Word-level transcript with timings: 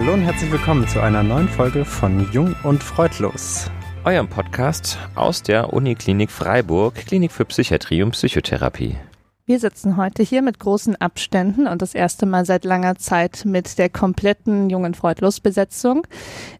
Hallo 0.00 0.14
und 0.14 0.22
herzlich 0.22 0.50
willkommen 0.50 0.88
zu 0.88 0.98
einer 1.02 1.22
neuen 1.22 1.46
Folge 1.46 1.84
von 1.84 2.26
Jung 2.32 2.56
und 2.62 2.82
Freudlos. 2.82 3.70
Eurem 4.02 4.28
Podcast 4.28 4.96
aus 5.14 5.42
der 5.42 5.74
Uniklinik 5.74 6.30
Freiburg, 6.30 6.94
Klinik 6.94 7.32
für 7.32 7.44
Psychiatrie 7.44 8.02
und 8.02 8.12
Psychotherapie. 8.12 8.96
Wir 9.44 9.60
sitzen 9.60 9.98
heute 9.98 10.22
hier 10.22 10.40
mit 10.40 10.58
großen 10.58 10.96
Abständen 10.96 11.66
und 11.66 11.82
das 11.82 11.94
erste 11.94 12.24
Mal 12.24 12.46
seit 12.46 12.64
langer 12.64 12.96
Zeit 12.96 13.42
mit 13.44 13.76
der 13.76 13.90
kompletten 13.90 14.70
Jungen 14.70 14.94
Freudlos 14.94 15.40
Besetzung, 15.40 16.06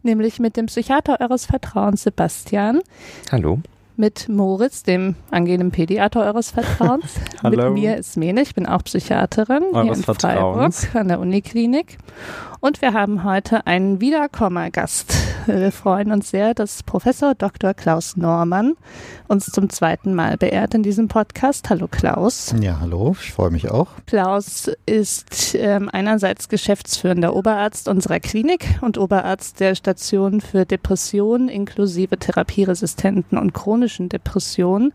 nämlich 0.03 0.37
mit 0.37 0.55
dem 0.55 0.67
Psychiater 0.67 1.19
eures 1.19 1.47
Vertrauens 1.47 2.03
Sebastian. 2.03 2.81
Hallo 3.31 3.59
mit 4.01 4.27
Moritz, 4.29 4.81
dem 4.81 5.15
angehenden 5.29 5.69
Pädiater 5.69 6.25
eures 6.25 6.49
Vertrauens. 6.49 7.19
Hallo. 7.43 7.71
Mit 7.71 7.73
mir 7.73 7.97
ist 7.97 8.17
Mene, 8.17 8.41
ich 8.41 8.55
bin 8.55 8.65
auch 8.65 8.83
Psychiaterin 8.83 9.63
eures 9.73 9.83
hier 9.83 9.93
in 9.93 10.03
Freiburg 10.03 10.73
an 10.95 11.07
der 11.07 11.19
Uniklinik. 11.19 11.99
Und 12.61 12.81
wir 12.81 12.93
haben 12.93 13.23
heute 13.23 13.67
einen 13.67 14.01
Wiederkommergast. 14.01 15.20
Wir 15.61 15.71
freuen 15.71 16.11
uns 16.11 16.29
sehr, 16.29 16.53
dass 16.53 16.81
Professor 16.83 17.35
Dr. 17.35 17.73
Klaus 17.73 18.15
Normann 18.15 18.75
uns 19.27 19.47
zum 19.47 19.69
zweiten 19.69 20.13
Mal 20.13 20.37
beehrt 20.37 20.73
in 20.73 20.83
diesem 20.83 21.07
Podcast. 21.07 21.69
Hallo 21.69 21.87
Klaus. 21.89 22.53
Ja, 22.61 22.79
hallo, 22.79 23.15
ich 23.19 23.33
freue 23.33 23.51
mich 23.51 23.69
auch. 23.69 23.87
Klaus 24.07 24.69
ist 24.85 25.55
ähm, 25.55 25.89
einerseits 25.91 26.47
geschäftsführender 26.47 27.35
Oberarzt 27.35 27.89
unserer 27.89 28.19
Klinik 28.19 28.65
und 28.81 28.97
Oberarzt 28.97 29.59
der 29.59 29.75
Station 29.75 30.41
für 30.41 30.65
Depressionen 30.65 31.49
inklusive 31.49 32.17
therapieresistenten 32.17 33.37
und 33.37 33.53
chronischen 33.53 34.09
Depressionen 34.09 34.93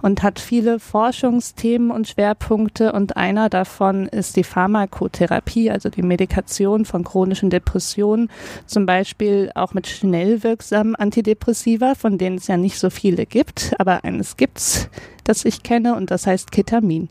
und 0.00 0.22
hat 0.22 0.38
viele 0.38 0.80
Forschungsthemen 0.80 1.90
und 1.90 2.08
Schwerpunkte 2.08 2.92
und 2.92 3.16
einer 3.16 3.48
davon 3.48 4.06
ist 4.06 4.36
die 4.36 4.44
Pharmakotherapie, 4.44 5.70
also 5.70 5.90
die 5.90 6.02
Medikation 6.02 6.84
von 6.84 7.04
chronischen 7.04 7.50
Depressionen, 7.50 8.30
zum 8.66 8.86
Beispiel 8.86 9.50
auch 9.54 9.74
mit 9.74 9.86
schnell 9.98 10.42
wirksamen 10.42 10.94
Antidepressiva, 10.94 11.94
von 11.94 12.18
denen 12.18 12.36
es 12.36 12.46
ja 12.46 12.56
nicht 12.56 12.78
so 12.78 12.90
viele 12.90 13.26
gibt, 13.26 13.74
aber 13.78 14.04
eines 14.04 14.36
gibt's, 14.36 14.88
das 15.24 15.44
ich 15.44 15.62
kenne 15.62 15.94
und 15.96 16.10
das 16.10 16.26
heißt 16.26 16.52
Ketamin. 16.52 17.08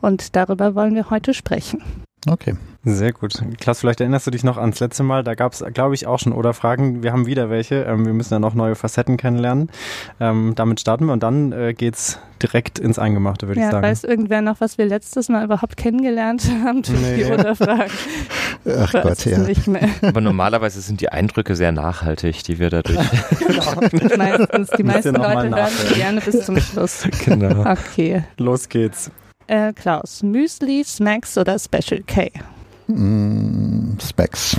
Und 0.00 0.36
darüber 0.36 0.74
wollen 0.74 0.94
wir 0.94 1.10
heute 1.10 1.34
sprechen. 1.34 2.05
Okay. 2.26 2.54
Sehr 2.88 3.12
gut. 3.12 3.42
Klaus, 3.60 3.80
vielleicht 3.80 4.00
erinnerst 4.00 4.28
du 4.28 4.30
dich 4.30 4.44
noch 4.44 4.58
ans 4.58 4.78
letzte 4.78 5.02
Mal. 5.02 5.24
Da 5.24 5.34
gab 5.34 5.52
es, 5.52 5.64
glaube 5.74 5.96
ich, 5.96 6.06
auch 6.06 6.20
schon 6.20 6.32
oder 6.32 6.54
Fragen. 6.54 7.02
Wir 7.02 7.12
haben 7.12 7.26
wieder 7.26 7.50
welche. 7.50 7.82
Ähm, 7.82 8.06
wir 8.06 8.12
müssen 8.12 8.32
ja 8.32 8.38
noch 8.38 8.54
neue 8.54 8.76
Facetten 8.76 9.16
kennenlernen. 9.16 9.70
Ähm, 10.20 10.52
damit 10.54 10.80
starten 10.80 11.06
wir 11.06 11.12
und 11.12 11.22
dann 11.22 11.50
äh, 11.50 11.74
geht's 11.74 12.20
direkt 12.42 12.78
ins 12.78 12.98
Eingemachte, 12.98 13.48
würde 13.48 13.60
ja, 13.60 13.66
ich 13.66 13.72
sagen. 13.72 13.86
Weiß 13.86 14.04
irgendwer 14.04 14.40
noch, 14.40 14.60
was 14.60 14.78
wir 14.78 14.86
letztes 14.86 15.28
Mal 15.28 15.44
überhaupt 15.44 15.76
kennengelernt 15.76 16.48
haben? 16.64 16.82
Nee. 17.02 17.24
Die 17.24 17.24
Oder-Fragen. 17.24 17.90
Ach 18.78 18.92
Gott, 18.92 19.24
ja. 19.24 19.38
Nicht 19.38 19.66
mehr. 19.66 19.88
Aber 20.02 20.20
normalerweise 20.20 20.80
sind 20.80 21.00
die 21.00 21.08
Eindrücke 21.08 21.56
sehr 21.56 21.72
nachhaltig, 21.72 22.44
die 22.44 22.60
wir 22.60 22.70
dadurch. 22.70 22.98
genau. 23.38 24.16
Meistens, 24.16 24.70
die 24.76 24.82
meisten 24.84 25.14
Leute 25.14 25.50
hören 25.50 25.94
gerne 25.94 26.20
bis 26.20 26.44
zum 26.44 26.58
Schluss. 26.60 27.04
Genau. 27.24 27.64
Okay. 27.68 28.22
Los 28.36 28.68
geht's. 28.68 29.10
Äh, 29.48 29.72
Klaus, 29.72 30.22
Müsli, 30.22 30.82
Smacks 30.84 31.38
oder 31.38 31.58
Special 31.58 32.02
K? 32.06 32.30
Mm, 32.88 33.98
Specs. 34.00 34.56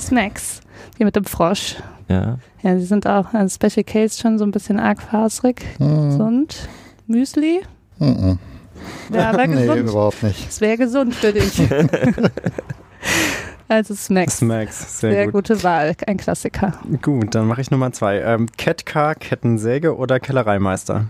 Smacks. 0.00 0.60
Die 0.98 1.04
mit 1.04 1.16
dem 1.16 1.24
Frosch. 1.24 1.76
Ja. 2.08 2.38
Ja, 2.62 2.74
die 2.74 2.84
sind 2.84 3.06
auch, 3.06 3.32
also 3.34 3.54
Special 3.54 3.84
K 3.84 4.04
ist 4.04 4.20
schon 4.20 4.38
so 4.38 4.44
ein 4.44 4.50
bisschen 4.50 4.78
arg 4.78 5.00
faserig. 5.02 5.62
Mm. 5.78 6.10
Gesund. 6.10 6.68
Müsli? 7.06 7.60
Mm 7.98 8.04
-mm. 8.04 8.38
Wäre 9.10 9.26
aber 9.28 9.46
nee, 9.46 9.60
gesund. 9.66 9.80
überhaupt 9.80 10.22
nicht. 10.22 10.48
Es 10.48 10.60
wäre 10.60 10.76
gesund 10.78 11.14
für 11.14 11.32
dich. 11.32 11.60
also 13.68 13.94
Smacks. 13.94 14.38
Smacks, 14.38 15.00
sehr, 15.00 15.12
Sehr 15.12 15.24
gut. 15.26 15.34
gute 15.34 15.62
Wahl, 15.62 15.94
ein 16.06 16.16
Klassiker. 16.16 16.72
Gut, 17.02 17.34
dann 17.34 17.46
mache 17.46 17.60
ich 17.60 17.70
Nummer 17.70 17.92
zwei. 17.92 18.20
Ähm, 18.20 18.46
Catcar, 18.56 19.14
Kettensäge 19.14 19.96
oder 19.96 20.18
Kellereimeister? 20.18 21.06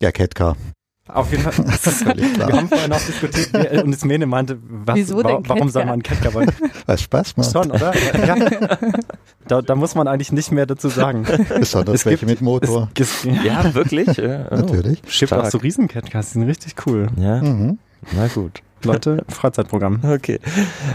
Ja, 0.00 0.10
Ketka. 0.10 0.56
Auf 1.08 1.30
jeden 1.32 1.42
Fall. 1.42 1.64
Das 1.66 1.86
ist 1.86 2.02
völlig 2.04 2.36
Wir 2.38 2.46
haben 2.46 2.68
vorhin 2.68 2.92
auch 2.92 3.00
diskutiert 3.00 3.48
wer- 3.52 3.84
und 3.84 3.92
Ismene 3.92 4.26
meinte, 4.26 4.58
was, 4.62 4.96
Wieso 4.96 5.16
wa 5.22 5.40
warum 5.46 5.68
soll 5.68 5.84
man 5.84 6.02
Ketka 6.02 6.32
wollen? 6.32 6.50
Was 6.86 7.02
Spaß 7.02 7.36
macht. 7.36 7.52
Schon, 7.52 7.70
oder? 7.70 7.92
Ja. 8.26 8.36
Da, 9.48 9.60
da 9.60 9.74
muss 9.74 9.96
man 9.96 10.06
eigentlich 10.06 10.30
nicht 10.30 10.52
mehr 10.52 10.66
dazu 10.66 10.88
sagen. 10.88 11.26
Besonders 11.58 11.96
Es 11.96 12.06
welche 12.06 12.26
gibt- 12.26 12.40
mit 12.40 12.42
Motor. 12.42 12.88
Es, 12.96 13.24
es 13.24 13.44
Ja, 13.44 13.74
wirklich? 13.74 14.06
Ja, 14.16 14.46
oh. 14.52 14.54
Natürlich. 14.54 15.02
Stark. 15.08 15.32
auch 15.46 15.50
so 15.50 15.58
Riesen-Catcars, 15.58 16.28
die 16.28 16.32
sind 16.34 16.42
richtig 16.44 16.74
cool. 16.86 17.08
Ja, 17.16 17.42
Mhm. 17.42 17.78
na 18.12 18.28
gut. 18.28 18.60
Leute, 18.84 19.24
Freizeitprogramm. 19.28 19.98
Okay. 20.04 20.38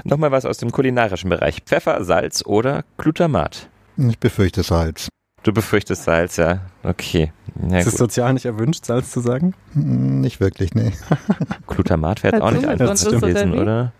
Nochmal 0.05 0.31
was 0.31 0.45
aus 0.45 0.57
dem 0.59 0.71
kulinarischen 0.71 1.29
Bereich. 1.29 1.57
Pfeffer, 1.65 2.03
Salz 2.05 2.41
oder 2.45 2.83
Glutamat? 2.97 3.67
Ich 3.97 4.17
befürchte 4.17 4.63
Salz. 4.63 5.09
Du 5.47 5.53
befürchtest 5.53 6.03
Salz, 6.03 6.35
ja. 6.35 6.59
Okay. 6.83 7.31
Ja, 7.69 7.77
ist 7.77 7.87
es 7.87 7.93
sozial 7.93 8.33
nicht 8.33 8.43
erwünscht, 8.43 8.83
Salz 8.83 9.11
zu 9.11 9.21
sagen? 9.21 9.53
Mm, 9.75 10.19
Nicht 10.19 10.41
wirklich, 10.41 10.75
nee. 10.75 10.91
Glutamat 11.67 12.21
wäre 12.21 12.35
jetzt 12.35 12.43
auch 12.43 12.51
nicht 12.51 12.65
einfach 12.65 12.91
gesund 12.91 13.11
bist, 13.11 13.23
oder 13.23 13.33
gewesen, 13.33 13.53
wie? 13.53 13.59
oder? 13.59 13.93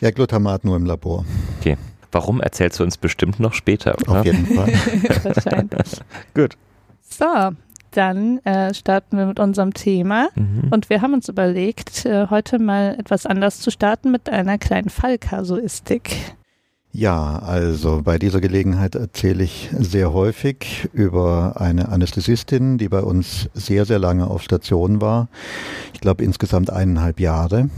Ja, 0.00 0.12
Glutamat 0.12 0.64
nur 0.64 0.76
im 0.76 0.86
Labor. 0.86 1.24
Warum 2.12 2.40
erzählst 2.40 2.78
du 2.78 2.84
uns 2.84 2.98
bestimmt 2.98 3.40
noch 3.40 3.52
später, 3.52 3.96
oder? 4.00 4.20
Auf 4.20 4.24
jeden 4.26 4.46
Fall. 4.46 4.68
Wahrscheinlich. 5.24 6.00
Gut. 6.34 6.56
So, 7.00 7.26
dann 7.90 8.38
äh, 8.44 8.72
starten 8.72 9.18
wir 9.18 9.26
mit 9.26 9.40
unserem 9.40 9.74
Thema. 9.74 10.28
Mhm. 10.36 10.68
Und 10.70 10.88
wir 10.88 11.02
haben 11.02 11.14
uns 11.14 11.28
überlegt, 11.28 12.06
äh, 12.06 12.28
heute 12.30 12.60
mal 12.60 12.94
etwas 12.96 13.26
anders 13.26 13.58
zu 13.58 13.72
starten 13.72 14.12
mit 14.12 14.30
einer 14.30 14.56
kleinen 14.56 14.90
Fallkasuistik. 14.90 16.36
Ja, 16.98 17.40
also 17.40 18.00
bei 18.02 18.18
dieser 18.18 18.40
Gelegenheit 18.40 18.94
erzähle 18.94 19.44
ich 19.44 19.68
sehr 19.78 20.14
häufig 20.14 20.88
über 20.94 21.60
eine 21.60 21.90
Anästhesistin, 21.90 22.78
die 22.78 22.88
bei 22.88 23.00
uns 23.00 23.50
sehr, 23.52 23.84
sehr 23.84 23.98
lange 23.98 24.26
auf 24.26 24.40
Station 24.40 25.02
war. 25.02 25.28
Ich 25.92 26.00
glaube 26.00 26.24
insgesamt 26.24 26.70
eineinhalb 26.70 27.20
Jahre 27.20 27.68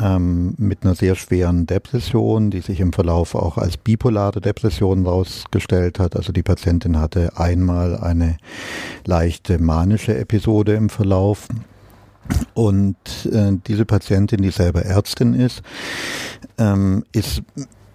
ähm, 0.00 0.54
mit 0.56 0.84
einer 0.84 0.94
sehr 0.94 1.16
schweren 1.16 1.66
Depression, 1.66 2.50
die 2.50 2.62
sich 2.62 2.80
im 2.80 2.94
Verlauf 2.94 3.34
auch 3.34 3.58
als 3.58 3.76
bipolare 3.76 4.40
Depression 4.40 5.04
rausgestellt 5.04 5.98
hat. 5.98 6.16
Also 6.16 6.32
die 6.32 6.42
Patientin 6.42 6.98
hatte 6.98 7.36
einmal 7.36 7.98
eine 7.98 8.38
leichte 9.04 9.58
manische 9.58 10.16
Episode 10.16 10.72
im 10.76 10.88
Verlauf. 10.88 11.46
Und 12.54 12.96
äh, 13.30 13.52
diese 13.66 13.84
Patientin, 13.84 14.40
die 14.40 14.50
selber 14.50 14.82
Ärztin 14.82 15.34
ist, 15.34 15.60
ähm, 16.56 17.04
ist 17.12 17.42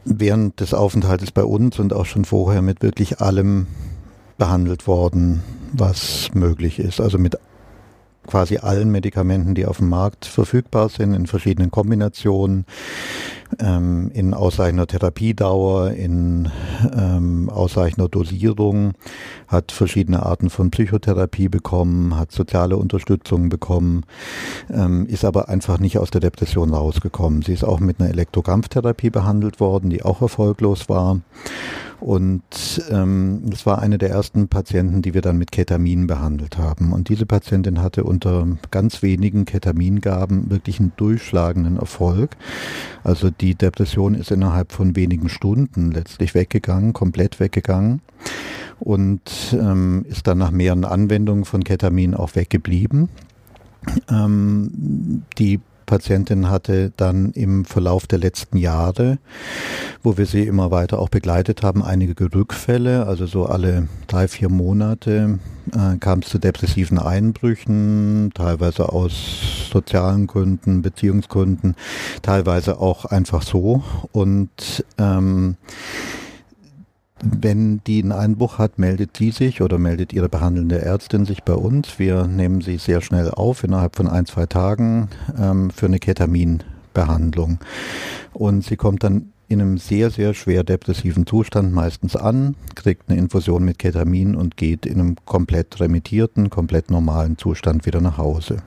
während 0.09 0.59
des 0.59 0.73
Aufenthaltes 0.73 1.31
bei 1.31 1.43
uns 1.43 1.79
und 1.79 1.93
auch 1.93 2.05
schon 2.05 2.25
vorher 2.25 2.61
mit 2.61 2.81
wirklich 2.81 3.19
allem 3.19 3.67
behandelt 4.37 4.87
worden, 4.87 5.43
was 5.73 6.29
möglich 6.33 6.79
ist. 6.79 7.01
Also 7.01 7.17
mit 7.17 7.37
quasi 8.25 8.57
allen 8.57 8.91
Medikamenten, 8.91 9.55
die 9.55 9.65
auf 9.65 9.77
dem 9.77 9.89
Markt 9.89 10.25
verfügbar 10.25 10.89
sind, 10.89 11.13
in 11.13 11.27
verschiedenen 11.27 11.71
Kombinationen, 11.71 12.65
ähm, 13.59 14.11
in 14.13 14.33
ausreichender 14.33 14.87
Therapiedauer, 14.87 15.91
in 15.91 16.49
ähm, 16.95 17.49
ausreichender 17.49 18.09
Dosierung, 18.09 18.93
hat 19.47 19.71
verschiedene 19.71 20.23
Arten 20.25 20.49
von 20.49 20.71
Psychotherapie 20.71 21.49
bekommen, 21.49 22.17
hat 22.17 22.31
soziale 22.31 22.77
Unterstützung 22.77 23.49
bekommen, 23.49 24.03
ähm, 24.69 25.05
ist 25.07 25.25
aber 25.25 25.49
einfach 25.49 25.79
nicht 25.79 25.97
aus 25.97 26.11
der 26.11 26.21
Depression 26.21 26.73
rausgekommen. 26.73 27.41
Sie 27.41 27.53
ist 27.53 27.63
auch 27.63 27.79
mit 27.79 27.99
einer 27.99 28.09
Elektrogramphtherapie 28.09 29.09
behandelt 29.09 29.59
worden, 29.59 29.89
die 29.89 30.03
auch 30.03 30.21
erfolglos 30.21 30.89
war. 30.89 31.21
Und 31.99 32.43
ähm, 32.91 33.41
das 33.45 33.65
war 33.65 33.79
eine 33.79 33.97
der 33.97 34.11
ersten 34.11 34.49
Patienten, 34.49 35.01
die 35.01 35.15
wir 35.15 35.21
dann 35.21 35.37
mit 35.37 35.51
Ketamin 35.51 36.05
behandelt 36.05 36.57
haben. 36.57 36.93
Und 36.93 37.09
diese 37.09 37.25
Patientin 37.25 37.81
hatte 37.81 38.03
unter 38.03 38.47
ganz 38.69 39.01
wenigen 39.01 39.45
Ketamingaben 39.45 40.51
wirklich 40.51 40.79
einen 40.79 40.91
durchschlagenden 40.95 41.77
Erfolg. 41.77 42.37
Also 43.03 43.31
die 43.41 43.55
Depression 43.55 44.15
ist 44.15 44.31
innerhalb 44.31 44.71
von 44.71 44.95
wenigen 44.95 45.29
Stunden 45.29 45.91
letztlich 45.91 46.33
weggegangen, 46.33 46.93
komplett 46.93 47.39
weggegangen 47.39 48.01
und 48.79 49.21
ähm, 49.53 50.05
ist 50.09 50.27
dann 50.27 50.37
nach 50.37 50.51
mehreren 50.51 50.85
Anwendungen 50.85 51.45
von 51.45 51.63
Ketamin 51.63 52.13
auch 52.13 52.35
weggeblieben. 52.35 53.09
Ähm, 54.09 55.23
die 55.37 55.59
Patientin 55.87 56.49
hatte 56.49 56.91
dann 56.97 57.31
im 57.31 57.65
Verlauf 57.65 58.05
der 58.05 58.19
letzten 58.19 58.57
Jahre, 58.57 59.17
wo 60.03 60.17
wir 60.17 60.27
sie 60.27 60.43
immer 60.43 60.69
weiter 60.69 60.99
auch 60.99 61.09
begleitet 61.09 61.63
haben, 61.63 61.81
einige 61.81 62.31
Rückfälle. 62.35 63.07
Also 63.07 63.25
so 63.25 63.45
alle 63.47 63.87
drei, 64.05 64.27
vier 64.27 64.49
Monate 64.49 65.39
äh, 65.71 65.97
kam 65.97 66.19
es 66.19 66.27
zu 66.27 66.37
depressiven 66.37 66.99
Einbrüchen, 66.99 68.31
teilweise 68.35 68.89
aus 68.89 69.69
sozialen 69.71 70.27
Gründen, 70.27 70.81
Beziehungsgründen, 70.81 71.75
teilweise 72.21 72.79
auch 72.79 73.05
einfach 73.05 73.41
so. 73.41 73.81
Und 74.11 74.85
ähm, 74.97 75.55
wenn 77.23 77.81
die 77.87 78.01
einen 78.01 78.11
Einbruch 78.11 78.57
hat, 78.57 78.77
meldet 78.77 79.17
sie 79.17 79.31
sich 79.31 79.61
oder 79.61 79.77
meldet 79.77 80.13
ihre 80.13 80.29
behandelnde 80.29 80.81
Ärztin 80.81 81.25
sich 81.25 81.43
bei 81.43 81.53
uns. 81.53 81.99
Wir 81.99 82.27
nehmen 82.27 82.61
sie 82.61 82.77
sehr 82.77 83.01
schnell 83.01 83.31
auf, 83.31 83.63
innerhalb 83.63 83.95
von 83.95 84.07
ein, 84.07 84.25
zwei 84.25 84.45
Tagen, 84.45 85.09
ähm, 85.39 85.71
für 85.71 85.87
eine 85.87 85.99
Ketaminbehandlung. 85.99 87.59
Und 88.33 88.63
sie 88.63 88.75
kommt 88.75 89.03
dann 89.03 89.31
in 89.49 89.61
einem 89.61 89.77
sehr, 89.77 90.09
sehr 90.09 90.33
schwer 90.33 90.63
depressiven 90.63 91.25
Zustand 91.25 91.73
meistens 91.73 92.15
an, 92.15 92.55
kriegt 92.75 93.09
eine 93.09 93.17
Infusion 93.17 93.63
mit 93.63 93.79
Ketamin 93.79 94.35
und 94.35 94.57
geht 94.57 94.85
in 94.85 94.99
einem 94.99 95.15
komplett 95.25 95.79
remittierten, 95.79 96.49
komplett 96.49 96.91
normalen 96.91 97.37
Zustand 97.37 97.85
wieder 97.85 98.01
nach 98.01 98.17
Hause. 98.17 98.57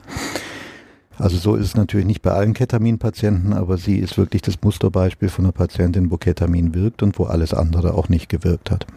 Also 1.21 1.37
so 1.37 1.55
ist 1.55 1.67
es 1.67 1.75
natürlich 1.75 2.07
nicht 2.07 2.23
bei 2.23 2.31
allen 2.31 2.55
Ketaminpatienten, 2.55 3.53
aber 3.53 3.77
sie 3.77 3.97
ist 3.97 4.17
wirklich 4.17 4.41
das 4.41 4.55
Musterbeispiel 4.63 5.29
von 5.29 5.45
einer 5.45 5.51
Patientin, 5.51 6.09
wo 6.09 6.17
Ketamin 6.17 6.73
wirkt 6.73 7.03
und 7.03 7.19
wo 7.19 7.25
alles 7.25 7.53
andere 7.53 7.93
auch 7.93 8.09
nicht 8.09 8.27
gewirkt 8.27 8.71
hat. 8.71 8.87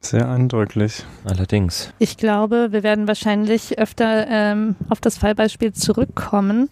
Sehr 0.00 0.30
eindrücklich. 0.30 1.04
Allerdings. 1.24 1.92
Ich 1.98 2.16
glaube, 2.16 2.68
wir 2.70 2.82
werden 2.82 3.06
wahrscheinlich 3.06 3.78
öfter 3.78 4.26
ähm, 4.28 4.76
auf 4.88 5.00
das 5.00 5.18
Fallbeispiel 5.18 5.74
zurückkommen 5.74 6.70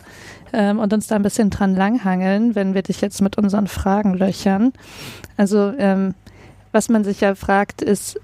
ähm, 0.55 0.79
und 0.79 0.95
uns 0.95 1.09
da 1.09 1.17
ein 1.17 1.23
bisschen 1.23 1.51
dran 1.51 1.75
langhangeln, 1.75 2.55
wenn 2.55 2.73
wir 2.73 2.83
dich 2.83 3.03
jetzt 3.03 3.21
mit 3.21 3.37
unseren 3.37 3.67
Fragen 3.67 4.15
löchern. 4.15 4.73
Also 5.37 5.75
ähm, 5.77 6.15
was 6.73 6.89
man 6.89 7.05
sich 7.05 7.21
ja 7.21 7.35
fragt, 7.35 7.83
ist, 7.83 8.19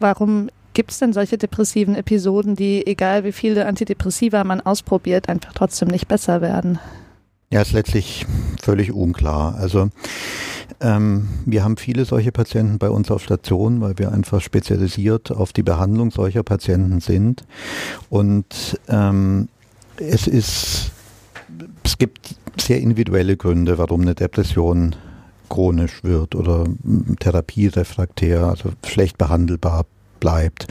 warum 0.00 0.48
gibt 0.76 0.90
es 0.90 0.98
denn 0.98 1.14
solche 1.14 1.38
depressiven 1.38 1.94
Episoden, 1.94 2.54
die, 2.54 2.86
egal 2.86 3.24
wie 3.24 3.32
viele 3.32 3.64
Antidepressiva 3.64 4.44
man 4.44 4.60
ausprobiert, 4.60 5.30
einfach 5.30 5.54
trotzdem 5.54 5.88
nicht 5.88 6.06
besser 6.06 6.42
werden? 6.42 6.78
Ja, 7.50 7.62
ist 7.62 7.72
letztlich 7.72 8.26
völlig 8.62 8.92
unklar. 8.92 9.54
Also 9.56 9.88
ähm, 10.80 11.28
wir 11.46 11.64
haben 11.64 11.78
viele 11.78 12.04
solche 12.04 12.30
Patienten 12.30 12.78
bei 12.78 12.90
uns 12.90 13.10
auf 13.10 13.22
Station, 13.24 13.80
weil 13.80 13.98
wir 13.98 14.12
einfach 14.12 14.42
spezialisiert 14.42 15.30
auf 15.30 15.54
die 15.54 15.62
Behandlung 15.62 16.10
solcher 16.10 16.42
Patienten 16.42 17.00
sind. 17.00 17.46
Und 18.10 18.78
ähm, 18.88 19.48
es 19.96 20.26
ist, 20.26 20.90
es 21.84 21.96
gibt 21.96 22.34
sehr 22.60 22.80
individuelle 22.80 23.38
Gründe, 23.38 23.78
warum 23.78 24.02
eine 24.02 24.14
Depression 24.14 24.94
chronisch 25.48 26.04
wird 26.04 26.34
oder 26.34 26.66
therapierefraktär, 27.18 28.44
also 28.44 28.72
schlecht 28.84 29.16
behandelbar 29.16 29.86
bleibt. 30.20 30.66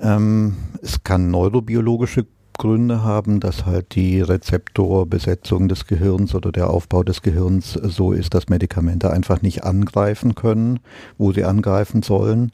Ähm, 0.00 0.56
es 0.82 1.02
kann 1.02 1.30
neurobiologische 1.30 2.26
Gründe 2.60 3.02
haben, 3.02 3.40
dass 3.40 3.64
halt 3.64 3.94
die 3.94 4.20
Rezeptorbesetzung 4.20 5.66
des 5.66 5.86
Gehirns 5.86 6.34
oder 6.34 6.52
der 6.52 6.68
Aufbau 6.68 7.02
des 7.02 7.22
Gehirns 7.22 7.72
so 7.72 8.12
ist, 8.12 8.34
dass 8.34 8.50
Medikamente 8.50 9.10
einfach 9.10 9.40
nicht 9.40 9.64
angreifen 9.64 10.34
können, 10.34 10.78
wo 11.16 11.32
sie 11.32 11.44
angreifen 11.44 12.02
sollen, 12.02 12.52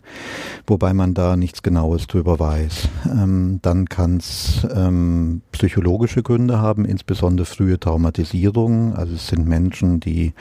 wobei 0.64 0.94
man 0.94 1.14
da 1.14 1.36
nichts 1.36 1.64
Genaues 1.64 2.06
drüber 2.06 2.38
weiß. 2.38 2.88
Ähm, 3.10 3.58
dann 3.62 3.86
kann 3.86 4.18
es 4.18 4.64
ähm, 4.72 5.42
psychologische 5.50 6.22
Gründe 6.22 6.60
haben, 6.60 6.84
insbesondere 6.84 7.44
frühe 7.44 7.80
Traumatisierung. 7.80 8.94
Also 8.94 9.14
es 9.14 9.26
sind 9.26 9.48
Menschen, 9.48 9.98
die 9.98 10.34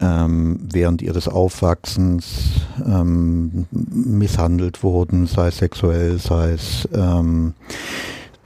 ähm, 0.00 0.60
während 0.72 1.02
ihres 1.02 1.26
Aufwachsens 1.26 2.60
ähm, 2.86 3.66
misshandelt 3.72 4.84
wurden, 4.84 5.26
sei 5.26 5.48
es 5.48 5.58
sexuell, 5.58 6.18
sei 6.18 6.52
es 6.52 6.88
ähm, 6.94 7.54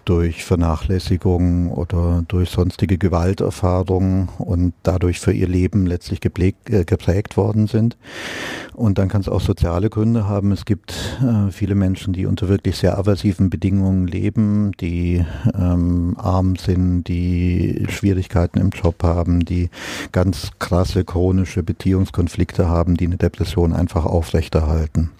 durch 0.08 0.44
Vernachlässigung 0.44 1.70
oder 1.70 2.24
durch 2.26 2.48
sonstige 2.48 2.96
Gewalterfahrungen 2.96 4.30
und 4.38 4.72
dadurch 4.82 5.20
für 5.20 5.32
ihr 5.32 5.46
Leben 5.46 5.86
letztlich 5.86 6.20
geprägt, 6.20 6.70
äh, 6.70 6.84
geprägt 6.84 7.36
worden 7.36 7.66
sind. 7.66 7.98
Und 8.72 8.96
dann 8.96 9.08
kann 9.08 9.20
es 9.20 9.28
auch 9.28 9.42
soziale 9.42 9.90
Gründe 9.90 10.26
haben. 10.26 10.50
Es 10.52 10.64
gibt 10.64 11.18
äh, 11.22 11.50
viele 11.50 11.74
Menschen, 11.74 12.14
die 12.14 12.24
unter 12.24 12.48
wirklich 12.48 12.76
sehr 12.78 12.96
aversiven 12.96 13.50
Bedingungen 13.50 14.06
leben, 14.06 14.72
die 14.80 15.26
ähm, 15.54 16.16
arm 16.16 16.56
sind, 16.56 17.04
die 17.04 17.86
Schwierigkeiten 17.90 18.58
im 18.58 18.70
Job 18.70 19.02
haben, 19.02 19.44
die 19.44 19.68
ganz 20.12 20.52
krasse 20.58 21.04
chronische 21.04 21.62
Beziehungskonflikte 21.62 22.66
haben, 22.66 22.96
die 22.96 23.06
eine 23.06 23.18
Depression 23.18 23.74
einfach 23.74 24.06
aufrechterhalten. 24.06 25.10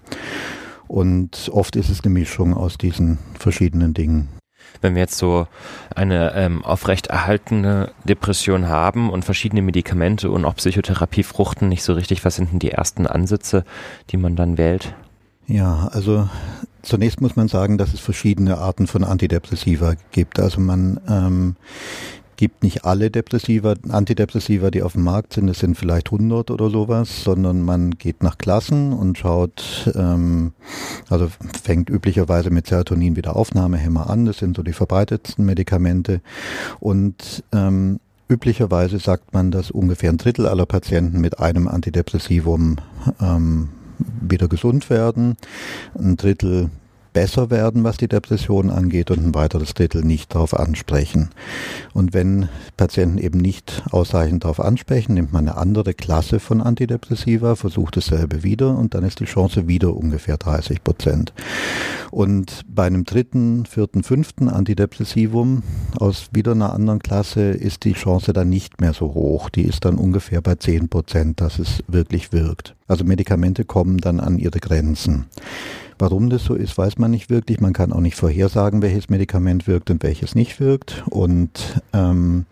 Und 0.87 1.51
oft 1.53 1.75
ist 1.75 1.89
es 1.89 2.03
eine 2.03 2.11
Mischung 2.11 2.55
aus 2.55 2.79
diesen 2.79 3.19
verschiedenen 3.37 3.93
Dingen 3.93 4.38
wenn 4.81 4.95
wir 4.95 5.01
jetzt 5.01 5.17
so 5.17 5.47
eine 5.95 6.33
ähm, 6.35 6.63
aufrechterhaltene 6.63 7.91
Depression 8.03 8.67
haben 8.67 9.09
und 9.09 9.25
verschiedene 9.25 9.61
Medikamente 9.61 10.31
und 10.31 10.45
auch 10.45 10.55
Psychotherapie 10.55 11.23
fruchten 11.23 11.69
nicht 11.69 11.83
so 11.83 11.93
richtig, 11.93 12.23
was 12.25 12.35
sind 12.35 12.51
denn 12.51 12.59
die 12.59 12.71
ersten 12.71 13.07
Ansätze, 13.07 13.65
die 14.09 14.17
man 14.17 14.35
dann 14.35 14.57
wählt? 14.57 14.93
Ja, 15.47 15.89
also 15.91 16.29
zunächst 16.83 17.21
muss 17.21 17.35
man 17.35 17.47
sagen, 17.47 17.77
dass 17.77 17.93
es 17.93 17.99
verschiedene 17.99 18.57
Arten 18.59 18.87
von 18.87 19.03
Antidepressiva 19.03 19.95
gibt. 20.11 20.39
Also 20.39 20.61
man 20.61 20.99
ähm, 21.09 21.55
gibt 22.39 22.63
nicht 22.63 22.85
alle 22.85 23.11
Depressiva, 23.11 23.73
Antidepressiva, 23.89 24.71
die 24.71 24.81
auf 24.81 24.93
dem 24.93 25.03
Markt 25.03 25.33
sind, 25.33 25.49
es 25.49 25.59
sind 25.59 25.75
vielleicht 25.75 26.07
100 26.07 26.51
oder 26.51 26.69
sowas, 26.69 27.25
sondern 27.25 27.63
man 27.63 27.97
geht 27.97 28.23
nach 28.23 28.37
Klassen 28.37 28.93
und 28.93 29.17
schaut, 29.17 29.91
ähm, 29.93 30.53
also 31.09 31.27
fängt 31.61 31.89
üblicherweise 31.89 32.49
mit 32.49 32.65
Serotonin 32.65 33.17
wieder 33.17 33.35
Aufnahmehämmer 33.35 34.09
an, 34.09 34.25
das 34.25 34.37
sind 34.37 34.55
so 34.55 34.63
die 34.63 34.71
verbreitetsten 34.71 35.45
Medikamente. 35.45 36.21
Und 36.79 37.43
ähm, 37.51 37.99
Üblicherweise 38.31 38.99
sagt 38.99 39.33
man, 39.33 39.49
dass 39.49 39.71
ungefähr 39.71 40.11
ein 40.11 40.17
Drittel 40.17 40.45
aller 40.45 40.67
Patienten 40.67 41.19
mit 41.19 41.39
einem 41.39 41.67
Antidepressivum 41.67 42.75
ähm, 43.19 43.69
wieder 44.21 44.47
gesund 44.47 44.91
werden, 44.91 45.35
ein 45.97 46.15
Drittel 46.15 46.69
besser 47.13 47.49
werden, 47.49 47.83
was 47.83 47.97
die 47.97 48.07
Depression 48.07 48.69
angeht 48.69 49.11
und 49.11 49.19
ein 49.19 49.35
weiteres 49.35 49.73
Drittel 49.73 50.03
nicht 50.03 50.33
darauf 50.33 50.57
ansprechen. 50.57 51.29
Und 51.93 52.13
wenn 52.13 52.49
Patienten 52.77 53.17
eben 53.17 53.39
nicht 53.39 53.83
ausreichend 53.91 54.43
darauf 54.43 54.59
ansprechen, 54.59 55.13
nimmt 55.13 55.33
man 55.33 55.47
eine 55.47 55.57
andere 55.57 55.93
Klasse 55.93 56.39
von 56.39 56.61
Antidepressiva, 56.61 57.55
versucht 57.55 57.97
dasselbe 57.97 58.43
wieder 58.43 58.77
und 58.77 58.93
dann 58.93 59.03
ist 59.03 59.19
die 59.19 59.25
Chance 59.25 59.67
wieder 59.67 59.95
ungefähr 59.95 60.37
30 60.37 60.83
Prozent. 60.83 61.33
Und 62.11 62.63
bei 62.67 62.87
einem 62.87 63.05
dritten, 63.05 63.65
vierten, 63.65 64.03
fünften 64.03 64.49
Antidepressivum 64.49 65.63
aus 65.99 66.29
wieder 66.31 66.53
einer 66.53 66.73
anderen 66.73 66.99
Klasse 66.99 67.51
ist 67.51 67.85
die 67.85 67.93
Chance 67.93 68.33
dann 68.33 68.49
nicht 68.49 68.81
mehr 68.81 68.93
so 68.93 69.13
hoch. 69.13 69.49
Die 69.49 69.63
ist 69.63 69.85
dann 69.85 69.95
ungefähr 69.95 70.41
bei 70.41 70.55
10 70.55 70.89
Prozent, 70.89 71.41
dass 71.41 71.59
es 71.59 71.83
wirklich 71.87 72.31
wirkt. 72.33 72.75
Also 72.87 73.03
Medikamente 73.03 73.65
kommen 73.65 73.97
dann 73.99 74.19
an 74.19 74.39
ihre 74.39 74.59
Grenzen. 74.59 75.25
Warum 75.99 76.29
das 76.29 76.45
so 76.45 76.55
ist, 76.55 76.77
weiß 76.77 76.97
man 76.97 77.11
nicht 77.11 77.29
wirklich. 77.29 77.59
Man 77.59 77.73
kann 77.73 77.91
auch 77.91 77.99
nicht 77.99 78.15
vorhersagen, 78.15 78.81
welches 78.81 79.09
Medikament 79.09 79.67
wirkt 79.67 79.91
und 79.91 80.01
welches 80.01 80.33
nicht 80.33 80.61
wirkt. 80.61 81.03
Und 81.09 81.81
ähm, 81.91 82.45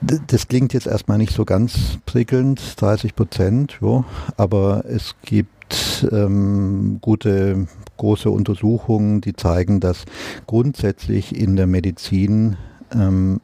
das 0.00 0.48
klingt 0.48 0.74
jetzt 0.74 0.88
erstmal 0.88 1.18
nicht 1.18 1.32
so 1.32 1.44
ganz 1.44 1.98
prickelnd, 2.06 2.80
30 2.80 3.14
Prozent, 3.14 3.78
jo, 3.80 4.04
aber 4.36 4.84
es 4.86 5.14
gibt 5.22 6.08
ähm, 6.10 6.98
gute 7.00 7.66
große 7.96 8.30
Untersuchungen, 8.30 9.20
die 9.20 9.34
zeigen, 9.34 9.80
dass 9.80 10.04
grundsätzlich 10.46 11.36
in 11.36 11.56
der 11.56 11.66
Medizin 11.66 12.56
ähm, 12.92 13.40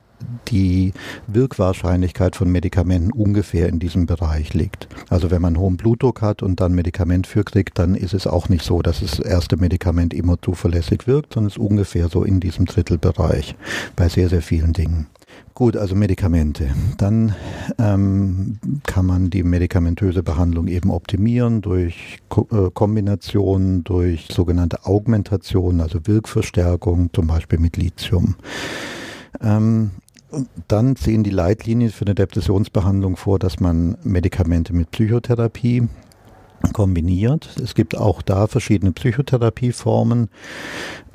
die 0.49 0.93
Wirkwahrscheinlichkeit 1.27 2.37
von 2.37 2.51
Medikamenten 2.51 3.13
ungefähr 3.13 3.69
in 3.69 3.79
diesem 3.79 4.07
Bereich 4.07 4.55
liegt. 4.55 4.89
Also 5.09 5.31
wenn 5.31 5.43
man 5.43 5.59
hohen 5.59 5.77
Blutdruck 5.77 6.23
hat 6.23 6.43
und 6.43 6.61
dann 6.61 6.75
Medikament 6.75 7.27
für 7.27 7.45
kriegt, 7.45 7.79
dann 7.79 7.95
ist 7.95 8.15
es 8.15 8.27
auch 8.27 8.49
nicht 8.49 8.65
so, 8.65 8.83
dass 8.83 9.01
das 9.01 9.19
erste 9.19 9.57
Medikament 9.57 10.15
immer 10.15 10.41
zuverlässig 10.41 11.07
wirkt, 11.07 11.35
sondern 11.35 11.49
es 11.49 11.57
ist 11.57 11.63
ungefähr 11.63 12.09
so 12.09 12.25
in 12.25 12.41
diesem 12.41 12.67
Drittelbereich 12.67 13.57
bei 13.97 14.09
sehr, 14.09 14.29
sehr 14.29 14.43
vielen 14.43 14.73
Dingen. 14.73 15.07
Gut, 15.55 15.77
also 15.77 15.95
Medikamente. 15.95 16.69
Dann 16.99 17.35
ähm, 17.79 18.59
kann 18.85 19.07
man 19.07 19.31
die 19.31 19.45
medikamentöse 19.45 20.25
Behandlung 20.25 20.67
eben 20.67 20.91
optimieren 20.91 21.63
durch 21.63 22.19
Ko 22.29 22.49
äh, 22.51 22.71
Kombinationen, 22.73 23.85
durch 23.85 24.29
sogenannte 24.33 24.85
Augmentation, 24.85 25.81
also 25.81 26.01
Wirkverstärkung, 26.07 27.11
zum 27.13 27.29
Beispiel 27.29 27.61
mit 27.61 27.77
Lithium. 27.77 28.35
Ähm, 29.41 29.91
dann 30.69 30.97
sehen 30.97 31.25
die 31.25 31.31
Leitlinien 31.31 31.91
für 31.91 32.05
eine 32.05 32.15
Depressionsbehandlung 32.15 33.17
vor, 33.17 33.39
dass 33.39 33.61
man 33.61 33.97
Medikamente 34.03 34.73
mit 34.73 34.91
Psychotherapie 34.91 35.89
kombiniert. 36.73 37.51
Es 37.63 37.75
gibt 37.75 37.97
auch 37.97 38.23
da 38.23 38.47
verschiedene 38.47 38.93
Psychotherapieformen 38.93 40.29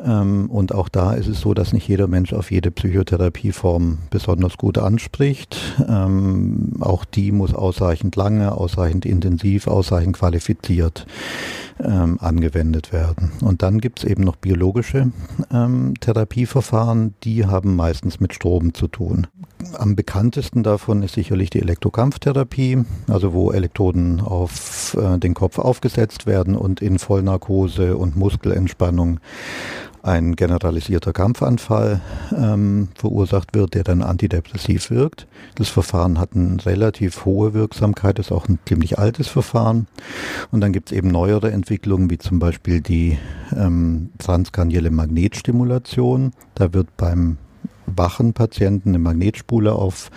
ähm, 0.04 0.50
und 0.50 0.74
auch 0.74 0.90
da 0.90 1.14
ist 1.14 1.28
es 1.28 1.42
so, 1.42 1.54
dass 1.54 1.74
nicht 1.74 1.88
jeder 1.88 2.08
Mensch 2.08 2.34
auf 2.34 2.52
jede 2.52 2.72
Psychotherapieform 2.72 4.00
besonders 4.10 4.58
gut 4.58 4.78
anspricht. 4.78 5.58
Ähm, 5.88 6.74
auch 6.80 7.06
die 7.06 7.32
muss 7.32 7.54
ausreichend 7.54 8.16
lange, 8.16 8.52
ausreichend 8.52 9.06
intensiv, 9.06 9.68
ausreichend 9.68 10.18
qualifiziert 10.18 11.06
ähm, 11.84 12.18
angewendet 12.20 12.92
werden. 12.92 13.32
Und 13.42 13.62
dann 13.62 13.80
gibt 13.80 14.00
es 14.00 14.06
eben 14.06 14.24
noch 14.24 14.36
biologische 14.36 15.12
ähm, 15.52 15.94
Therapieverfahren, 16.00 17.14
die 17.24 17.46
haben 17.46 17.76
meistens 17.76 18.20
mit 18.20 18.34
Strom 18.34 18.74
zu 18.74 18.88
tun. 18.88 19.28
Am 19.78 19.96
bekanntesten 19.96 20.64
davon 20.64 21.04
ist 21.04 21.16
sicherlich 21.16 21.50
die 21.50 21.60
Elektrokrampftherapie, 21.60 22.86
also 23.08 23.34
wo 23.34 23.52
Elektroden 23.52 24.22
auf 24.22 24.96
äh, 25.00 25.18
den 25.18 25.34
Kopf 25.34 25.60
aufgesetzt 25.60 26.26
werden 26.26 26.56
und 26.56 26.82
in 26.82 26.98
Vollnarkose 26.98 27.98
und 27.98 28.16
Muskelentspannung 28.16 29.20
ein 30.02 30.36
generalisierter 30.36 31.14
Krampfanfall 31.14 32.02
ähm, 32.36 32.90
verursacht 32.96 33.56
wird, 33.56 33.74
der 33.74 33.84
dann 33.84 34.02
antidepressiv 34.02 34.90
wirkt. 34.90 35.28
Das 35.56 35.70
Verfahren 35.70 36.20
hat 36.20 36.36
eine 36.36 36.66
relativ 36.66 37.26
hohe 37.26 37.54
Wirksamkeit, 37.54 38.20
ist 38.20 38.32
auch 38.32 38.48
ein 38.48 38.60
ziemlich 38.66 38.98
altes 39.00 39.28
Verfahren. 39.28 39.88
Und 40.52 40.62
dann 40.62 40.74
gibt 40.74 40.92
es 40.92 40.98
eben 40.98 41.10
neuere 41.10 41.52
Entwicklungen, 41.52 42.10
wie 42.10 42.18
zum 42.18 42.40
Beispiel 42.40 42.82
die 42.82 43.18
ähm, 43.56 44.10
transkranielle 44.18 44.92
Magnetstimulation. 44.92 46.34
Da 46.56 46.74
wird 46.74 46.96
beim 46.98 47.38
wachen 47.86 48.34
Patienten 48.34 48.90
eine 48.90 49.00
Magnetspule 49.00 49.74
auf 49.74 50.12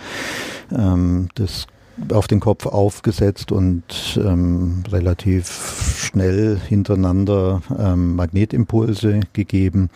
ähm, 0.71 1.29
das 1.35 1.67
auf 2.11 2.27
den 2.27 2.39
Kopf 2.39 2.65
aufgesetzt 2.65 3.51
und 3.51 3.83
ähm, 4.17 4.83
relativ 4.91 5.97
schnell 5.97 6.59
hintereinander 6.67 7.61
ähm, 7.77 8.15
Magnetimpulse 8.15 9.21
gegeben, 9.33 9.89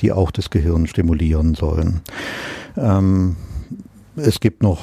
die 0.00 0.12
auch 0.12 0.30
das 0.30 0.50
Gehirn 0.50 0.86
stimulieren 0.86 1.54
sollen. 1.54 2.00
Ähm, 2.76 3.36
es 4.16 4.38
gibt 4.38 4.62
noch 4.62 4.80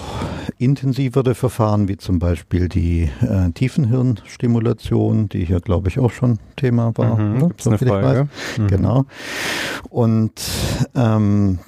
intensivere 0.57 1.35
Verfahren, 1.35 1.87
wie 1.87 1.97
zum 1.97 2.19
Beispiel 2.19 2.67
die 2.67 3.09
äh, 3.21 3.51
Tiefenhirnstimulation, 3.51 5.29
die 5.29 5.45
hier, 5.45 5.61
glaube 5.61 5.87
ich, 5.87 5.99
auch 5.99 6.11
schon 6.11 6.39
Thema 6.57 6.91
war. 6.97 7.17
Mhm, 7.17 7.53
so 7.57 7.69
eine 7.69 7.79
Frage. 7.79 8.27
Mhm. 8.57 8.67
Genau. 8.67 9.05
Und 9.89 10.41
ähm, 10.95 11.59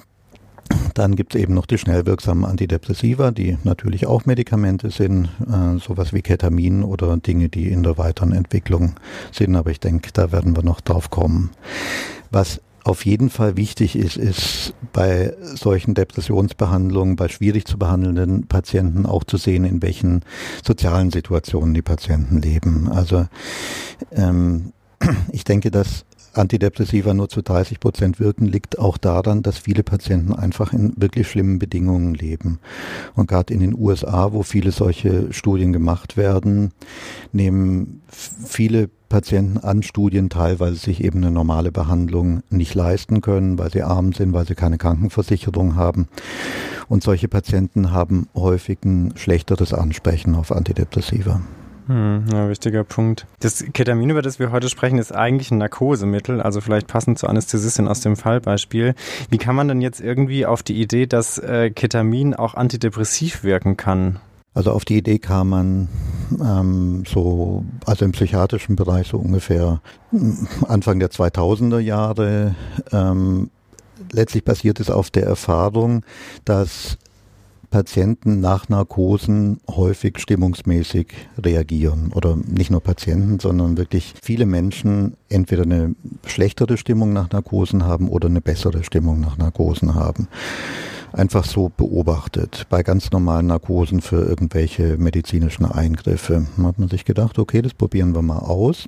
dann 0.94 1.16
gibt 1.16 1.34
es 1.34 1.40
eben 1.40 1.54
noch 1.54 1.66
die 1.66 1.78
schnell 1.78 2.06
wirksamen 2.06 2.44
Antidepressiva, 2.44 3.30
die 3.30 3.58
natürlich 3.64 4.06
auch 4.06 4.26
Medikamente 4.26 4.90
sind, 4.90 5.28
äh, 5.46 5.78
sowas 5.78 6.12
wie 6.12 6.22
Ketamin 6.22 6.82
oder 6.82 7.16
Dinge, 7.16 7.48
die 7.48 7.68
in 7.68 7.82
der 7.82 7.98
weiteren 7.98 8.32
Entwicklung 8.32 8.94
sind. 9.32 9.56
Aber 9.56 9.70
ich 9.70 9.80
denke, 9.80 10.10
da 10.12 10.32
werden 10.32 10.56
wir 10.56 10.62
noch 10.62 10.80
drauf 10.80 11.10
kommen. 11.10 11.50
Was 12.30 12.60
auf 12.84 13.06
jeden 13.06 13.30
Fall 13.30 13.56
wichtig 13.56 13.96
ist, 13.96 14.18
ist 14.18 14.74
bei 14.92 15.34
solchen 15.40 15.94
Depressionsbehandlungen, 15.94 17.16
bei 17.16 17.28
schwierig 17.28 17.64
zu 17.64 17.78
behandelnden 17.78 18.46
Patienten 18.46 19.06
auch 19.06 19.24
zu 19.24 19.38
sehen, 19.38 19.64
in 19.64 19.80
welchen 19.82 20.22
sozialen 20.62 21.10
Situationen 21.10 21.72
die 21.72 21.82
Patienten 21.82 22.42
leben. 22.42 22.88
Also 22.92 23.26
ähm, 24.12 24.72
ich 25.32 25.44
denke, 25.44 25.70
dass 25.70 26.04
Antidepressiva 26.36 27.14
nur 27.14 27.28
zu 27.28 27.42
30 27.42 27.80
Prozent 27.80 28.20
wirken, 28.20 28.46
liegt 28.46 28.78
auch 28.78 28.98
daran, 28.98 29.42
dass 29.42 29.58
viele 29.58 29.82
Patienten 29.82 30.32
einfach 30.32 30.72
in 30.72 30.92
wirklich 30.96 31.28
schlimmen 31.28 31.58
Bedingungen 31.58 32.14
leben. 32.14 32.58
Und 33.14 33.28
gerade 33.28 33.52
in 33.52 33.60
den 33.60 33.74
USA, 33.76 34.32
wo 34.32 34.42
viele 34.42 34.72
solche 34.72 35.32
Studien 35.32 35.72
gemacht 35.72 36.16
werden, 36.16 36.72
nehmen 37.32 38.02
viele 38.08 38.88
Patienten 39.08 39.58
an 39.58 39.82
Studien 39.82 40.28
teil, 40.28 40.58
weil 40.60 40.72
sie 40.72 40.80
sich 40.80 41.04
eben 41.04 41.18
eine 41.18 41.30
normale 41.30 41.70
Behandlung 41.70 42.42
nicht 42.50 42.74
leisten 42.74 43.20
können, 43.20 43.58
weil 43.58 43.70
sie 43.70 43.82
arm 43.82 44.12
sind, 44.12 44.32
weil 44.32 44.46
sie 44.46 44.56
keine 44.56 44.78
Krankenversicherung 44.78 45.76
haben. 45.76 46.08
Und 46.88 47.02
solche 47.02 47.28
Patienten 47.28 47.92
haben 47.92 48.28
häufig 48.34 48.78
ein 48.84 49.12
schlechteres 49.16 49.72
Ansprechen 49.72 50.34
auf 50.34 50.52
Antidepressiva. 50.52 51.40
Hm, 51.86 52.24
ja, 52.32 52.48
wichtiger 52.48 52.82
Punkt. 52.82 53.26
Das 53.40 53.62
Ketamin, 53.74 54.10
über 54.10 54.22
das 54.22 54.38
wir 54.38 54.50
heute 54.50 54.68
sprechen, 54.68 54.98
ist 54.98 55.14
eigentlich 55.14 55.50
ein 55.50 55.58
Narkosemittel, 55.58 56.40
also 56.40 56.60
vielleicht 56.60 56.86
passend 56.86 57.18
zur 57.18 57.28
Anästhesistin 57.28 57.88
aus 57.88 58.00
dem 58.00 58.16
Fallbeispiel. 58.16 58.94
Wie 59.28 59.38
kann 59.38 59.54
man 59.54 59.68
denn 59.68 59.82
jetzt 59.82 60.00
irgendwie 60.00 60.46
auf 60.46 60.62
die 60.62 60.80
Idee, 60.80 61.06
dass 61.06 61.38
äh, 61.38 61.70
Ketamin 61.70 62.34
auch 62.34 62.54
antidepressiv 62.54 63.44
wirken 63.44 63.76
kann? 63.76 64.18
Also 64.54 64.70
auf 64.70 64.84
die 64.84 64.96
Idee 64.96 65.18
kam 65.18 65.48
man 65.50 65.88
ähm, 66.40 67.04
so, 67.06 67.64
also 67.84 68.04
im 68.04 68.12
psychiatrischen 68.12 68.76
Bereich 68.76 69.08
so 69.08 69.18
ungefähr 69.18 69.80
hm, 70.10 70.48
Anfang 70.66 71.00
der 71.00 71.10
2000er 71.10 71.80
Jahre. 71.80 72.54
Ähm, 72.92 73.50
letztlich 74.12 74.44
basiert 74.44 74.80
es 74.80 74.90
auf 74.90 75.10
der 75.10 75.26
Erfahrung, 75.26 76.02
dass 76.44 76.98
Patienten 77.74 78.38
nach 78.38 78.68
Narkosen 78.68 79.58
häufig 79.68 80.20
stimmungsmäßig 80.20 81.08
reagieren. 81.36 82.12
Oder 82.14 82.36
nicht 82.36 82.70
nur 82.70 82.80
Patienten, 82.80 83.40
sondern 83.40 83.76
wirklich 83.76 84.14
viele 84.22 84.46
Menschen 84.46 85.16
entweder 85.28 85.64
eine 85.64 85.96
schlechtere 86.24 86.76
Stimmung 86.76 87.12
nach 87.12 87.32
Narkosen 87.32 87.84
haben 87.84 88.08
oder 88.08 88.28
eine 88.28 88.40
bessere 88.40 88.84
Stimmung 88.84 89.18
nach 89.18 89.38
Narkosen 89.38 89.96
haben. 89.96 90.28
Einfach 91.12 91.44
so 91.44 91.68
beobachtet. 91.76 92.68
Bei 92.70 92.84
ganz 92.84 93.10
normalen 93.10 93.48
Narkosen 93.48 94.02
für 94.02 94.24
irgendwelche 94.24 94.96
medizinischen 94.96 95.64
Eingriffe 95.64 96.46
hat 96.62 96.78
man 96.78 96.88
sich 96.88 97.04
gedacht, 97.04 97.40
okay, 97.40 97.60
das 97.60 97.74
probieren 97.74 98.14
wir 98.14 98.22
mal 98.22 98.38
aus. 98.38 98.86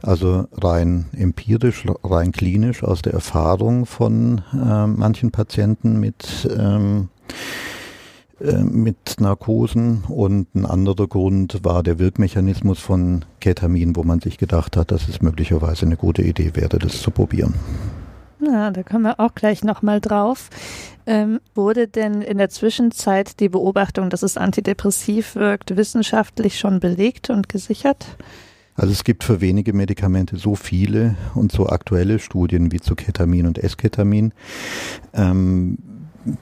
Also 0.00 0.46
rein 0.56 1.04
empirisch, 1.14 1.84
rein 2.02 2.32
klinisch 2.32 2.82
aus 2.82 3.02
der 3.02 3.12
Erfahrung 3.12 3.84
von 3.84 4.40
äh, 4.54 4.86
manchen 4.86 5.30
Patienten 5.30 6.00
mit 6.00 6.48
ähm, 6.58 7.10
äh, 8.40 8.62
mit 8.62 9.20
Narkosen 9.20 10.04
und 10.08 10.54
ein 10.54 10.64
anderer 10.64 11.06
Grund 11.06 11.64
war 11.64 11.82
der 11.82 11.98
Wirkmechanismus 11.98 12.78
von 12.78 13.24
Ketamin, 13.40 13.96
wo 13.96 14.04
man 14.04 14.20
sich 14.20 14.38
gedacht 14.38 14.76
hat, 14.76 14.90
dass 14.90 15.08
es 15.08 15.20
möglicherweise 15.20 15.86
eine 15.86 15.96
gute 15.96 16.22
Idee 16.22 16.52
wäre, 16.54 16.78
das 16.78 17.02
zu 17.02 17.10
probieren. 17.10 17.54
Ja, 18.40 18.70
da 18.70 18.82
kommen 18.84 19.02
wir 19.02 19.18
auch 19.18 19.34
gleich 19.34 19.64
nochmal 19.64 20.00
drauf. 20.00 20.50
Ähm, 21.06 21.40
wurde 21.54 21.88
denn 21.88 22.22
in 22.22 22.38
der 22.38 22.50
Zwischenzeit 22.50 23.40
die 23.40 23.48
Beobachtung, 23.48 24.10
dass 24.10 24.22
es 24.22 24.36
antidepressiv 24.36 25.34
wirkt, 25.34 25.76
wissenschaftlich 25.76 26.58
schon 26.58 26.78
belegt 26.78 27.30
und 27.30 27.48
gesichert? 27.48 28.06
Also 28.78 28.92
es 28.92 29.02
gibt 29.02 29.24
für 29.24 29.40
wenige 29.40 29.72
Medikamente 29.72 30.36
so 30.36 30.54
viele 30.54 31.16
und 31.34 31.50
so 31.50 31.66
aktuelle 31.66 32.20
Studien 32.20 32.70
wie 32.70 32.78
zu 32.78 32.94
Ketamin 32.94 33.46
und 33.46 33.58
Esketamin. 33.58 34.32
Ähm, 35.12 35.78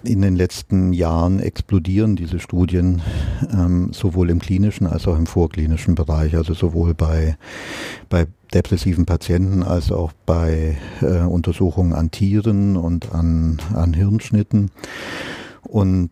in 0.02 0.22
den 0.22 0.36
letzten 0.36 0.92
Jahren 0.92 1.40
explodieren 1.40 2.16
diese 2.16 2.38
Studien 2.38 3.02
ähm, 3.52 3.92
sowohl 3.92 4.30
im 4.30 4.38
klinischen 4.38 4.86
als 4.86 5.06
auch 5.06 5.16
im 5.16 5.26
vorklinischen 5.26 5.94
Bereich, 5.94 6.36
also 6.36 6.54
sowohl 6.54 6.94
bei, 6.94 7.36
bei 8.08 8.26
depressiven 8.54 9.06
Patienten 9.06 9.62
als 9.62 9.90
auch 9.92 10.12
bei 10.24 10.76
äh, 11.02 11.20
Untersuchungen 11.20 11.92
an 11.92 12.10
Tieren 12.10 12.76
und 12.76 13.12
an, 13.12 13.58
an 13.74 13.94
Hirnschnitten. 13.94 14.70
Und 15.62 16.10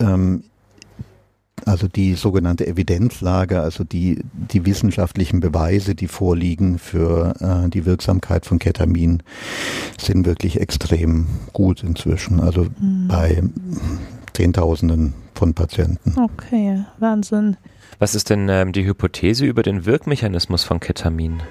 ähm, 0.00 0.44
also 1.66 1.88
die 1.88 2.14
sogenannte 2.14 2.66
Evidenzlage, 2.66 3.60
also 3.60 3.82
die, 3.82 4.22
die 4.32 4.64
wissenschaftlichen 4.64 5.40
Beweise, 5.40 5.96
die 5.96 6.06
vorliegen 6.06 6.78
für 6.78 7.34
äh, 7.40 7.68
die 7.68 7.84
Wirksamkeit 7.84 8.46
von 8.46 8.60
Ketamin, 8.60 9.22
sind 10.00 10.24
wirklich 10.26 10.60
extrem 10.60 11.26
gut 11.52 11.82
inzwischen. 11.82 12.40
Also 12.40 12.68
mhm. 12.78 13.08
bei 13.08 13.42
Zehntausenden 14.32 15.14
von 15.34 15.54
Patienten. 15.54 16.14
Okay, 16.16 16.84
Wahnsinn. 16.98 17.56
Was 17.98 18.14
ist 18.14 18.30
denn 18.30 18.48
ähm, 18.48 18.72
die 18.72 18.86
Hypothese 18.86 19.44
über 19.44 19.64
den 19.64 19.86
Wirkmechanismus 19.86 20.62
von 20.62 20.78
Ketamin? 20.78 21.42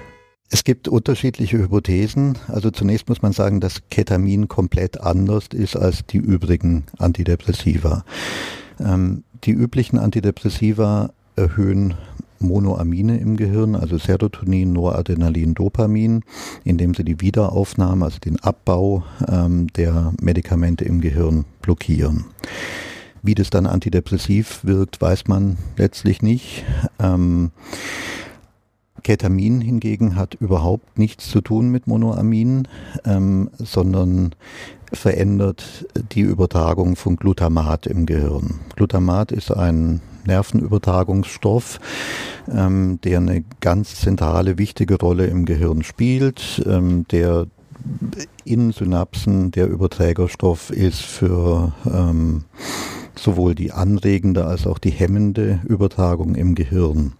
Es 0.48 0.64
gibt 0.64 0.88
unterschiedliche 0.88 1.58
Hypothesen. 1.58 2.38
Also 2.48 2.70
zunächst 2.70 3.08
muss 3.08 3.20
man 3.20 3.32
sagen, 3.32 3.60
dass 3.60 3.82
Ketamin 3.90 4.48
komplett 4.48 5.00
anders 5.00 5.48
ist 5.52 5.76
als 5.76 6.06
die 6.06 6.18
übrigen 6.18 6.84
Antidepressiva. 6.98 8.04
Ähm, 8.80 9.24
die 9.44 9.52
üblichen 9.52 9.98
Antidepressiva 9.98 11.10
erhöhen 11.36 11.94
Monoamine 12.38 13.18
im 13.18 13.36
Gehirn, 13.36 13.74
also 13.74 13.98
Serotonin, 13.98 14.72
Noradrenalin, 14.72 15.54
Dopamin, 15.54 16.22
indem 16.64 16.94
sie 16.94 17.04
die 17.04 17.20
Wiederaufnahme, 17.20 18.04
also 18.04 18.18
den 18.18 18.38
Abbau 18.40 19.04
ähm, 19.28 19.68
der 19.68 20.12
Medikamente 20.20 20.84
im 20.84 21.00
Gehirn 21.00 21.44
blockieren. 21.62 22.26
Wie 23.22 23.34
das 23.34 23.50
dann 23.50 23.66
antidepressiv 23.66 24.60
wirkt, 24.64 25.00
weiß 25.00 25.26
man 25.26 25.56
letztlich 25.76 26.22
nicht. 26.22 26.64
Ähm, 26.98 27.50
Ketamin 29.06 29.60
hingegen 29.60 30.16
hat 30.16 30.34
überhaupt 30.34 30.98
nichts 30.98 31.30
zu 31.30 31.40
tun 31.40 31.68
mit 31.68 31.86
Monoamin, 31.86 32.66
ähm, 33.04 33.50
sondern 33.56 34.34
verändert 34.92 35.86
die 36.10 36.22
Übertragung 36.22 36.96
von 36.96 37.14
Glutamat 37.14 37.86
im 37.86 38.06
Gehirn. 38.06 38.58
Glutamat 38.74 39.30
ist 39.30 39.52
ein 39.52 40.00
Nervenübertragungsstoff, 40.26 41.78
ähm, 42.52 42.98
der 43.04 43.18
eine 43.18 43.44
ganz 43.60 43.94
zentrale, 43.94 44.58
wichtige 44.58 44.96
Rolle 44.98 45.26
im 45.26 45.44
Gehirn 45.44 45.84
spielt, 45.84 46.64
ähm, 46.66 47.06
der 47.12 47.46
in 48.44 48.72
Synapsen 48.72 49.52
der 49.52 49.68
Überträgerstoff 49.68 50.70
ist 50.70 51.02
für 51.02 51.72
ähm, 51.88 52.42
sowohl 53.14 53.54
die 53.54 53.70
anregende 53.70 54.46
als 54.46 54.66
auch 54.66 54.78
die 54.78 54.90
hemmende 54.90 55.60
Übertragung 55.68 56.34
im 56.34 56.56
Gehirn. 56.56 57.12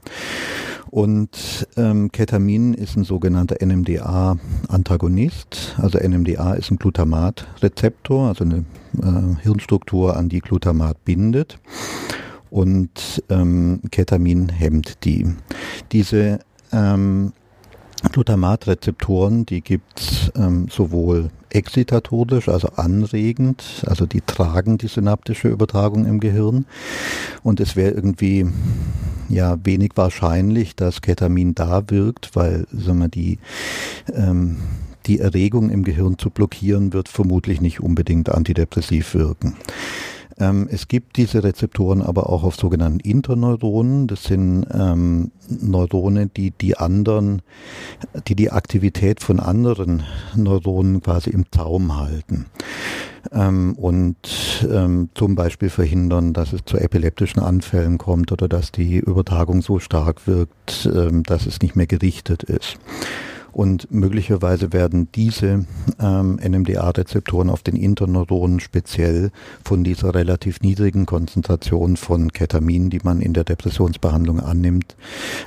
Und 0.90 1.66
ähm, 1.76 2.10
Ketamin 2.12 2.74
ist 2.74 2.96
ein 2.96 3.04
sogenannter 3.04 3.56
NMDA-Antagonist. 3.64 5.76
Also 5.78 5.98
NMDA 5.98 6.52
ist 6.54 6.70
ein 6.70 6.78
Glutamat-Rezeptor, 6.78 8.28
also 8.28 8.44
eine 8.44 8.64
äh, 9.02 9.42
Hirnstruktur, 9.42 10.16
an 10.16 10.28
die 10.28 10.40
Glutamat 10.40 11.04
bindet. 11.04 11.58
Und 12.50 13.24
ähm, 13.28 13.80
Ketamin 13.90 14.48
hemmt 14.48 15.04
die. 15.04 15.26
Diese 15.92 16.38
ähm, 16.72 17.32
Glutamat-Rezeptoren, 18.12 19.46
die 19.46 19.60
gibt 19.60 20.00
es 20.00 20.32
ähm, 20.36 20.68
sowohl 20.70 21.30
excitatorisch, 21.50 22.48
also 22.48 22.68
anregend, 22.76 23.84
also 23.86 24.06
die 24.06 24.20
tragen 24.20 24.78
die 24.78 24.88
synaptische 24.88 25.48
Übertragung 25.48 26.06
im 26.06 26.20
Gehirn. 26.20 26.66
Und 27.42 27.60
es 27.60 27.76
wäre 27.76 27.92
irgendwie 27.92 28.46
ja 29.28 29.56
wenig 29.64 29.92
wahrscheinlich, 29.94 30.76
dass 30.76 31.02
Ketamin 31.02 31.54
da 31.54 31.88
wirkt, 31.88 32.34
weil 32.34 32.66
sagen 32.72 32.98
wir, 32.98 33.08
die 33.08 33.38
ähm, 34.14 34.58
die 35.06 35.20
Erregung 35.20 35.70
im 35.70 35.84
Gehirn 35.84 36.18
zu 36.18 36.30
blockieren, 36.30 36.92
wird 36.92 37.08
vermutlich 37.08 37.60
nicht 37.60 37.80
unbedingt 37.80 38.28
antidepressiv 38.28 39.14
wirken. 39.14 39.56
Ähm, 40.38 40.68
es 40.70 40.88
gibt 40.88 41.16
diese 41.16 41.42
Rezeptoren 41.42 42.02
aber 42.02 42.28
auch 42.30 42.42
auf 42.42 42.56
sogenannten 42.56 43.00
Interneuronen. 43.00 44.06
Das 44.06 44.24
sind 44.24 44.66
ähm, 44.72 45.30
Neurone, 45.48 46.26
die 46.26 46.50
die 46.50 46.76
anderen, 46.76 47.42
die 48.28 48.34
die 48.34 48.50
Aktivität 48.50 49.22
von 49.22 49.40
anderen 49.40 50.02
Neuronen 50.34 51.02
quasi 51.02 51.30
im 51.30 51.44
Zaum 51.50 51.96
halten. 51.96 52.46
Ähm, 53.32 53.74
und 53.76 54.16
ähm, 54.70 55.08
zum 55.14 55.34
Beispiel 55.34 55.70
verhindern, 55.70 56.32
dass 56.32 56.52
es 56.52 56.60
zu 56.64 56.76
epileptischen 56.76 57.42
Anfällen 57.42 57.98
kommt 57.98 58.30
oder 58.30 58.48
dass 58.48 58.72
die 58.72 58.98
Übertragung 58.98 59.62
so 59.62 59.78
stark 59.78 60.26
wirkt, 60.26 60.88
ähm, 60.92 61.22
dass 61.22 61.46
es 61.46 61.60
nicht 61.60 61.76
mehr 61.76 61.86
gerichtet 61.86 62.42
ist. 62.42 62.78
Und 63.56 63.90
möglicherweise 63.90 64.74
werden 64.74 65.08
diese 65.14 65.64
ähm, 65.98 66.38
NMDA-Rezeptoren 66.46 67.48
auf 67.48 67.62
den 67.62 67.74
Interneuronen 67.74 68.60
speziell 68.60 69.30
von 69.64 69.82
dieser 69.82 70.14
relativ 70.14 70.60
niedrigen 70.60 71.06
Konzentration 71.06 71.96
von 71.96 72.34
Ketamin, 72.34 72.90
die 72.90 73.00
man 73.02 73.22
in 73.22 73.32
der 73.32 73.44
Depressionsbehandlung 73.44 74.40
annimmt, 74.40 74.94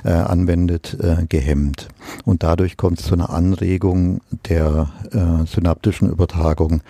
äh, 0.02 0.10
anwendet, 0.10 0.96
äh, 1.00 1.24
gehemmt. 1.28 1.86
Und 2.24 2.42
dadurch 2.42 2.76
kommt 2.76 2.98
es 2.98 3.06
zu 3.06 3.14
einer 3.14 3.30
Anregung 3.30 4.22
der 4.48 4.90
äh, 5.12 5.46
synaptischen 5.46 6.10
Übertragung 6.10 6.82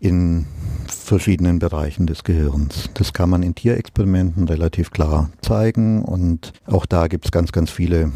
in 0.00 0.46
verschiedenen 0.88 1.60
Bereichen 1.60 2.08
des 2.08 2.24
Gehirns. 2.24 2.90
Das 2.94 3.12
kann 3.12 3.30
man 3.30 3.44
in 3.44 3.54
Tierexperimenten 3.54 4.48
relativ 4.48 4.90
klar 4.90 5.30
zeigen 5.42 6.02
und 6.02 6.52
auch 6.66 6.86
da 6.86 7.06
gibt 7.06 7.26
es 7.26 7.30
ganz, 7.30 7.52
ganz 7.52 7.70
viele 7.70 8.10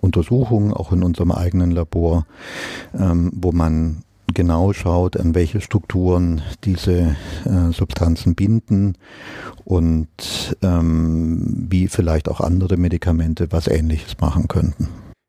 Untersuchungen, 0.00 0.72
auch 0.72 0.92
in 0.92 1.02
unserem 1.02 1.32
eigenen 1.32 1.70
Labor, 1.70 2.26
ähm, 2.98 3.30
wo 3.34 3.52
man 3.52 4.02
genau 4.34 4.72
schaut, 4.72 5.16
an 5.16 5.34
welche 5.34 5.60
Strukturen 5.60 6.42
diese 6.64 7.16
äh, 7.44 7.72
Substanzen 7.72 8.34
binden 8.34 8.94
und 9.64 10.56
ähm, 10.62 11.66
wie 11.70 11.88
vielleicht 11.88 12.28
auch 12.28 12.40
andere 12.40 12.76
Medikamente 12.76 13.48
was 13.50 13.68
Ähnliches 13.68 14.18
machen 14.20 14.48
könnten. 14.48 14.88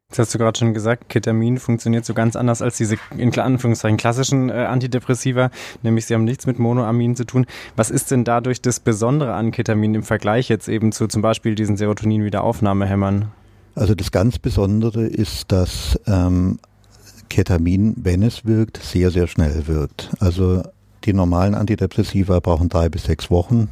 Das 0.09 0.17
hast 0.17 0.33
du 0.33 0.39
gerade 0.39 0.57
schon 0.57 0.73
gesagt, 0.73 1.07
Ketamin 1.09 1.59
funktioniert 1.59 2.03
so 2.03 2.15
ganz 2.15 2.35
anders 2.35 2.63
als 2.63 2.77
diese 2.77 2.97
in 3.15 3.37
Anführungszeichen 3.37 3.97
klassischen 3.97 4.49
äh, 4.49 4.53
Antidepressiva, 4.53 5.51
nämlich 5.83 6.07
sie 6.07 6.15
haben 6.15 6.23
nichts 6.23 6.47
mit 6.47 6.57
Monoamin 6.57 7.15
zu 7.15 7.25
tun. 7.25 7.45
Was 7.75 7.91
ist 7.91 8.09
denn 8.09 8.23
dadurch 8.23 8.59
das 8.59 8.79
Besondere 8.79 9.35
an 9.35 9.51
Ketamin 9.51 9.93
im 9.93 10.03
Vergleich 10.03 10.49
jetzt 10.49 10.67
eben 10.67 10.91
zu 10.91 11.07
zum 11.07 11.21
Beispiel 11.21 11.53
diesen 11.53 11.77
Serotonin-Wiederaufnahmehämmern? 11.77 13.31
Also 13.75 13.95
das 13.95 14.11
ganz 14.11 14.39
Besondere 14.39 15.05
ist, 15.05 15.51
dass 15.51 15.99
ähm, 16.07 16.59
Ketamin, 17.29 17.95
wenn 17.97 18.23
es 18.23 18.45
wirkt, 18.45 18.77
sehr, 18.83 19.11
sehr 19.11 19.27
schnell 19.27 19.67
wirkt. 19.67 20.09
Also 20.19 20.63
die 21.05 21.13
normalen 21.13 21.55
Antidepressiva 21.55 22.39
brauchen 22.39 22.69
drei 22.69 22.89
bis 22.89 23.03
sechs 23.03 23.29
Wochen 23.29 23.69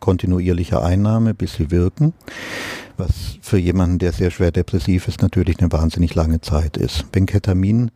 kontinuierlicher 0.00 0.82
Einnahme, 0.82 1.32
bis 1.32 1.54
sie 1.54 1.70
wirken, 1.70 2.12
was 2.96 3.38
für 3.40 3.58
jemanden, 3.58 3.98
der 3.98 4.12
sehr 4.12 4.32
schwer 4.32 4.50
depressiv 4.50 5.06
ist, 5.06 5.22
natürlich 5.22 5.60
eine 5.60 5.70
wahnsinnig 5.70 6.14
lange 6.16 6.40
Zeit 6.40 6.76
ist. 6.76 7.04
Wenn 7.12 7.26
Ketamin 7.26 7.92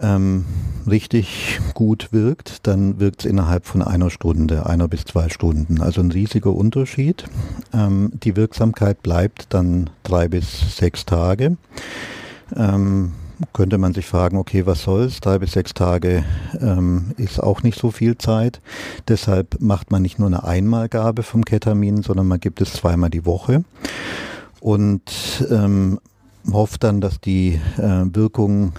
ähm, 0.00 0.44
richtig 0.88 1.60
gut 1.74 2.08
wirkt, 2.12 2.66
dann 2.66 3.00
wirkt 3.00 3.20
es 3.20 3.30
innerhalb 3.30 3.66
von 3.66 3.82
einer 3.82 4.10
Stunde, 4.10 4.66
einer 4.66 4.88
bis 4.88 5.04
zwei 5.04 5.28
Stunden. 5.28 5.80
Also 5.80 6.00
ein 6.00 6.10
riesiger 6.10 6.52
Unterschied. 6.52 7.24
Ähm, 7.72 8.12
die 8.14 8.36
Wirksamkeit 8.36 9.02
bleibt 9.02 9.46
dann 9.50 9.90
drei 10.02 10.28
bis 10.28 10.76
sechs 10.76 11.04
Tage. 11.06 11.56
Ähm, 12.56 13.12
könnte 13.52 13.78
man 13.78 13.94
sich 13.94 14.06
fragen, 14.06 14.36
okay, 14.36 14.66
was 14.66 14.82
soll's? 14.82 15.20
Drei 15.20 15.38
bis 15.38 15.52
sechs 15.52 15.72
Tage 15.72 16.24
ähm, 16.60 17.12
ist 17.16 17.42
auch 17.42 17.62
nicht 17.62 17.78
so 17.78 17.90
viel 17.90 18.18
Zeit. 18.18 18.60
Deshalb 19.08 19.60
macht 19.60 19.90
man 19.90 20.02
nicht 20.02 20.18
nur 20.18 20.28
eine 20.28 20.44
Einmalgabe 20.44 21.22
vom 21.22 21.44
Ketamin, 21.44 22.02
sondern 22.02 22.26
man 22.26 22.40
gibt 22.40 22.60
es 22.60 22.74
zweimal 22.74 23.10
die 23.10 23.24
Woche 23.24 23.64
und 24.60 25.02
ähm, 25.50 26.00
hofft 26.52 26.84
dann, 26.84 27.00
dass 27.00 27.20
die 27.20 27.60
äh, 27.78 28.04
Wirkung 28.14 28.72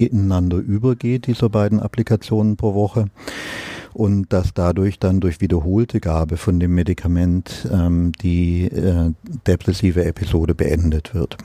ineinander 0.00 0.58
übergeht, 0.58 1.26
diese 1.26 1.50
beiden 1.50 1.80
Applikationen 1.80 2.56
pro 2.56 2.74
Woche. 2.74 3.06
Und 3.94 4.32
dass 4.32 4.54
dadurch 4.54 4.98
dann 4.98 5.20
durch 5.20 5.40
wiederholte 5.40 5.98
Gabe 5.98 6.36
von 6.36 6.60
dem 6.60 6.74
Medikament 6.74 7.68
ähm, 7.72 8.12
die 8.22 8.66
äh, 8.66 9.12
depressive 9.46 10.04
Episode 10.04 10.54
beendet 10.54 11.14
wird 11.14 11.36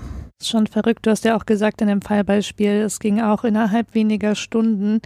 schon 0.48 0.68
verrückt. 0.68 1.06
Du 1.06 1.12
hast 1.12 1.26
ja 1.26 1.36
auch 1.36 1.46
gesagt 1.46 1.82
in 1.82 1.88
dem 1.88 2.02
Fallbeispiel, 2.02 2.82
es 2.82 3.00
ging 3.00 3.22
auch 3.22 3.44
innerhalb 3.44 3.94
weniger 3.94 4.36
Stunden. 4.36 5.02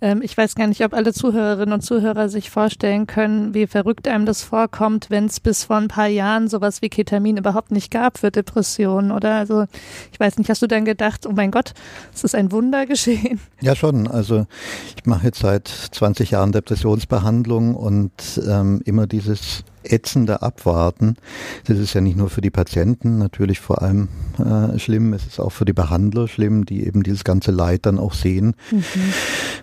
Ähm, 0.00 0.20
ich 0.22 0.36
weiß 0.36 0.54
gar 0.54 0.66
nicht, 0.66 0.84
ob 0.84 0.94
alle 0.94 1.12
Zuhörerinnen 1.12 1.72
und 1.72 1.82
Zuhörer 1.82 2.28
sich 2.28 2.50
vorstellen 2.50 3.06
können, 3.06 3.54
wie 3.54 3.66
verrückt 3.66 4.08
einem 4.08 4.26
das 4.26 4.42
vorkommt, 4.42 5.10
wenn 5.10 5.26
es 5.26 5.40
bis 5.40 5.64
vor 5.64 5.76
ein 5.76 5.88
paar 5.88 6.08
Jahren 6.08 6.48
sowas 6.48 6.82
wie 6.82 6.88
Ketamin 6.88 7.36
überhaupt 7.36 7.70
nicht 7.70 7.90
gab 7.90 8.18
für 8.18 8.30
Depressionen, 8.30 9.12
oder? 9.12 9.34
Also 9.34 9.66
ich 10.12 10.20
weiß 10.20 10.38
nicht, 10.38 10.50
hast 10.50 10.62
du 10.62 10.66
dann 10.66 10.84
gedacht, 10.84 11.26
oh 11.26 11.32
mein 11.32 11.50
Gott, 11.50 11.72
es 12.14 12.24
ist 12.24 12.34
ein 12.34 12.52
Wunder 12.52 12.86
geschehen? 12.86 13.40
Ja, 13.62 13.76
schon. 13.76 14.08
Also 14.08 14.46
ich 14.96 15.04
mache 15.04 15.26
jetzt 15.26 15.40
seit 15.40 15.68
20 15.68 16.30
Jahren 16.30 16.50
Depressionsbehandlung 16.50 17.74
und 17.74 18.40
ähm, 18.48 18.80
immer 18.86 19.06
dieses 19.06 19.64
ätzende 19.82 20.42
Abwarten. 20.42 21.16
Das 21.66 21.78
ist 21.78 21.94
ja 21.94 22.00
nicht 22.00 22.16
nur 22.16 22.30
für 22.30 22.40
die 22.40 22.50
Patienten 22.50 23.18
natürlich 23.18 23.60
vor 23.60 23.82
allem 23.82 24.08
äh, 24.38 24.78
schlimm, 24.78 25.12
es 25.12 25.26
ist 25.26 25.40
auch 25.40 25.52
für 25.52 25.64
die 25.64 25.72
Behandler 25.72 26.28
schlimm, 26.28 26.64
die 26.64 26.86
eben 26.86 27.02
dieses 27.02 27.24
ganze 27.24 27.50
Leid 27.50 27.86
dann 27.86 27.98
auch 27.98 28.14
sehen, 28.14 28.54
mhm. 28.70 28.84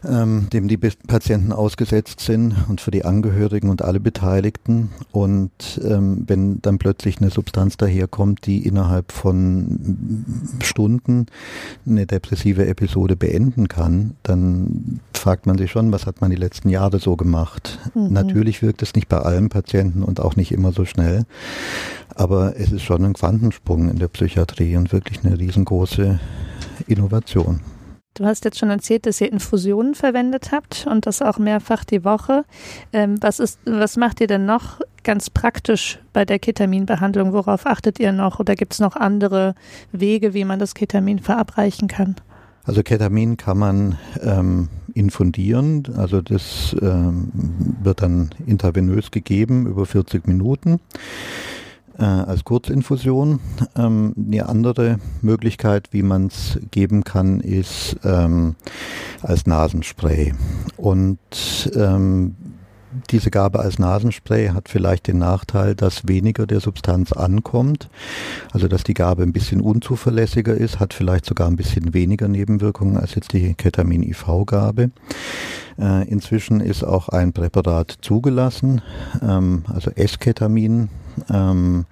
Ähm, 0.05 0.47
dem 0.51 0.67
die 0.67 0.77
Patienten 0.77 1.51
ausgesetzt 1.51 2.19
sind 2.19 2.55
und 2.67 2.81
für 2.81 2.91
die 2.91 3.05
Angehörigen 3.05 3.69
und 3.69 3.81
alle 3.81 3.99
Beteiligten. 3.99 4.89
Und 5.12 5.79
ähm, 5.83 6.23
wenn 6.27 6.62
dann 6.62 6.77
plötzlich 6.77 7.19
eine 7.19 7.29
Substanz 7.29 7.77
daherkommt, 7.77 8.45
die 8.45 8.65
innerhalb 8.65 9.12
von 9.12 10.25
Stunden 10.62 11.27
eine 11.86 12.05
depressive 12.05 12.67
Episode 12.67 13.15
beenden 13.15 13.67
kann, 13.67 14.15
dann 14.23 14.99
fragt 15.13 15.45
man 15.45 15.57
sich 15.57 15.71
schon, 15.71 15.91
was 15.91 16.05
hat 16.05 16.21
man 16.21 16.29
die 16.29 16.38
letzten 16.38 16.69
Jahre 16.69 16.99
so 16.99 17.15
gemacht? 17.15 17.79
Mhm. 17.93 18.13
Natürlich 18.13 18.62
wirkt 18.62 18.81
es 18.81 18.93
nicht 18.93 19.07
bei 19.07 19.19
allen 19.19 19.49
Patienten 19.49 20.03
und 20.03 20.19
auch 20.19 20.36
nicht 20.36 20.51
immer 20.51 20.71
so 20.71 20.86
schnell. 20.86 21.25
Aber 22.15 22.55
es 22.57 22.71
ist 22.71 22.83
schon 22.83 23.03
ein 23.03 23.13
Quantensprung 23.13 23.89
in 23.89 23.99
der 23.99 24.07
Psychiatrie 24.07 24.75
und 24.77 24.91
wirklich 24.91 25.23
eine 25.23 25.38
riesengroße 25.38 26.19
Innovation. 26.88 27.62
Du 28.17 28.25
hast 28.25 28.45
jetzt 28.45 28.58
schon 28.58 28.71
erzählt, 28.71 29.06
dass 29.06 29.21
ihr 29.21 29.32
Infusionen 29.32 29.93
verwendet 29.93 30.51
habt 30.51 30.88
und 30.89 31.06
das 31.06 31.21
auch 31.21 31.38
mehrfach 31.38 31.84
die 31.84 32.03
Woche. 32.03 32.45
Ähm, 32.91 33.17
was, 33.21 33.39
ist, 33.39 33.60
was 33.65 33.95
macht 33.95 34.21
ihr 34.21 34.25
denn 34.25 34.47
noch 34.47 34.82
ganz 35.03 35.30
praktisch 35.30 35.99
bei 36.13 36.25
der 36.25 36.39
Ketaminbehandlung? 36.39 37.32
Worauf 37.32 37.67
achtet 37.67 37.99
ihr 37.99 38.12
noch? 38.12 38.39
Oder 38.39 38.56
gibt 38.56 38.73
es 38.73 38.80
noch 38.80 38.95
andere 38.95 39.53
Wege, 39.91 40.34
wie 40.34 40.45
man 40.45 40.58
das 40.58 40.73
Ketamin 40.73 41.19
verabreichen 41.19 41.88
kann? 41.88 42.15
Also 42.63 42.82
Ketamin 42.82 43.38
kann 43.38 43.60
man 43.60 43.97
ähm, 44.23 44.69
infundieren, 44.95 45.84
also 45.95 46.21
das 46.21 46.75
ähm, 46.82 47.32
wird 47.84 48.01
dann 48.01 48.32
intravenös 48.47 49.12
gegeben 49.12 49.67
über 49.67 49.86
40 49.86 50.27
Minuten 50.27 50.80
äh, 51.97 52.03
als 52.03 52.43
Kurzinfusion. 52.43 53.39
Ähm, 53.75 54.13
eine 54.17 54.47
andere 54.47 54.99
Möglichkeit, 55.21 55.89
wie 55.91 56.03
man 56.03 56.27
es 56.27 56.60
geben 56.71 57.03
kann, 57.03 57.39
ist 57.39 57.97
ähm, 58.03 58.55
als 59.21 59.45
Nasenspray. 59.45 60.33
Und 60.77 61.19
ähm, 61.75 62.36
diese 63.10 63.31
Gabe 63.31 63.60
als 63.60 63.79
Nasenspray 63.79 64.49
hat 64.49 64.69
vielleicht 64.69 65.07
den 65.07 65.19
Nachteil, 65.19 65.75
dass 65.75 66.07
weniger 66.07 66.47
der 66.47 66.60
Substanz 66.60 67.12
ankommt, 67.12 67.89
also 68.51 68.67
dass 68.67 68.83
die 68.83 68.93
Gabe 68.93 69.23
ein 69.23 69.33
bisschen 69.33 69.62
unzuverlässiger 69.62 70.53
ist, 70.53 70.79
hat 70.79 70.93
vielleicht 70.93 71.25
sogar 71.25 71.47
ein 71.47 71.55
bisschen 71.55 71.93
weniger 71.93 72.27
Nebenwirkungen 72.27 72.97
als 72.97 73.15
jetzt 73.15 73.33
die 73.33 73.53
Ketamin-IV-Gabe. 73.53 74.91
Äh, 75.79 76.07
inzwischen 76.09 76.59
ist 76.59 76.83
auch 76.83 77.09
ein 77.09 77.33
Präparat 77.33 77.97
zugelassen, 78.01 78.81
ähm, 79.21 79.63
also 79.67 79.91
Esketamin 79.91 80.89
ähm, 81.29 81.85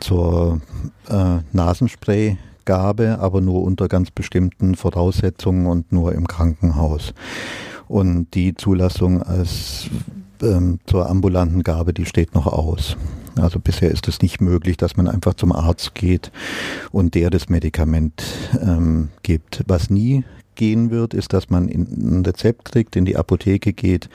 zur 0.00 0.60
äh, 1.08 1.38
Nasenspray-Gabe, 1.52 3.18
aber 3.20 3.40
nur 3.40 3.62
unter 3.62 3.88
ganz 3.88 4.10
bestimmten 4.10 4.74
Voraussetzungen 4.74 5.66
und 5.66 5.92
nur 5.92 6.14
im 6.14 6.26
Krankenhaus. 6.26 7.12
Und 7.86 8.34
die 8.34 8.54
Zulassung 8.54 9.22
als 9.22 9.88
ähm, 10.42 10.78
zur 10.86 11.08
ambulanten 11.08 11.62
Gabe, 11.62 11.92
die 11.92 12.06
steht 12.06 12.34
noch 12.34 12.46
aus. 12.46 12.96
Also 13.38 13.58
bisher 13.58 13.90
ist 13.90 14.08
es 14.08 14.20
nicht 14.20 14.40
möglich, 14.40 14.76
dass 14.76 14.96
man 14.96 15.08
einfach 15.08 15.34
zum 15.34 15.52
Arzt 15.52 15.94
geht 15.94 16.30
und 16.90 17.14
der 17.14 17.30
das 17.30 17.48
Medikament 17.48 18.22
ähm, 18.60 19.08
gibt. 19.22 19.64
Was 19.66 19.90
nie 19.90 20.24
gehen 20.54 20.90
wird, 20.90 21.14
ist, 21.14 21.32
dass 21.32 21.50
man 21.50 21.68
ein 21.68 22.22
Rezept 22.26 22.72
kriegt, 22.72 22.96
in 22.96 23.04
die 23.04 23.16
Apotheke 23.16 23.72
geht 23.72 24.10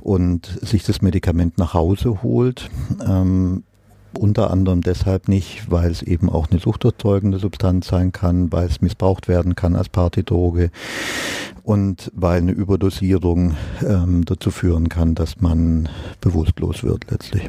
und 0.00 0.58
sich 0.60 0.84
das 0.84 1.00
Medikament 1.00 1.58
nach 1.58 1.74
Hause 1.74 2.22
holt. 2.22 2.68
Ähm, 3.06 3.62
unter 4.18 4.50
anderem 4.50 4.80
deshalb 4.80 5.28
nicht, 5.28 5.70
weil 5.70 5.90
es 5.90 6.02
eben 6.02 6.30
auch 6.30 6.50
eine 6.50 6.60
suchterzeugende 6.60 7.38
Substanz 7.38 7.88
sein 7.88 8.12
kann, 8.12 8.50
weil 8.50 8.66
es 8.66 8.80
missbraucht 8.80 9.28
werden 9.28 9.54
kann 9.54 9.76
als 9.76 9.88
Partydroge 9.88 10.70
und 11.62 12.10
weil 12.14 12.38
eine 12.38 12.52
Überdosierung 12.52 13.56
ähm, 13.86 14.24
dazu 14.24 14.50
führen 14.50 14.88
kann, 14.88 15.14
dass 15.14 15.40
man 15.40 15.88
bewusstlos 16.20 16.82
wird 16.82 17.10
letztlich. 17.10 17.48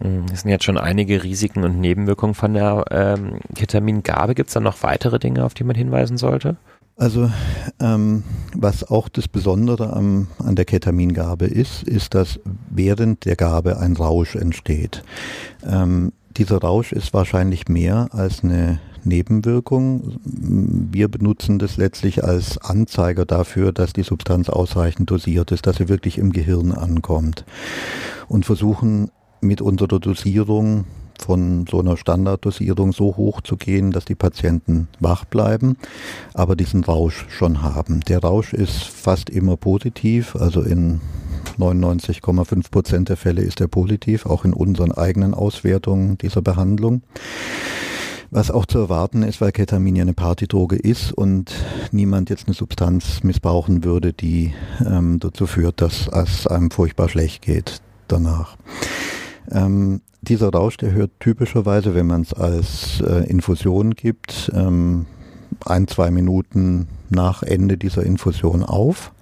Es 0.00 0.42
sind 0.42 0.50
jetzt 0.50 0.64
schon 0.64 0.78
einige 0.78 1.24
Risiken 1.24 1.64
und 1.64 1.80
Nebenwirkungen 1.80 2.34
von 2.34 2.54
der 2.54 2.84
ähm, 2.90 3.40
Ketamingabe. 3.54 4.34
Gibt 4.34 4.48
es 4.48 4.54
da 4.54 4.60
noch 4.60 4.82
weitere 4.82 5.18
Dinge, 5.18 5.44
auf 5.44 5.54
die 5.54 5.64
man 5.64 5.74
hinweisen 5.74 6.18
sollte? 6.18 6.56
Also 6.96 7.30
ähm, 7.80 8.24
was 8.54 8.88
auch 8.88 9.08
das 9.08 9.28
Besondere 9.28 9.92
am, 9.92 10.28
an 10.38 10.56
der 10.56 10.64
Ketamingabe 10.64 11.46
ist, 11.46 11.82
ist, 11.84 12.14
dass 12.14 12.40
während 12.70 13.24
der 13.24 13.36
Gabe 13.36 13.78
ein 13.78 13.96
Rausch 13.96 14.34
entsteht. 14.34 15.02
Ähm, 15.64 16.12
dieser 16.36 16.58
Rausch 16.58 16.92
ist 16.92 17.14
wahrscheinlich 17.14 17.68
mehr 17.68 18.08
als 18.12 18.42
eine 18.42 18.80
Nebenwirkung. 19.04 20.18
Wir 20.24 21.08
benutzen 21.08 21.58
das 21.58 21.76
letztlich 21.76 22.24
als 22.24 22.58
Anzeiger 22.58 23.24
dafür, 23.24 23.72
dass 23.72 23.92
die 23.92 24.02
Substanz 24.02 24.48
ausreichend 24.48 25.10
dosiert 25.10 25.52
ist, 25.52 25.66
dass 25.66 25.76
sie 25.76 25.88
wirklich 25.88 26.18
im 26.18 26.32
Gehirn 26.32 26.72
ankommt 26.72 27.44
und 28.28 28.44
versuchen 28.44 29.10
mit 29.40 29.60
unserer 29.60 29.98
Dosierung 29.98 30.84
von 31.20 31.66
so 31.68 31.80
einer 31.80 31.96
Standarddosierung 31.96 32.92
so 32.92 33.16
hoch 33.16 33.40
zu 33.40 33.56
gehen, 33.56 33.90
dass 33.90 34.04
die 34.04 34.14
Patienten 34.14 34.88
wach 35.00 35.24
bleiben, 35.24 35.76
aber 36.34 36.56
diesen 36.56 36.84
Rausch 36.84 37.26
schon 37.28 37.62
haben. 37.62 38.00
Der 38.08 38.20
Rausch 38.20 38.52
ist 38.52 38.84
fast 38.84 39.28
immer 39.28 39.56
positiv, 39.56 40.36
also 40.36 40.62
in 40.62 41.00
99,5 41.58 42.70
Prozent 42.70 43.08
der 43.08 43.16
Fälle 43.16 43.42
ist 43.42 43.60
er 43.60 43.68
positiv, 43.68 44.26
auch 44.26 44.44
in 44.44 44.52
unseren 44.52 44.92
eigenen 44.92 45.34
Auswertungen 45.34 46.18
dieser 46.18 46.42
Behandlung. 46.42 47.02
Was 48.30 48.50
auch 48.50 48.66
zu 48.66 48.78
erwarten 48.78 49.22
ist, 49.22 49.40
weil 49.40 49.52
Ketamin 49.52 49.96
ja 49.96 50.02
eine 50.02 50.12
Partydroge 50.12 50.76
ist 50.76 51.12
und 51.12 51.50
niemand 51.92 52.28
jetzt 52.28 52.46
eine 52.46 52.54
Substanz 52.54 53.22
missbrauchen 53.22 53.84
würde, 53.84 54.12
die 54.12 54.52
ähm, 54.84 55.18
dazu 55.18 55.46
führt, 55.46 55.80
dass 55.80 56.08
es 56.08 56.46
einem 56.46 56.70
furchtbar 56.70 57.08
schlecht 57.08 57.40
geht 57.40 57.80
danach. 58.06 58.56
Ähm, 59.50 60.00
dieser 60.20 60.50
Rausch, 60.50 60.76
der 60.76 60.92
hört 60.92 61.12
typischerweise, 61.20 61.94
wenn 61.94 62.06
man 62.06 62.22
es 62.22 62.32
als 62.32 63.00
äh, 63.00 63.28
Infusion 63.28 63.94
gibt, 63.94 64.50
ähm, 64.54 65.06
ein, 65.64 65.88
zwei 65.88 66.10
Minuten 66.10 66.88
nach 67.08 67.42
Ende 67.42 67.76
dieser 67.76 68.02
Infusion 68.02 68.62
auf. 68.62 69.12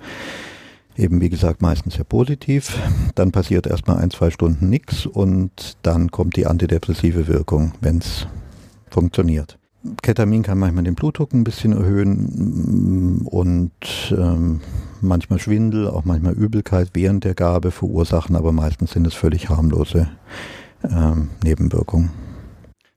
Eben 0.96 1.20
wie 1.20 1.28
gesagt 1.28 1.60
meistens 1.60 1.94
sehr 1.94 2.04
positiv. 2.04 2.78
Dann 3.14 3.30
passiert 3.30 3.66
erstmal 3.66 3.98
ein, 3.98 4.10
zwei 4.10 4.30
Stunden 4.30 4.70
nichts 4.70 5.04
und 5.04 5.76
dann 5.82 6.10
kommt 6.10 6.36
die 6.36 6.46
antidepressive 6.46 7.28
Wirkung, 7.28 7.72
wenn 7.80 7.98
es 7.98 8.26
funktioniert. 8.88 9.58
Ketamin 10.02 10.42
kann 10.42 10.58
manchmal 10.58 10.84
den 10.84 10.94
Blutdruck 10.94 11.32
ein 11.32 11.44
bisschen 11.44 11.72
erhöhen 11.72 13.20
mm, 13.20 13.26
und 13.26 13.70
ähm, 14.10 14.60
manchmal 15.06 15.38
Schwindel, 15.38 15.88
auch 15.88 16.04
manchmal 16.04 16.34
Übelkeit 16.34 16.90
während 16.94 17.24
der 17.24 17.34
Gabe 17.34 17.70
verursachen, 17.70 18.36
aber 18.36 18.52
meistens 18.52 18.92
sind 18.92 19.06
es 19.06 19.14
völlig 19.14 19.48
harmlose 19.48 20.08
ähm, 20.84 21.30
Nebenwirkungen. 21.42 22.10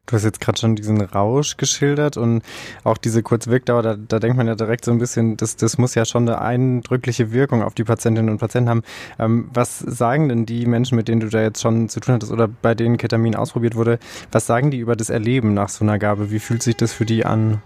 Du 0.09 0.15
hast 0.15 0.23
jetzt 0.23 0.41
gerade 0.41 0.57
schon 0.59 0.75
diesen 0.75 1.01
Rausch 1.01 1.57
geschildert 1.57 2.17
und 2.17 2.41
auch 2.83 2.97
diese 2.97 3.21
Kurzwirkdauer, 3.21 3.83
da, 3.83 3.95
da 3.95 4.17
denkt 4.17 4.37
man 4.37 4.47
ja 4.47 4.55
direkt 4.55 4.83
so 4.83 4.91
ein 4.91 4.97
bisschen, 4.97 5.37
das, 5.37 5.55
das 5.55 5.77
muss 5.77 5.93
ja 5.93 6.03
schon 6.03 6.27
eine 6.27 6.41
eindrückliche 6.41 7.31
Wirkung 7.31 7.61
auf 7.61 7.75
die 7.75 7.83
Patientinnen 7.83 8.31
und 8.31 8.39
Patienten 8.39 8.69
haben. 8.69 8.81
Ähm, 9.19 9.51
was 9.53 9.77
sagen 9.77 10.29
denn 10.29 10.47
die 10.47 10.65
Menschen, 10.65 10.95
mit 10.95 11.09
denen 11.09 11.19
du 11.19 11.29
da 11.29 11.43
jetzt 11.43 11.61
schon 11.61 11.89
zu 11.89 11.99
tun 11.99 12.15
hattest 12.15 12.31
oder 12.31 12.47
bei 12.47 12.73
denen 12.73 12.97
Ketamin 12.97 13.35
ausprobiert 13.35 13.75
wurde, 13.75 13.99
was 14.31 14.47
sagen 14.47 14.71
die 14.71 14.79
über 14.79 14.95
das 14.95 15.11
Erleben 15.11 15.53
nach 15.53 15.69
so 15.69 15.85
einer 15.85 15.99
Gabe? 15.99 16.31
Wie 16.31 16.39
fühlt 16.39 16.63
sich 16.63 16.75
das 16.75 16.91
für 16.91 17.05
die 17.05 17.23
an? 17.23 17.61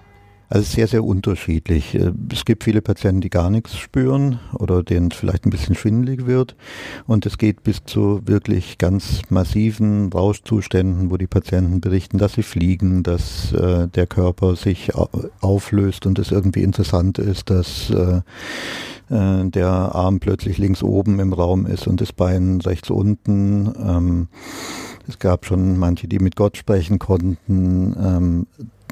Also 0.53 0.71
sehr, 0.71 0.87
sehr 0.87 1.03
unterschiedlich. 1.03 1.95
Äh, 1.95 2.11
es 2.31 2.45
gibt 2.45 2.63
viele 2.63 2.83
Patienten, 2.83 3.21
die 3.21 3.31
gar 3.31 3.49
nichts 3.49 3.75
spüren 3.75 4.39
oder 4.53 4.83
denen 4.83 5.09
es 5.11 5.17
vielleicht 5.17 5.47
ein 5.47 5.49
bisschen 5.49 5.73
schwindelig 5.73 6.27
wird. 6.27 6.55
Und 7.07 7.25
es 7.25 7.39
geht 7.39 7.63
bis 7.63 7.83
zu 7.85 8.21
wirklich 8.25 8.77
ganz 8.77 9.23
massiven 9.29 10.13
Rauschzuständen, 10.13 11.09
wo 11.09 11.17
die 11.17 11.25
Patienten 11.25 11.81
berichten, 11.81 12.19
dass 12.19 12.33
sie 12.33 12.43
fliegen, 12.43 13.01
dass 13.01 13.51
äh, 13.53 13.87
der 13.87 14.05
Körper 14.05 14.55
sich 14.55 14.91
auflöst 15.41 16.05
und 16.05 16.19
es 16.19 16.29
irgendwie 16.29 16.61
interessant 16.61 17.17
ist, 17.17 17.49
dass 17.49 17.89
äh, 17.89 18.21
äh, 19.09 19.49
der 19.49 19.67
Arm 19.67 20.19
plötzlich 20.19 20.59
links 20.59 20.83
oben 20.83 21.19
im 21.19 21.33
Raum 21.33 21.65
ist 21.65 21.87
und 21.87 21.99
das 21.99 22.13
Bein 22.13 22.61
rechts 22.61 22.91
unten. 22.91 23.73
Ähm, 23.83 24.27
es 25.07 25.17
gab 25.17 25.47
schon 25.47 25.79
manche, 25.79 26.07
die 26.07 26.19
mit 26.19 26.35
Gott 26.35 26.57
sprechen 26.57 26.99
konnten. 26.99 27.95
Ähm, 27.99 28.47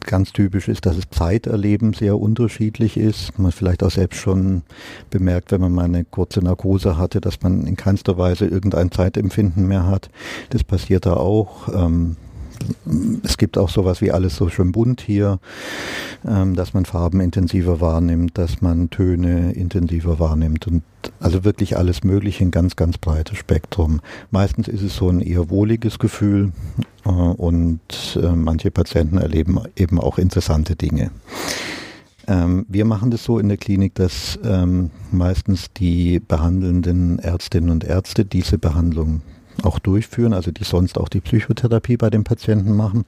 ganz 0.05 0.33
typisch 0.33 0.67
ist, 0.67 0.85
dass 0.85 0.95
das 0.95 1.09
Zeiterleben 1.09 1.93
sehr 1.93 2.19
unterschiedlich 2.19 2.97
ist. 2.97 3.37
Man 3.37 3.51
vielleicht 3.51 3.83
auch 3.83 3.91
selbst 3.91 4.19
schon 4.19 4.63
bemerkt, 5.09 5.51
wenn 5.51 5.61
man 5.61 5.71
mal 5.71 5.85
eine 5.85 6.03
kurze 6.05 6.41
Narkose 6.41 6.97
hatte, 6.97 7.21
dass 7.21 7.41
man 7.41 7.65
in 7.65 7.75
keinster 7.75 8.17
Weise 8.17 8.45
irgendein 8.45 8.91
Zeitempfinden 8.91 9.67
mehr 9.67 9.87
hat. 9.87 10.09
Das 10.49 10.63
passiert 10.63 11.05
da 11.05 11.13
auch. 11.13 11.67
Ähm, 11.73 12.17
es 13.23 13.37
gibt 13.37 13.57
auch 13.57 13.69
sowas 13.69 14.01
wie 14.01 14.11
alles 14.11 14.35
so 14.35 14.49
schön 14.49 14.71
bunt 14.71 15.01
hier, 15.01 15.39
ähm, 16.27 16.55
dass 16.55 16.73
man 16.73 16.85
Farben 16.85 17.19
intensiver 17.19 17.81
wahrnimmt, 17.81 18.37
dass 18.37 18.61
man 18.61 18.89
Töne 18.89 19.53
intensiver 19.53 20.19
wahrnimmt 20.19 20.67
und 20.67 20.83
also 21.19 21.43
wirklich 21.43 21.77
alles 21.77 22.03
Mögliche, 22.03 22.43
ein 22.43 22.51
ganz, 22.51 22.75
ganz 22.75 22.97
breites 22.97 23.37
Spektrum. 23.37 24.01
Meistens 24.29 24.67
ist 24.67 24.83
es 24.83 24.95
so 24.95 25.09
ein 25.09 25.21
eher 25.21 25.49
wohliges 25.49 25.99
Gefühl 25.99 26.51
äh, 27.05 27.09
und 27.09 27.79
äh, 28.15 28.31
manche 28.31 28.71
Patienten 28.71 29.17
erleben 29.17 29.59
eben 29.75 29.99
auch 29.99 30.17
interessante 30.17 30.75
Dinge. 30.75 31.11
Ähm, 32.27 32.65
wir 32.69 32.85
machen 32.85 33.11
das 33.11 33.23
so 33.23 33.39
in 33.39 33.49
der 33.49 33.57
Klinik, 33.57 33.95
dass 33.95 34.39
ähm, 34.43 34.91
meistens 35.11 35.71
die 35.73 36.19
behandelnden 36.19 37.19
Ärztinnen 37.19 37.69
und 37.69 37.83
Ärzte 37.83 38.25
diese 38.25 38.57
Behandlung 38.57 39.21
auch 39.63 39.79
durchführen, 39.79 40.33
also 40.33 40.51
die 40.51 40.63
sonst 40.63 40.97
auch 40.97 41.09
die 41.09 41.21
Psychotherapie 41.21 41.97
bei 41.97 42.09
den 42.09 42.23
Patienten 42.23 42.75
machen. 42.75 43.05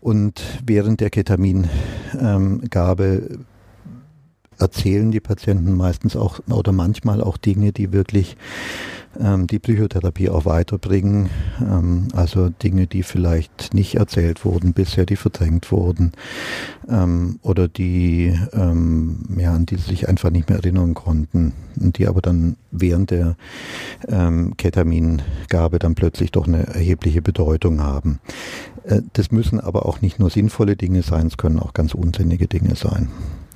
Und 0.00 0.42
während 0.64 1.00
der 1.00 1.10
Ketamingabe 1.10 3.04
ähm, 3.04 3.46
erzählen 4.58 5.10
die 5.10 5.20
Patienten 5.20 5.76
meistens 5.76 6.16
auch 6.16 6.40
oder 6.48 6.72
manchmal 6.72 7.20
auch 7.20 7.36
Dinge, 7.36 7.72
die 7.72 7.92
wirklich 7.92 8.36
ähm, 9.18 9.46
die 9.46 9.58
Psychotherapie 9.58 10.28
auch 10.28 10.44
weiterbringen. 10.44 11.30
Ähm, 11.60 12.08
also 12.14 12.48
Dinge, 12.48 12.86
die 12.86 13.02
vielleicht 13.02 13.74
nicht 13.74 13.96
erzählt 13.96 14.44
wurden 14.44 14.72
bisher, 14.72 15.06
die 15.06 15.16
verdrängt 15.16 15.70
wurden 15.72 16.12
ähm, 16.88 17.38
oder 17.42 17.68
die, 17.68 18.38
ähm, 18.52 19.24
ja, 19.36 19.54
an 19.54 19.66
die 19.66 19.76
sie 19.76 19.90
sich 19.90 20.08
einfach 20.08 20.30
nicht 20.30 20.48
mehr 20.48 20.58
erinnern 20.58 20.94
konnten 20.94 21.52
und 21.80 21.98
die 21.98 22.06
aber 22.06 22.20
dann 22.20 22.56
während 22.70 23.10
der 23.10 23.36
ähm, 24.08 24.56
Ketamingabe 24.56 25.78
dann 25.78 25.94
plötzlich 25.94 26.30
doch 26.30 26.46
eine 26.46 26.66
erhebliche 26.66 27.22
Bedeutung 27.22 27.80
haben. 27.80 28.20
Äh, 28.84 29.02
das 29.12 29.30
müssen 29.30 29.60
aber 29.60 29.86
auch 29.86 30.00
nicht 30.00 30.18
nur 30.18 30.30
sinnvolle 30.30 30.76
Dinge 30.76 31.02
sein, 31.02 31.26
es 31.26 31.36
können 31.36 31.58
auch 31.58 31.74
ganz 31.74 31.94
unsinnige 31.94 32.46
Dinge 32.46 32.76
sein. 32.76 33.08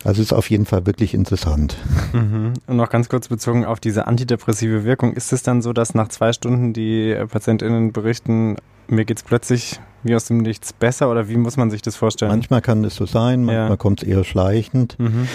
Also 0.04 0.20
ist 0.20 0.32
auf 0.32 0.50
jeden 0.50 0.66
Fall 0.66 0.86
wirklich 0.86 1.14
interessant. 1.14 1.76
Mhm. 2.12 2.52
Und 2.66 2.76
noch 2.76 2.90
ganz 2.90 3.08
kurz 3.08 3.28
bezogen 3.28 3.64
auf 3.64 3.80
diese 3.80 4.06
antidepressive 4.06 4.84
Wirkung. 4.84 5.14
Ist 5.14 5.32
es 5.32 5.42
dann 5.42 5.62
so, 5.62 5.72
dass 5.72 5.94
nach 5.94 6.08
zwei 6.08 6.32
Stunden 6.32 6.72
die 6.72 7.16
PatientInnen 7.30 7.92
berichten, 7.92 8.56
mir 8.86 9.04
geht 9.04 9.18
es 9.18 9.22
plötzlich 9.22 9.80
wie 10.02 10.14
aus 10.14 10.26
dem 10.26 10.38
Nichts 10.38 10.74
besser 10.74 11.10
oder 11.10 11.28
wie 11.28 11.36
muss 11.36 11.56
man 11.56 11.70
sich 11.70 11.80
das 11.80 11.96
vorstellen? 11.96 12.30
Manchmal 12.30 12.60
kann 12.60 12.82
das 12.82 12.94
so 12.94 13.06
sein, 13.06 13.44
manchmal 13.44 13.70
ja. 13.70 13.76
kommt 13.76 14.02
es 14.02 14.08
eher 14.08 14.22
schleichend. 14.22 14.98
Mhm. 14.98 15.26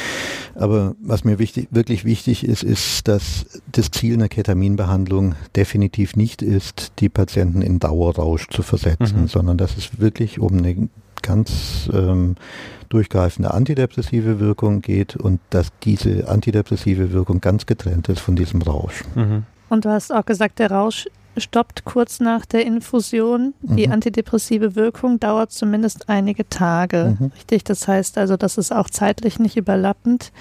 Aber 0.53 0.95
was 1.01 1.23
mir 1.23 1.39
wichtig, 1.39 1.69
wirklich 1.71 2.05
wichtig 2.05 2.45
ist, 2.45 2.63
ist, 2.63 3.07
dass 3.07 3.45
das 3.71 3.89
Ziel 3.89 4.13
einer 4.13 4.29
Ketaminbehandlung 4.29 5.33
definitiv 5.55 6.15
nicht 6.15 6.43
ist, 6.43 6.93
die 6.99 7.09
Patienten 7.09 7.63
in 7.63 7.79
Dauerrausch 7.79 8.47
zu 8.49 8.61
versetzen, 8.61 9.21
mhm. 9.21 9.27
sondern 9.27 9.57
dass 9.57 9.75
es 9.75 9.99
wirklich 9.99 10.39
um 10.39 10.59
eine 10.59 10.89
ganz 11.21 11.89
ähm, 11.93 12.35
durchgreifende 12.89 13.53
antidepressive 13.53 14.39
Wirkung 14.39 14.81
geht 14.81 15.15
und 15.15 15.39
dass 15.49 15.71
diese 15.83 16.27
antidepressive 16.27 17.11
Wirkung 17.11 17.39
ganz 17.41 17.65
getrennt 17.65 18.09
ist 18.09 18.19
von 18.19 18.35
diesem 18.35 18.61
Rausch. 18.61 19.03
Mhm. 19.15 19.43
Und 19.69 19.85
du 19.85 19.89
hast 19.89 20.11
auch 20.11 20.25
gesagt, 20.25 20.59
der 20.59 20.71
Rausch 20.71 21.07
stoppt 21.37 21.85
kurz 21.85 22.19
nach 22.19 22.45
der 22.45 22.65
Infusion. 22.65 23.53
Die 23.61 23.87
mhm. 23.87 23.93
antidepressive 23.93 24.75
Wirkung 24.75 25.19
dauert 25.19 25.51
zumindest 25.51 26.09
einige 26.09 26.49
Tage. 26.49 27.15
Mhm. 27.19 27.31
Richtig, 27.35 27.63
das 27.63 27.87
heißt 27.87 28.17
also, 28.17 28.35
das 28.35 28.57
ist 28.57 28.73
auch 28.73 28.89
zeitlich 28.89 29.39
nicht 29.39 29.55
überlappend. 29.55 30.31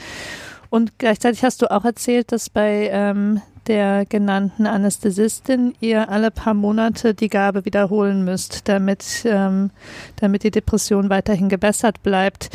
Und 0.71 0.99
gleichzeitig 0.99 1.45
hast 1.45 1.63
du 1.63 1.71
auch 1.71 1.85
erzählt, 1.85 2.33
dass 2.33 2.51
bei 2.51 2.89
ähm, 2.93 3.41
der 3.69 4.07
genannten 4.07 4.67
Anästhesistin 4.67 5.75
ihr 5.81 6.09
alle 6.09 6.31
paar 6.31 6.55
Monate 6.55 7.15
die 7.15 7.29
Gabe 7.29 7.65
wiederholen 7.65 8.25
müsst, 8.25 8.69
damit, 8.69 9.25
ähm, 9.25 9.71
damit 10.17 10.43
die 10.43 10.51
Depression 10.51 11.11
weiterhin 11.11 11.49
gebessert 11.49 12.03
bleibt. 12.03 12.51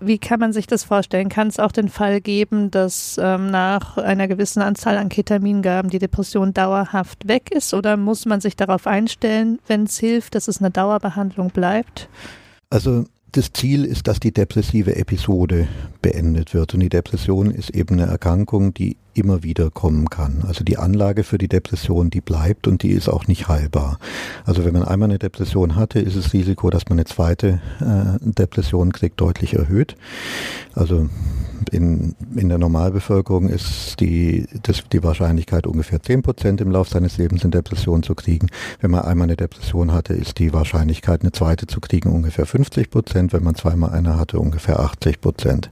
Wie 0.00 0.18
kann 0.18 0.38
man 0.38 0.52
sich 0.52 0.68
das 0.68 0.84
vorstellen? 0.84 1.28
Kann 1.28 1.48
es 1.48 1.58
auch 1.58 1.72
den 1.72 1.88
Fall 1.88 2.20
geben, 2.20 2.70
dass 2.70 3.18
ähm, 3.20 3.50
nach 3.50 3.98
einer 3.98 4.28
gewissen 4.28 4.62
Anzahl 4.62 4.96
an 4.96 5.08
Ketamingaben 5.08 5.90
die 5.90 5.98
Depression 5.98 6.54
dauerhaft 6.54 7.26
weg 7.26 7.50
ist? 7.50 7.74
Oder 7.74 7.96
muss 7.96 8.24
man 8.24 8.40
sich 8.40 8.54
darauf 8.54 8.86
einstellen, 8.86 9.58
wenn 9.66 9.84
es 9.84 9.98
hilft, 9.98 10.36
dass 10.36 10.46
es 10.46 10.60
eine 10.60 10.70
Dauerbehandlung 10.70 11.50
bleibt? 11.50 12.08
Also 12.70 13.06
das 13.32 13.52
Ziel 13.52 13.84
ist, 13.84 14.08
dass 14.08 14.20
die 14.20 14.32
depressive 14.32 14.96
Episode 14.96 15.68
beendet 16.02 16.54
wird. 16.54 16.74
Und 16.74 16.80
die 16.80 16.88
Depression 16.88 17.50
ist 17.50 17.70
eben 17.70 18.00
eine 18.00 18.10
Erkrankung, 18.10 18.72
die 18.74 18.96
immer 19.18 19.42
wieder 19.42 19.70
kommen 19.70 20.08
kann. 20.10 20.44
Also 20.46 20.64
die 20.64 20.78
Anlage 20.78 21.24
für 21.24 21.38
die 21.38 21.48
Depression, 21.48 22.10
die 22.10 22.20
bleibt 22.20 22.66
und 22.66 22.82
die 22.82 22.90
ist 22.90 23.08
auch 23.08 23.26
nicht 23.26 23.48
heilbar. 23.48 23.98
Also 24.44 24.64
wenn 24.64 24.72
man 24.72 24.84
einmal 24.84 25.08
eine 25.08 25.18
Depression 25.18 25.76
hatte, 25.76 26.00
ist 26.00 26.16
das 26.16 26.32
Risiko, 26.32 26.70
dass 26.70 26.88
man 26.88 26.98
eine 26.98 27.04
zweite 27.04 27.60
äh, 27.80 28.18
Depression 28.20 28.92
kriegt, 28.92 29.20
deutlich 29.20 29.54
erhöht. 29.54 29.96
Also 30.74 31.08
in, 31.72 32.14
in 32.36 32.48
der 32.48 32.58
Normalbevölkerung 32.58 33.48
ist 33.48 34.00
die, 34.00 34.46
das, 34.62 34.82
die 34.92 35.02
Wahrscheinlichkeit 35.02 35.66
ungefähr 35.66 36.02
10 36.02 36.22
Prozent 36.22 36.60
im 36.60 36.70
Laufe 36.70 36.90
seines 36.90 37.18
Lebens 37.18 37.42
eine 37.42 37.50
Depression 37.50 38.02
zu 38.02 38.14
kriegen. 38.14 38.48
Wenn 38.80 38.90
man 38.90 39.02
einmal 39.02 39.24
eine 39.24 39.36
Depression 39.36 39.92
hatte, 39.92 40.14
ist 40.14 40.38
die 40.38 40.52
Wahrscheinlichkeit, 40.52 41.22
eine 41.22 41.32
zweite 41.32 41.66
zu 41.66 41.80
kriegen, 41.80 42.10
ungefähr 42.10 42.46
50 42.46 42.90
Prozent. 42.90 43.32
Wenn 43.32 43.44
man 43.44 43.54
zweimal 43.54 43.90
eine 43.90 44.16
hatte, 44.16 44.38
ungefähr 44.38 44.80
80 44.80 45.20
Prozent. 45.20 45.70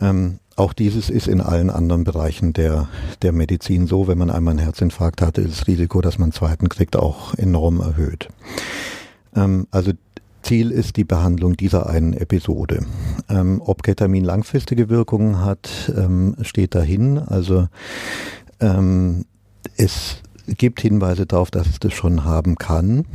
Ähm, 0.00 0.38
auch 0.60 0.74
dieses 0.74 1.08
ist 1.08 1.26
in 1.26 1.40
allen 1.40 1.70
anderen 1.70 2.04
Bereichen 2.04 2.52
der, 2.52 2.88
der 3.22 3.32
Medizin 3.32 3.86
so. 3.86 4.06
Wenn 4.06 4.18
man 4.18 4.30
einmal 4.30 4.52
einen 4.52 4.60
Herzinfarkt 4.60 5.22
hatte, 5.22 5.40
ist 5.40 5.60
das 5.60 5.66
Risiko, 5.66 6.02
dass 6.02 6.18
man 6.18 6.26
einen 6.26 6.32
zweiten 6.32 6.68
kriegt, 6.68 6.96
auch 6.96 7.34
enorm 7.34 7.80
erhöht. 7.80 8.28
Ähm, 9.34 9.66
also 9.70 9.92
Ziel 10.42 10.70
ist 10.70 10.96
die 10.96 11.04
Behandlung 11.04 11.56
dieser 11.56 11.88
einen 11.88 12.12
Episode. 12.12 12.84
Ähm, 13.28 13.62
ob 13.64 13.82
Ketamin 13.82 14.24
langfristige 14.24 14.90
Wirkungen 14.90 15.42
hat, 15.42 15.92
ähm, 15.96 16.36
steht 16.42 16.74
dahin. 16.74 17.18
Also 17.18 17.68
ähm, 18.60 19.24
es 19.76 20.18
gibt 20.56 20.80
Hinweise 20.80 21.26
darauf, 21.26 21.50
dass 21.50 21.68
es 21.68 21.78
das 21.78 21.92
schon 21.92 22.24
haben 22.24 22.56
kann. 22.56 23.06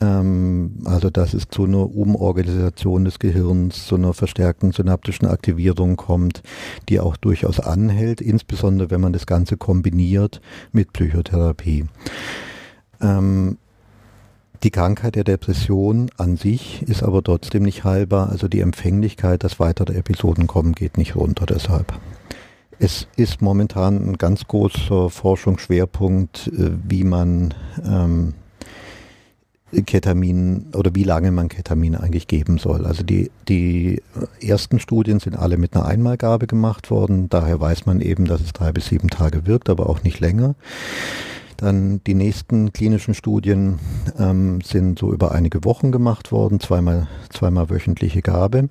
Ähm, 0.00 0.78
also 0.84 1.10
dass 1.10 1.34
es 1.34 1.48
zu 1.48 1.64
einer 1.64 1.94
Umorganisation 1.94 3.04
des 3.04 3.18
Gehirns, 3.18 3.86
zu 3.86 3.96
einer 3.96 4.12
verstärkten 4.12 4.72
synaptischen 4.72 5.28
Aktivierung 5.28 5.96
kommt, 5.96 6.42
die 6.88 7.00
auch 7.00 7.16
durchaus 7.16 7.60
anhält, 7.60 8.20
insbesondere 8.20 8.90
wenn 8.90 9.00
man 9.00 9.12
das 9.12 9.26
Ganze 9.26 9.56
kombiniert 9.56 10.40
mit 10.72 10.92
Psychotherapie. 10.92 11.86
Ähm, 13.00 13.58
die 14.62 14.70
Krankheit 14.70 15.16
der 15.16 15.24
Depression 15.24 16.08
an 16.18 16.36
sich 16.36 16.82
ist 16.82 17.02
aber 17.02 17.22
trotzdem 17.24 17.64
nicht 17.64 17.82
heilbar. 17.82 18.30
Also 18.30 18.46
die 18.46 18.60
Empfänglichkeit, 18.60 19.42
dass 19.42 19.58
weitere 19.58 19.94
Episoden 19.94 20.46
kommen, 20.46 20.72
geht 20.72 20.98
nicht 20.98 21.16
runter 21.16 21.46
deshalb. 21.46 21.92
Es 22.84 23.06
ist 23.14 23.40
momentan 23.40 24.08
ein 24.08 24.18
ganz 24.18 24.48
großer 24.48 25.08
Forschungsschwerpunkt, 25.08 26.48
äh, 26.48 26.72
wie 26.82 27.04
man 27.04 27.54
ähm, 27.86 28.34
Ketamin 29.86 30.66
oder 30.74 30.92
wie 30.92 31.04
lange 31.04 31.30
man 31.30 31.48
Ketamin 31.48 31.94
eigentlich 31.94 32.26
geben 32.26 32.58
soll. 32.58 32.84
Also 32.84 33.04
die, 33.04 33.30
die 33.48 34.02
ersten 34.40 34.80
Studien 34.80 35.20
sind 35.20 35.36
alle 35.36 35.58
mit 35.58 35.76
einer 35.76 35.86
Einmalgabe 35.86 36.48
gemacht 36.48 36.90
worden. 36.90 37.28
Daher 37.28 37.60
weiß 37.60 37.86
man 37.86 38.00
eben, 38.00 38.24
dass 38.24 38.40
es 38.40 38.52
drei 38.52 38.72
bis 38.72 38.86
sieben 38.86 39.10
Tage 39.10 39.46
wirkt, 39.46 39.70
aber 39.70 39.88
auch 39.88 40.02
nicht 40.02 40.18
länger. 40.18 40.56
Dann 41.58 42.02
die 42.04 42.14
nächsten 42.14 42.72
klinischen 42.72 43.14
Studien 43.14 43.78
ähm, 44.18 44.60
sind 44.60 44.98
so 44.98 45.12
über 45.12 45.30
einige 45.30 45.64
Wochen 45.64 45.92
gemacht 45.92 46.32
worden, 46.32 46.58
zweimal, 46.58 47.06
zweimal 47.30 47.70
wöchentliche 47.70 48.22
Gabe. 48.22 48.70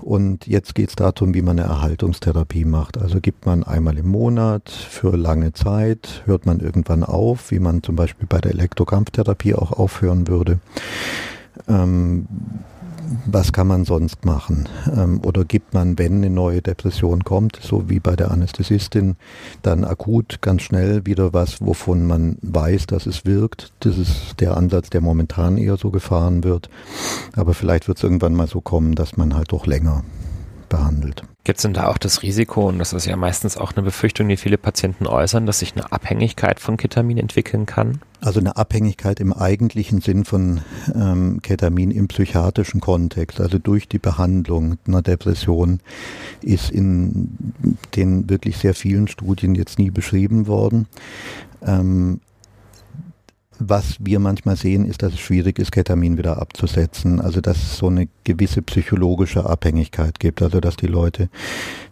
Und 0.00 0.46
jetzt 0.46 0.74
geht 0.74 0.90
es 0.90 0.96
darum, 0.96 1.34
wie 1.34 1.42
man 1.42 1.58
eine 1.58 1.68
Erhaltungstherapie 1.68 2.64
macht. 2.64 2.98
Also 2.98 3.20
gibt 3.20 3.46
man 3.46 3.64
einmal 3.64 3.98
im 3.98 4.08
Monat 4.08 4.70
für 4.70 5.16
lange 5.16 5.52
Zeit, 5.52 6.22
hört 6.24 6.46
man 6.46 6.60
irgendwann 6.60 7.04
auf, 7.04 7.50
wie 7.50 7.58
man 7.58 7.82
zum 7.82 7.96
Beispiel 7.96 8.26
bei 8.28 8.38
der 8.38 8.52
Elektrokampftherapie 8.52 9.54
auch 9.54 9.72
aufhören 9.72 10.28
würde. 10.28 10.60
Ähm, 11.66 12.26
was 13.26 13.52
kann 13.52 13.66
man 13.66 13.84
sonst 13.84 14.24
machen? 14.24 14.68
Ähm, 14.94 15.20
oder 15.24 15.44
gibt 15.44 15.74
man, 15.74 15.98
wenn 15.98 16.16
eine 16.16 16.30
neue 16.30 16.62
Depression 16.62 17.24
kommt, 17.24 17.58
so 17.62 17.88
wie 17.88 18.00
bei 18.00 18.16
der 18.16 18.30
Anästhesistin, 18.30 19.16
dann 19.62 19.84
akut 19.84 20.40
ganz 20.40 20.62
schnell 20.62 21.06
wieder 21.06 21.32
was, 21.32 21.60
wovon 21.60 22.06
man 22.06 22.36
weiß, 22.42 22.86
dass 22.86 23.06
es 23.06 23.24
wirkt? 23.24 23.72
Das 23.80 23.98
ist 23.98 24.40
der 24.40 24.56
Ansatz, 24.56 24.90
der 24.90 25.00
momentan 25.00 25.58
eher 25.58 25.76
so 25.76 25.90
gefahren 25.90 26.44
wird. 26.44 26.68
Aber 27.34 27.54
vielleicht 27.54 27.88
wird 27.88 27.98
es 27.98 28.04
irgendwann 28.04 28.34
mal 28.34 28.48
so 28.48 28.60
kommen, 28.60 28.94
dass 28.94 29.16
man 29.16 29.34
halt 29.34 29.52
doch 29.52 29.66
länger 29.66 30.04
behandelt. 30.68 31.22
Gibt 31.44 31.58
es 31.58 31.62
denn 31.62 31.72
da 31.72 31.86
auch 31.88 31.98
das 31.98 32.22
Risiko, 32.22 32.68
und 32.68 32.78
das 32.78 32.92
ist 32.92 33.06
ja 33.06 33.16
meistens 33.16 33.56
auch 33.56 33.72
eine 33.72 33.82
Befürchtung, 33.82 34.28
die 34.28 34.36
viele 34.36 34.58
Patienten 34.58 35.06
äußern, 35.06 35.46
dass 35.46 35.60
sich 35.60 35.74
eine 35.74 35.90
Abhängigkeit 35.92 36.60
von 36.60 36.76
Ketamin 36.76 37.16
entwickeln 37.16 37.64
kann? 37.64 38.00
Also 38.20 38.40
eine 38.40 38.56
Abhängigkeit 38.56 39.18
im 39.20 39.32
eigentlichen 39.32 40.00
Sinn 40.00 40.24
von 40.24 40.60
ähm, 40.94 41.40
Ketamin 41.40 41.90
im 41.90 42.08
psychiatrischen 42.08 42.80
Kontext, 42.80 43.40
also 43.40 43.58
durch 43.58 43.88
die 43.88 43.98
Behandlung 43.98 44.76
einer 44.86 45.02
Depression, 45.02 45.80
ist 46.42 46.70
in 46.70 47.64
den 47.96 48.28
wirklich 48.28 48.58
sehr 48.58 48.74
vielen 48.74 49.08
Studien 49.08 49.54
jetzt 49.54 49.78
nie 49.78 49.90
beschrieben 49.90 50.48
worden. 50.48 50.86
Ähm, 51.64 52.20
was 53.58 53.96
wir 53.98 54.18
manchmal 54.20 54.56
sehen, 54.56 54.84
ist, 54.84 55.02
dass 55.02 55.14
es 55.14 55.20
schwierig 55.20 55.58
ist, 55.58 55.72
Ketamin 55.72 56.16
wieder 56.16 56.40
abzusetzen. 56.40 57.20
Also 57.20 57.40
dass 57.40 57.56
es 57.56 57.76
so 57.78 57.88
eine 57.88 58.08
gewisse 58.24 58.62
psychologische 58.62 59.48
Abhängigkeit 59.48 60.20
gibt. 60.20 60.42
Also 60.42 60.60
dass 60.60 60.76
die 60.76 60.86
Leute, 60.86 61.28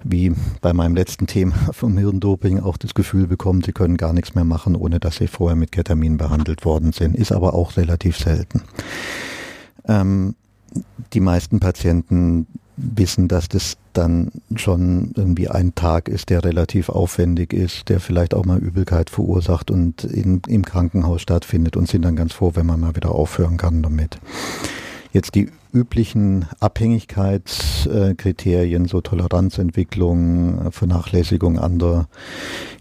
wie 0.04 0.32
bei 0.60 0.72
meinem 0.72 0.94
letzten 0.94 1.26
Thema 1.26 1.54
vom 1.72 1.98
Hirndoping, 1.98 2.60
auch 2.60 2.76
das 2.76 2.94
Gefühl 2.94 3.26
bekommen, 3.26 3.62
sie 3.62 3.72
können 3.72 3.96
gar 3.96 4.12
nichts 4.12 4.34
mehr 4.34 4.44
machen, 4.44 4.76
ohne 4.76 5.00
dass 5.00 5.16
sie 5.16 5.26
vorher 5.26 5.56
mit 5.56 5.72
Ketamin 5.72 6.16
behandelt 6.16 6.64
worden 6.64 6.92
sind. 6.92 7.16
Ist 7.16 7.32
aber 7.32 7.54
auch 7.54 7.76
relativ 7.76 8.16
selten. 8.16 8.62
Ähm, 9.86 10.34
die 11.12 11.20
meisten 11.20 11.60
Patienten 11.60 12.46
wissen, 12.76 13.28
dass 13.28 13.48
das 13.48 13.76
dann 13.92 14.30
schon 14.54 15.12
irgendwie 15.16 15.48
ein 15.48 15.74
Tag 15.74 16.08
ist, 16.08 16.30
der 16.30 16.44
relativ 16.44 16.88
aufwendig 16.88 17.52
ist, 17.52 17.88
der 17.88 18.00
vielleicht 18.00 18.34
auch 18.34 18.44
mal 18.44 18.58
Übelkeit 18.58 19.10
verursacht 19.10 19.70
und 19.70 20.02
in, 20.04 20.42
im 20.46 20.64
Krankenhaus 20.64 21.22
stattfindet 21.22 21.76
und 21.76 21.88
sind 21.88 22.02
dann 22.02 22.16
ganz 22.16 22.32
froh, 22.34 22.52
wenn 22.54 22.66
man 22.66 22.80
mal 22.80 22.96
wieder 22.96 23.12
aufhören 23.12 23.56
kann 23.56 23.82
damit. 23.82 24.18
Jetzt 25.12 25.34
die 25.34 25.50
üblichen 25.72 26.46
Abhängigkeitskriterien, 26.60 28.86
so 28.86 29.00
Toleranzentwicklung, 29.00 30.70
Vernachlässigung 30.72 31.58
anderer 31.58 32.08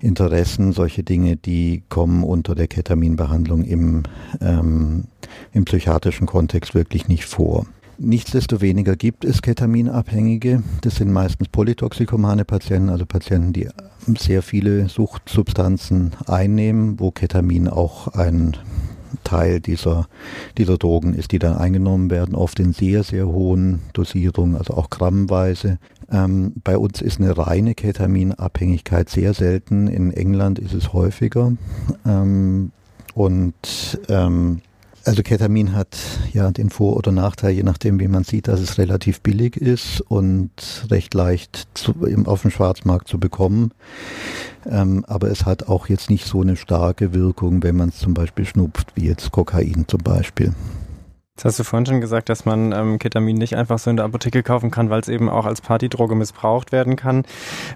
Interessen, 0.01 0.73
solche 0.73 1.03
Dinge, 1.03 1.38
die 1.38 1.84
kommen 1.89 2.23
unter 2.23 2.55
der 2.55 2.67
Ketaminbehandlung 2.67 3.63
im, 3.63 4.03
ähm, 4.41 5.05
im 5.53 5.65
psychiatrischen 5.65 6.27
Kontext 6.27 6.75
wirklich 6.75 7.08
nicht 7.08 7.25
vor. 7.25 7.65
Nichtsdestoweniger 7.97 8.95
gibt 8.95 9.23
es 9.23 9.41
Ketaminabhängige. 9.41 10.63
Das 10.81 10.95
sind 10.95 11.12
meistens 11.12 11.47
polytoxikomane 11.47 12.43
Patienten, 12.43 12.89
also 12.89 13.05
Patienten, 13.05 13.53
die 13.53 13.69
sehr 14.17 14.41
viele 14.41 14.89
Suchtsubstanzen 14.89 16.12
einnehmen, 16.27 16.99
wo 16.99 17.12
Ketamin 17.12 17.67
auch 17.67 18.10
ein 18.10 18.58
Teil 19.23 19.62
dieser, 19.62 20.08
dieser 20.58 20.77
Drogen 20.77 21.13
ist, 21.13 21.31
die 21.31 21.39
dann 21.39 21.55
eingenommen 21.55 22.10
werden, 22.12 22.36
oft 22.36 22.60
in 22.60 22.73
sehr, 22.73 23.03
sehr 23.03 23.27
hohen 23.27 23.79
Dosierungen, 23.93 24.55
also 24.55 24.73
auch 24.73 24.89
grammweise. 24.89 25.79
Ähm, 26.12 26.53
bei 26.63 26.77
uns 26.77 27.01
ist 27.01 27.19
eine 27.19 27.38
reine 27.38 27.75
Ketaminabhängigkeit 27.75 29.10
sehr 29.10 29.34
selten. 29.34 29.88
In 29.88 30.12
England 30.12 30.60
ist 30.60 30.73
es 30.73 30.91
häufiger. 30.91 31.53
Ähm, 32.05 32.71
und 33.13 33.99
ähm, 34.10 34.62
also 35.06 35.22
Ketamin 35.24 35.74
hat 35.74 35.98
ja 36.34 36.52
den 36.52 36.70
Vor- 36.70 36.98
oder 36.98 37.12
Nachteil, 37.12 37.52
je 37.52 37.63
nachdem, 37.63 38.00
wie 38.00 38.08
man 38.08 38.24
sieht, 38.24 38.48
dass 38.48 38.60
es 38.60 38.78
relativ 38.78 39.22
billig 39.22 39.56
ist 39.56 40.02
und 40.02 40.52
recht 40.89 41.13
leicht 41.13 41.68
zu, 41.74 41.94
auf 42.26 42.41
dem 42.41 42.52
Schwarzmarkt 42.52 43.08
zu 43.08 43.20
bekommen. 43.20 43.72
Ähm, 44.65 45.06
aber 45.08 45.30
es 45.30 45.46
hat 45.46 45.68
auch 45.68 45.88
jetzt 45.88 46.10
nicht 46.10 46.26
so 46.26 46.41
eine 46.41 46.56
starke 46.56 47.13
Wirkung, 47.13 47.62
wenn 47.63 47.76
man 47.76 47.89
es 47.89 48.00
zum 48.00 48.13
Beispiel 48.13 48.46
schnupft, 48.46 48.94
wie 48.96 49.06
jetzt 49.06 49.32
Kokain 49.32 49.86
zum 49.88 50.02
Beispiel. 50.02 50.54
Jetzt 51.36 51.43
hast 51.43 51.60
du 51.60 51.65
vorhin 51.65 51.86
schon 51.86 52.00
gesagt, 52.00 52.30
dass 52.30 52.45
man 52.45 52.71
ähm, 52.71 52.98
Ketamin 52.98 53.36
nicht 53.36 53.58
einfach 53.58 53.78
so 53.78 53.89
in 53.89 53.98
der 53.98 54.06
Apotheke 54.06 54.41
kaufen 54.41 54.71
kann, 54.71 54.89
weil 54.89 55.02
es 55.02 55.10
eben 55.10 55.28
auch 55.28 55.45
als 55.45 55.60
Partydroge 55.60 56.15
missbraucht 56.15 56.71
werden 56.71 56.95
kann. 56.95 57.24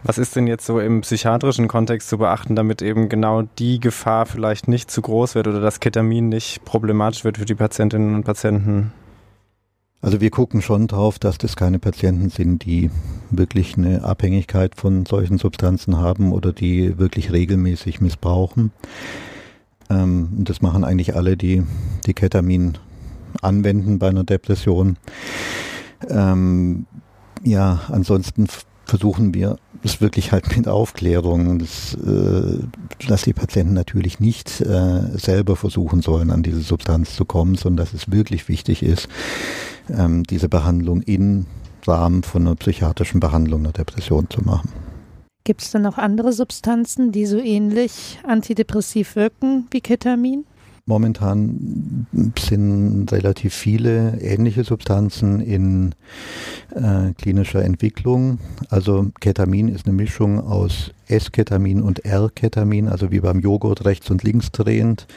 Was 0.02 0.18
ist 0.18 0.38
denn 0.38 0.48
jetzt 0.48 0.66
so 0.66 0.80
im 0.80 1.02
psychiatrischen 1.02 1.68
Kontext 1.68 2.08
zu 2.08 2.18
beachten, 2.18 2.56
damit 2.56 2.82
eben 2.82 3.10
genau 3.10 3.42
die 3.42 3.82
Gefahr 3.82 4.26
vielleicht 4.28 4.70
nicht 4.70 4.90
zu 4.90 5.02
groß 5.02 5.36
wird 5.36 5.50
oder 5.50 5.60
dass 5.60 5.82
Ketamin 5.82 6.30
nicht 6.30 6.64
problematisch 6.64 7.26
wird 7.26 7.38
für 7.38 7.44
die 7.44 7.56
Patientinnen 7.56 8.16
und 8.16 8.24
Patienten? 8.24 8.94
Also 10.02 10.22
wir 10.22 10.30
gucken 10.30 10.62
schon 10.62 10.88
drauf, 10.88 11.20
dass 11.20 11.38
das 11.38 11.58
keine 11.58 11.80
Patienten 11.80 12.30
sind, 12.30 12.64
die 12.64 12.90
wirklich 13.30 13.78
eine 13.78 14.06
Abhängigkeit 14.06 14.76
von 14.76 15.06
solchen 15.06 15.38
Substanzen 15.38 15.98
haben 15.98 16.32
oder 16.32 16.54
die 16.54 16.98
wirklich 16.98 17.34
regelmäßig 17.34 18.00
missbrauchen. 18.00 18.72
Ähm, 19.90 20.30
das 20.32 20.62
machen 20.62 20.86
eigentlich 20.86 21.18
alle, 21.18 21.36
die, 21.36 21.64
die 22.06 22.14
Ketamin 22.14 22.78
anwenden 23.42 24.00
bei 24.00 24.10
einer 24.10 24.24
Depression. 24.24 24.98
Ähm, 26.10 26.86
ja, 27.44 27.82
ansonsten 27.90 28.48
versuchen 28.86 29.34
wir 29.34 29.58
es 29.84 30.02
wirklich 30.02 30.32
halt 30.32 30.56
mit 30.58 30.68
Aufklärung, 30.68 31.60
das, 31.60 31.94
äh, 31.94 32.60
dass 33.08 33.22
die 33.22 33.34
Patienten 33.34 33.74
natürlich 33.74 34.20
nicht 34.20 34.62
äh, 34.62 35.18
selber 35.18 35.56
versuchen 35.56 36.02
sollen, 36.02 36.32
an 36.32 36.44
diese 36.44 36.62
Substanz 36.62 37.16
zu 37.16 37.24
kommen, 37.26 37.56
sondern 37.56 37.86
dass 37.86 37.94
es 37.94 38.12
wirklich 38.12 38.50
wichtig 38.50 38.84
ist, 38.84 39.08
ähm, 39.90 40.24
diese 40.24 40.50
Behandlung 40.50 41.02
im 41.04 41.46
Rahmen 41.88 42.24
von 42.24 42.46
einer 42.46 42.56
psychiatrischen 42.56 43.20
Behandlung 43.20 43.62
einer 43.62 43.72
Depression 43.72 44.28
zu 44.30 44.42
machen. 44.42 44.70
Gibt 45.46 45.62
es 45.62 45.72
denn 45.72 45.84
noch 45.84 45.98
andere 45.98 46.34
Substanzen, 46.34 47.12
die 47.12 47.26
so 47.26 47.38
ähnlich 47.38 48.20
antidepressiv 48.28 49.16
wirken 49.16 49.68
wie 49.72 49.82
Ketamin? 49.82 50.46
Momentan 50.90 52.08
sind 52.40 53.12
relativ 53.12 53.54
viele 53.54 54.20
ähnliche 54.22 54.64
Substanzen 54.64 55.40
in 55.40 55.94
äh, 56.74 57.14
klinischer 57.16 57.64
Entwicklung. 57.64 58.40
Also 58.70 59.12
Ketamin 59.20 59.68
ist 59.68 59.86
eine 59.86 59.94
Mischung 59.94 60.40
aus 60.40 60.92
S-Ketamin 61.10 61.82
und 61.82 62.06
R-Ketamin, 62.06 62.88
also 62.88 63.12
wie 63.12 63.20
beim 63.20 63.40
Joghurt 63.40 63.86
rechts 63.86 64.10
und 64.10 64.24
links 64.24 64.52
drehend. 64.52 65.08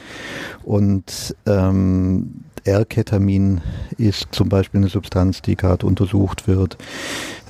Und 0.63 1.35
ähm, 1.45 2.43
R-Ketamin 2.65 3.61
ist 3.97 4.27
zum 4.31 4.49
Beispiel 4.49 4.79
eine 4.79 4.89
Substanz, 4.89 5.41
die 5.41 5.55
gerade 5.55 5.85
untersucht 5.85 6.47
wird. 6.47 6.77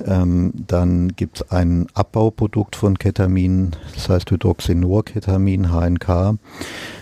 Ähm, 0.04 0.52
dann 0.54 1.14
gibt 1.14 1.36
es 1.38 1.50
ein 1.50 1.86
Abbauprodukt 1.94 2.76
von 2.76 2.98
Ketamin, 2.98 3.72
das 3.94 4.08
heißt 4.08 4.30
Hydroxynorketamin, 4.30 5.70
HNK, 5.70 6.38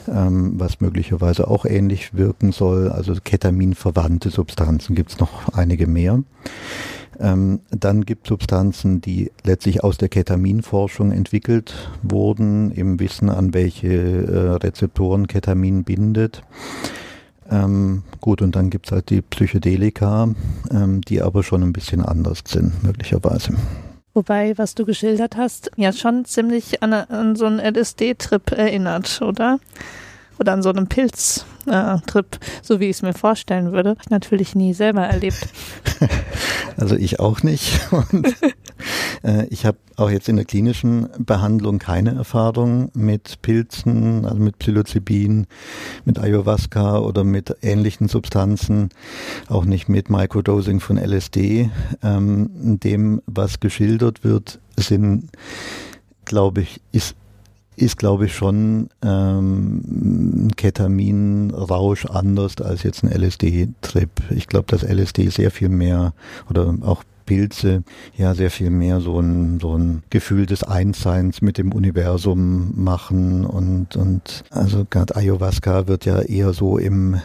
ähm, 0.08 0.52
was 0.58 0.80
möglicherweise 0.80 1.48
auch 1.48 1.64
ähnlich 1.64 2.14
wirken 2.14 2.52
soll. 2.52 2.90
Also 2.90 3.14
Ketamin-verwandte 3.14 4.30
Substanzen 4.30 4.94
gibt 4.94 5.12
es 5.12 5.18
noch 5.18 5.54
einige 5.54 5.86
mehr. 5.86 6.22
Ähm, 7.20 7.60
dann 7.70 8.04
gibt 8.04 8.26
es 8.26 8.28
Substanzen, 8.28 9.00
die 9.00 9.30
letztlich 9.44 9.84
aus 9.84 9.98
der 9.98 10.08
Ketaminforschung 10.08 11.12
entwickelt 11.12 11.74
wurden, 12.02 12.70
im 12.70 12.98
Wissen, 12.98 13.28
an 13.28 13.54
welche 13.54 13.88
äh, 13.88 14.50
Rezeptoren 14.56 15.26
Ketamin 15.26 15.84
bindet. 15.84 16.42
Ähm, 17.50 18.02
gut, 18.20 18.40
und 18.40 18.56
dann 18.56 18.70
gibt 18.70 18.86
es 18.86 18.92
halt 18.92 19.10
die 19.10 19.20
Psychedelika, 19.20 20.28
ähm, 20.70 21.00
die 21.02 21.20
aber 21.20 21.42
schon 21.42 21.62
ein 21.62 21.72
bisschen 21.72 22.02
anders 22.02 22.42
sind, 22.46 22.82
möglicherweise. 22.82 23.54
Wobei, 24.14 24.56
was 24.58 24.74
du 24.74 24.84
geschildert 24.84 25.36
hast, 25.36 25.70
ja 25.76 25.92
schon 25.92 26.24
ziemlich 26.24 26.82
an, 26.82 26.92
an 26.92 27.34
so 27.34 27.46
einen 27.46 27.58
LSD-Trip 27.58 28.52
erinnert, 28.52 29.22
oder? 29.22 29.58
Oder 30.38 30.52
an 30.52 30.62
so 30.62 30.70
einen 30.70 30.88
Pilz 30.88 31.44
äh, 31.66 31.96
so 32.62 32.80
wie 32.80 32.86
ich 32.86 32.96
es 32.96 33.02
mir 33.02 33.14
vorstellen 33.14 33.72
würde. 33.72 33.96
Natürlich 34.10 34.54
nie 34.54 34.74
selber 34.74 35.02
erlebt. 35.02 35.48
Also 36.78 36.96
ich 36.96 37.20
auch 37.20 37.42
nicht. 37.42 37.80
Und 37.92 38.34
äh, 39.22 39.46
ich 39.48 39.66
habe 39.66 39.76
auch 39.96 40.08
jetzt 40.08 40.30
in 40.30 40.36
der 40.36 40.46
klinischen 40.46 41.06
Behandlung 41.18 41.78
keine 41.78 42.14
Erfahrung 42.14 42.90
mit 42.94 43.42
Pilzen, 43.42 44.24
also 44.24 44.38
mit 44.38 44.58
Psilocybin, 44.58 45.46
mit 46.06 46.18
Ayahuasca 46.18 46.98
oder 46.98 47.24
mit 47.24 47.54
ähnlichen 47.60 48.08
Substanzen, 48.08 48.88
auch 49.48 49.66
nicht 49.66 49.90
mit 49.90 50.08
Microdosing 50.08 50.80
von 50.80 50.96
LSD. 50.96 51.70
Ähm, 52.02 52.78
dem, 52.80 53.20
was 53.26 53.60
geschildert 53.60 54.24
wird, 54.24 54.60
sind, 54.78 55.28
glaube 56.24 56.62
ich, 56.62 56.80
ist 56.90 57.16
ist, 57.76 57.98
glaube 57.98 58.26
ich, 58.26 58.34
schon 58.34 58.88
ähm, 59.02 60.48
Ketamin-Rausch 60.56 62.06
anders 62.06 62.60
als 62.60 62.82
jetzt 62.82 63.02
ein 63.02 63.10
LSD-Trip. 63.10 64.10
Ich 64.30 64.46
glaube, 64.46 64.66
dass 64.68 64.82
LSD 64.82 65.28
sehr 65.28 65.50
viel 65.50 65.68
mehr 65.68 66.12
oder 66.48 66.74
auch 66.82 67.04
Pilze 67.24 67.82
ja 68.16 68.34
sehr 68.34 68.50
viel 68.50 68.70
mehr 68.70 69.00
so 69.00 69.20
ein, 69.20 69.58
so 69.60 69.76
ein 69.76 70.02
Gefühl 70.10 70.46
des 70.46 70.64
Einsseins 70.64 71.40
mit 71.40 71.56
dem 71.56 71.72
Universum 71.72 72.72
machen 72.76 73.44
und, 73.46 73.96
und 73.96 74.44
also 74.50 74.86
gerade 74.88 75.16
Ayahuasca 75.16 75.86
wird 75.86 76.04
ja 76.04 76.20
eher 76.20 76.52
so 76.52 76.78
im 76.78 77.20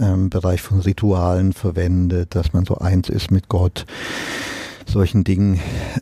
ähm, 0.00 0.30
Bereich 0.30 0.62
von 0.62 0.80
Ritualen 0.80 1.52
verwendet, 1.52 2.34
dass 2.34 2.52
man 2.52 2.64
so 2.64 2.78
eins 2.78 3.08
ist 3.08 3.30
mit 3.30 3.48
Gott, 3.48 3.86
solchen 4.86 5.22
Dingen. 5.24 5.60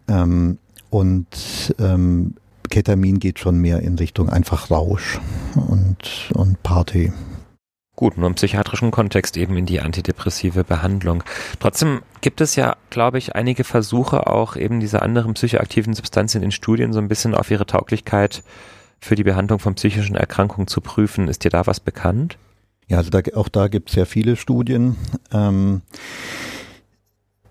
Ähm, 0.08 0.58
und 0.90 1.74
ähm, 1.78 2.34
Ketamin 2.70 3.18
geht 3.18 3.38
schon 3.38 3.60
mehr 3.60 3.80
in 3.80 3.96
Richtung 3.96 4.28
einfach 4.28 4.70
Rausch 4.70 5.20
und, 5.54 6.30
und 6.34 6.62
Party. 6.62 7.12
Gut, 7.96 8.16
nur 8.16 8.28
im 8.28 8.34
psychiatrischen 8.34 8.92
Kontext 8.92 9.36
eben 9.36 9.58
in 9.58 9.66
die 9.66 9.80
antidepressive 9.80 10.64
Behandlung. 10.64 11.22
Trotzdem 11.58 12.00
gibt 12.22 12.40
es 12.40 12.56
ja, 12.56 12.76
glaube 12.88 13.18
ich, 13.18 13.34
einige 13.34 13.62
Versuche 13.62 14.26
auch 14.26 14.56
eben 14.56 14.80
diese 14.80 15.02
anderen 15.02 15.34
psychoaktiven 15.34 15.92
Substanzen 15.92 16.42
in 16.42 16.50
Studien 16.50 16.94
so 16.94 16.98
ein 16.98 17.08
bisschen 17.08 17.34
auf 17.34 17.50
ihre 17.50 17.66
Tauglichkeit 17.66 18.42
für 19.00 19.16
die 19.16 19.24
Behandlung 19.24 19.58
von 19.58 19.74
psychischen 19.74 20.16
Erkrankungen 20.16 20.66
zu 20.66 20.80
prüfen. 20.80 21.28
Ist 21.28 21.44
dir 21.44 21.50
da 21.50 21.66
was 21.66 21.80
bekannt? 21.80 22.38
Ja, 22.88 22.98
also 22.98 23.10
da, 23.10 23.20
auch 23.34 23.48
da 23.48 23.68
gibt 23.68 23.90
es 23.90 23.94
sehr 23.94 24.06
viele 24.06 24.36
Studien. 24.36 24.96
Ähm, 25.30 25.82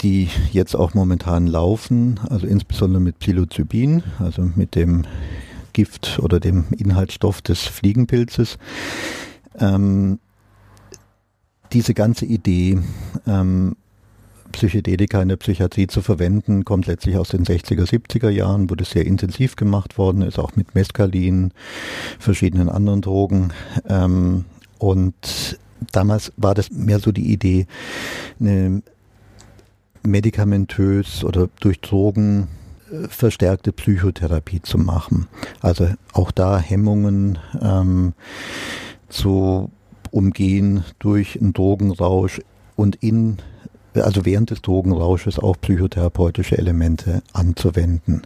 die 0.01 0.29
jetzt 0.51 0.75
auch 0.75 0.93
momentan 0.93 1.47
laufen, 1.47 2.19
also 2.29 2.47
insbesondere 2.47 3.01
mit 3.01 3.19
Psilocybin, 3.19 4.03
also 4.19 4.49
mit 4.55 4.75
dem 4.75 5.05
Gift 5.73 6.19
oder 6.19 6.39
dem 6.39 6.65
Inhaltsstoff 6.77 7.41
des 7.41 7.61
Fliegenpilzes. 7.61 8.57
Ähm, 9.59 10.19
diese 11.73 11.93
ganze 11.93 12.25
Idee, 12.25 12.79
ähm, 13.27 13.75
Psychedelika 14.51 15.21
in 15.21 15.29
der 15.29 15.37
Psychiatrie 15.37 15.87
zu 15.87 16.01
verwenden, 16.01 16.65
kommt 16.65 16.87
letztlich 16.87 17.17
aus 17.17 17.29
den 17.29 17.45
60er, 17.45 17.85
70er 17.85 18.29
Jahren, 18.29 18.69
wo 18.69 18.75
das 18.75 18.89
sehr 18.89 19.05
intensiv 19.05 19.55
gemacht 19.55 19.97
worden 19.97 20.23
ist, 20.23 20.39
auch 20.39 20.55
mit 20.55 20.73
Mescalin, 20.73 21.51
verschiedenen 22.17 22.69
anderen 22.69 23.01
Drogen. 23.01 23.53
Ähm, 23.87 24.45
und 24.79 25.59
damals 25.91 26.33
war 26.37 26.55
das 26.55 26.71
mehr 26.71 26.99
so 26.99 27.11
die 27.11 27.31
Idee, 27.31 27.67
eine 28.39 28.81
medikamentös 30.03 31.23
oder 31.23 31.49
durch 31.59 31.81
Drogen 31.81 32.47
äh, 32.91 33.07
verstärkte 33.07 33.71
Psychotherapie 33.71 34.61
zu 34.61 34.77
machen. 34.77 35.27
Also 35.61 35.89
auch 36.13 36.31
da 36.31 36.59
Hemmungen 36.59 37.39
ähm, 37.61 38.13
zu 39.09 39.71
umgehen 40.11 40.83
durch 40.99 41.39
einen 41.39 41.53
Drogenrausch 41.53 42.41
und 42.75 42.95
in 42.95 43.37
also 43.95 44.25
während 44.25 44.51
des 44.51 44.61
Drogenrausches 44.61 45.39
auch 45.39 45.55
psychotherapeutische 45.59 46.57
Elemente 46.57 47.21
anzuwenden. 47.33 48.21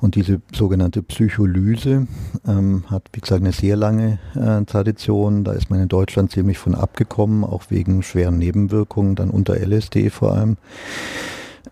Und 0.00 0.16
diese 0.16 0.40
sogenannte 0.52 1.02
Psycholyse 1.02 2.06
ähm, 2.46 2.84
hat, 2.88 3.04
wie 3.12 3.20
gesagt, 3.20 3.42
eine 3.42 3.52
sehr 3.52 3.76
lange 3.76 4.18
äh, 4.34 4.64
Tradition. 4.64 5.44
Da 5.44 5.52
ist 5.52 5.70
man 5.70 5.80
in 5.80 5.88
Deutschland 5.88 6.32
ziemlich 6.32 6.58
von 6.58 6.74
abgekommen, 6.74 7.44
auch 7.44 7.64
wegen 7.68 8.02
schweren 8.02 8.38
Nebenwirkungen, 8.38 9.14
dann 9.14 9.30
unter 9.30 9.54
LSD 9.54 10.10
vor 10.10 10.32
allem. 10.34 10.56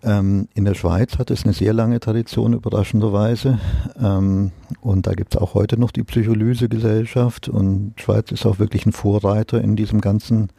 Ähm, 0.03 0.47
in 0.53 0.65
der 0.65 0.73
Schweiz 0.73 1.19
hat 1.19 1.29
es 1.29 1.43
eine 1.43 1.53
sehr 1.53 1.73
lange 1.73 1.99
Tradition, 1.99 2.53
überraschenderweise. 2.53 3.59
Ähm, 4.01 4.51
und 4.79 5.05
da 5.05 5.13
gibt 5.13 5.35
es 5.35 5.41
auch 5.41 5.53
heute 5.53 5.79
noch 5.79 5.91
die 5.91 6.03
Psycholysegesellschaft. 6.03 7.49
Und 7.49 7.93
Schweiz 7.97 8.31
ist 8.31 8.45
auch 8.45 8.59
wirklich 8.59 8.85
ein 8.85 8.93
Vorreiter 8.93 9.61
in 9.61 9.75
diesem 9.75 10.01
ganzen 10.01 10.49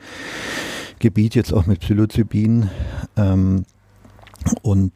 Gebiet, 1.03 1.35
jetzt 1.35 1.53
auch 1.53 1.67
mit 1.67 1.81
Psilocybin. 1.81 2.71
Ähm, 3.17 3.67
und 4.63 4.93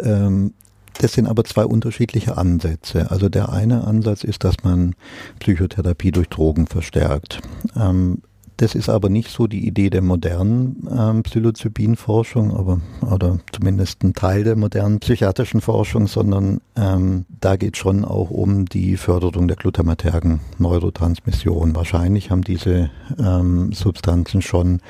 ähm, 0.00 0.52
das 1.00 1.12
sind 1.12 1.26
aber 1.26 1.44
zwei 1.44 1.64
unterschiedliche 1.64 2.36
Ansätze. 2.36 3.10
Also 3.10 3.28
der 3.28 3.50
eine 3.50 3.86
Ansatz 3.86 4.24
ist, 4.24 4.42
dass 4.44 4.56
man 4.64 4.94
Psychotherapie 5.38 6.10
durch 6.10 6.28
Drogen 6.28 6.66
verstärkt. 6.66 7.40
Ähm, 7.76 8.22
das 8.56 8.74
ist 8.74 8.88
aber 8.88 9.08
nicht 9.08 9.30
so 9.30 9.46
die 9.46 9.66
Idee 9.66 9.90
der 9.90 10.02
modernen 10.02 10.88
ähm, 10.90 11.22
Psilocybin-Forschung, 11.22 12.56
aber 12.56 12.80
oder 13.00 13.38
zumindest 13.52 14.02
ein 14.04 14.14
Teil 14.14 14.44
der 14.44 14.56
modernen 14.56 15.00
psychiatrischen 15.00 15.60
Forschung, 15.60 16.06
sondern 16.06 16.60
ähm, 16.76 17.24
da 17.40 17.56
geht 17.56 17.76
schon 17.76 18.04
auch 18.04 18.30
um 18.30 18.66
die 18.66 18.96
Förderung 18.96 19.48
der 19.48 19.56
glutamatergen 19.56 20.40
Neurotransmission. 20.58 21.74
Wahrscheinlich 21.74 22.30
haben 22.30 22.42
diese 22.42 22.90
ähm, 23.18 23.72
Substanzen 23.72 24.42
schon 24.42 24.80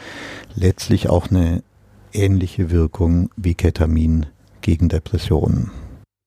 letztlich 0.55 1.09
auch 1.09 1.31
eine 1.31 1.63
ähnliche 2.13 2.71
Wirkung 2.71 3.31
wie 3.37 3.55
Ketamin 3.55 4.27
gegen 4.61 4.89
Depressionen. 4.89 5.71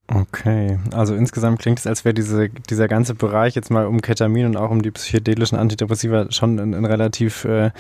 Okay, 0.10 0.80
also 0.94 1.16
insgesamt 1.16 1.60
klingt 1.60 1.80
es, 1.80 1.88
als 1.88 2.06
wäre 2.06 2.14
diese, 2.14 2.48
dieser 2.50 2.88
ganze 2.88 3.14
Bereich 3.14 3.56
jetzt 3.56 3.70
mal 3.70 3.88
um 3.88 4.02
Ketamin 4.02 4.46
und 4.46 4.58
auch 4.58 4.72
um 4.72 4.82
die 4.82 4.92
psychedelischen 4.92 5.58
Antidepressiva 5.58 6.32
schon 6.32 6.60
ein, 6.60 6.74
ein 6.74 6.86
relativ 6.86 7.44
äh, 7.44 7.72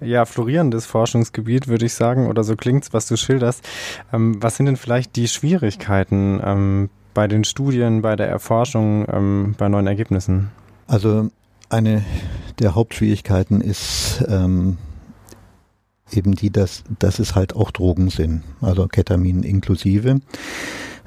ja, 0.00 0.24
florierendes 0.24 0.86
Forschungsgebiet, 0.86 1.68
würde 1.68 1.86
ich 1.86 1.94
sagen, 1.94 2.26
oder 2.26 2.42
so 2.42 2.56
klingt's, 2.56 2.92
was 2.92 3.06
du 3.06 3.16
schilderst. 3.16 3.66
Ähm, 4.12 4.42
was 4.42 4.56
sind 4.56 4.66
denn 4.66 4.76
vielleicht 4.76 5.14
die 5.14 5.28
Schwierigkeiten 5.28 6.40
ähm, 6.44 6.90
bei 7.14 7.28
den 7.28 7.44
Studien, 7.44 8.02
bei 8.02 8.16
der 8.16 8.28
Erforschung, 8.28 9.06
ähm, 9.08 9.54
bei 9.56 9.68
neuen 9.68 9.86
Ergebnissen? 9.86 10.50
Also 10.88 11.28
eine 11.68 12.04
der 12.58 12.74
Hauptschwierigkeiten 12.74 13.60
ist 13.60 14.24
ähm, 14.28 14.76
eben 16.10 16.34
die, 16.34 16.50
dass, 16.50 16.82
dass 16.98 17.20
es 17.20 17.36
halt 17.36 17.54
auch 17.54 17.70
Drogen 17.70 18.10
sind, 18.10 18.42
also 18.60 18.88
Ketamin 18.88 19.44
inklusive. 19.44 20.20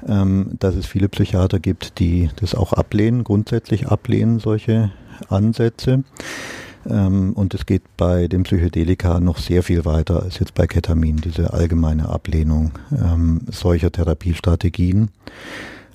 Ähm, 0.06 0.50
dass 0.58 0.74
es 0.74 0.86
viele 0.86 1.08
Psychiater 1.08 1.60
gibt, 1.60 1.98
die 1.98 2.30
das 2.36 2.54
auch 2.54 2.72
ablehnen, 2.72 3.24
grundsätzlich 3.24 3.88
ablehnen, 3.88 4.38
solche 4.38 4.90
Ansätze. 5.28 6.04
Ähm, 6.88 7.32
und 7.32 7.54
es 7.54 7.66
geht 7.66 7.82
bei 7.96 8.28
dem 8.28 8.42
Psychedelika 8.42 9.20
noch 9.20 9.38
sehr 9.38 9.62
viel 9.62 9.84
weiter 9.84 10.22
als 10.22 10.38
jetzt 10.38 10.54
bei 10.54 10.66
Ketamin, 10.66 11.16
diese 11.16 11.52
allgemeine 11.52 12.08
Ablehnung 12.08 12.72
ähm, 12.92 13.42
solcher 13.50 13.90
Therapiestrategien. 13.90 15.10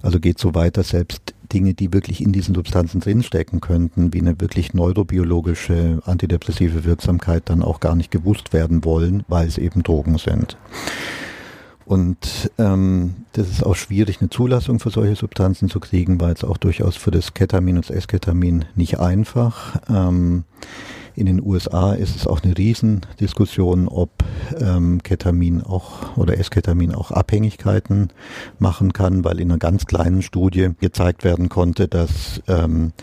Also 0.01 0.19
geht 0.19 0.39
so 0.39 0.55
weiter, 0.55 0.83
selbst 0.83 1.33
Dinge, 1.51 1.73
die 1.73 1.91
wirklich 1.91 2.21
in 2.21 2.31
diesen 2.31 2.55
Substanzen 2.55 3.01
drinstecken 3.01 3.59
könnten, 3.59 4.13
wie 4.13 4.21
eine 4.21 4.39
wirklich 4.39 4.73
neurobiologische 4.73 5.99
antidepressive 6.05 6.85
Wirksamkeit 6.85 7.43
dann 7.45 7.63
auch 7.63 7.79
gar 7.79 7.95
nicht 7.95 8.11
gewusst 8.11 8.53
werden 8.53 8.85
wollen, 8.85 9.23
weil 9.27 9.47
es 9.47 9.57
eben 9.57 9.83
Drogen 9.83 10.17
sind. 10.17 10.57
Und 11.89 12.51
ähm, 12.59 13.15
das 13.31 13.49
ist 13.49 13.65
auch 13.65 13.75
schwierig, 13.75 14.19
eine 14.19 14.29
Zulassung 14.29 14.79
für 14.79 14.91
solche 14.91 15.15
Substanzen 15.15 15.69
zu 15.69 15.79
kriegen, 15.79 16.21
weil 16.21 16.33
es 16.33 16.43
auch 16.43 16.57
durchaus 16.57 16.95
für 16.95 17.09
das 17.09 17.33
Ketamin 17.33 17.77
und 17.77 17.89
das 17.89 17.95
Esketamin 17.95 18.65
nicht 18.75 18.99
einfach. 18.99 19.81
Ähm, 19.89 20.43
in 21.15 21.25
den 21.25 21.41
USA 21.41 21.93
ist 21.93 22.15
es 22.15 22.27
auch 22.27 22.43
eine 22.43 22.55
Riesendiskussion, 22.55 23.87
ob 23.87 24.11
ähm, 24.59 25.01
Ketamin 25.01 25.63
auch 25.63 26.15
oder 26.15 26.37
Esketamin 26.37 26.93
auch 26.93 27.09
Abhängigkeiten 27.09 28.09
machen 28.59 28.93
kann, 28.93 29.23
weil 29.23 29.39
in 29.39 29.49
einer 29.49 29.57
ganz 29.57 29.87
kleinen 29.87 30.21
Studie 30.21 30.69
gezeigt 30.79 31.23
werden 31.23 31.49
konnte, 31.49 31.87
dass 31.87 32.43
ähm, 32.47 32.93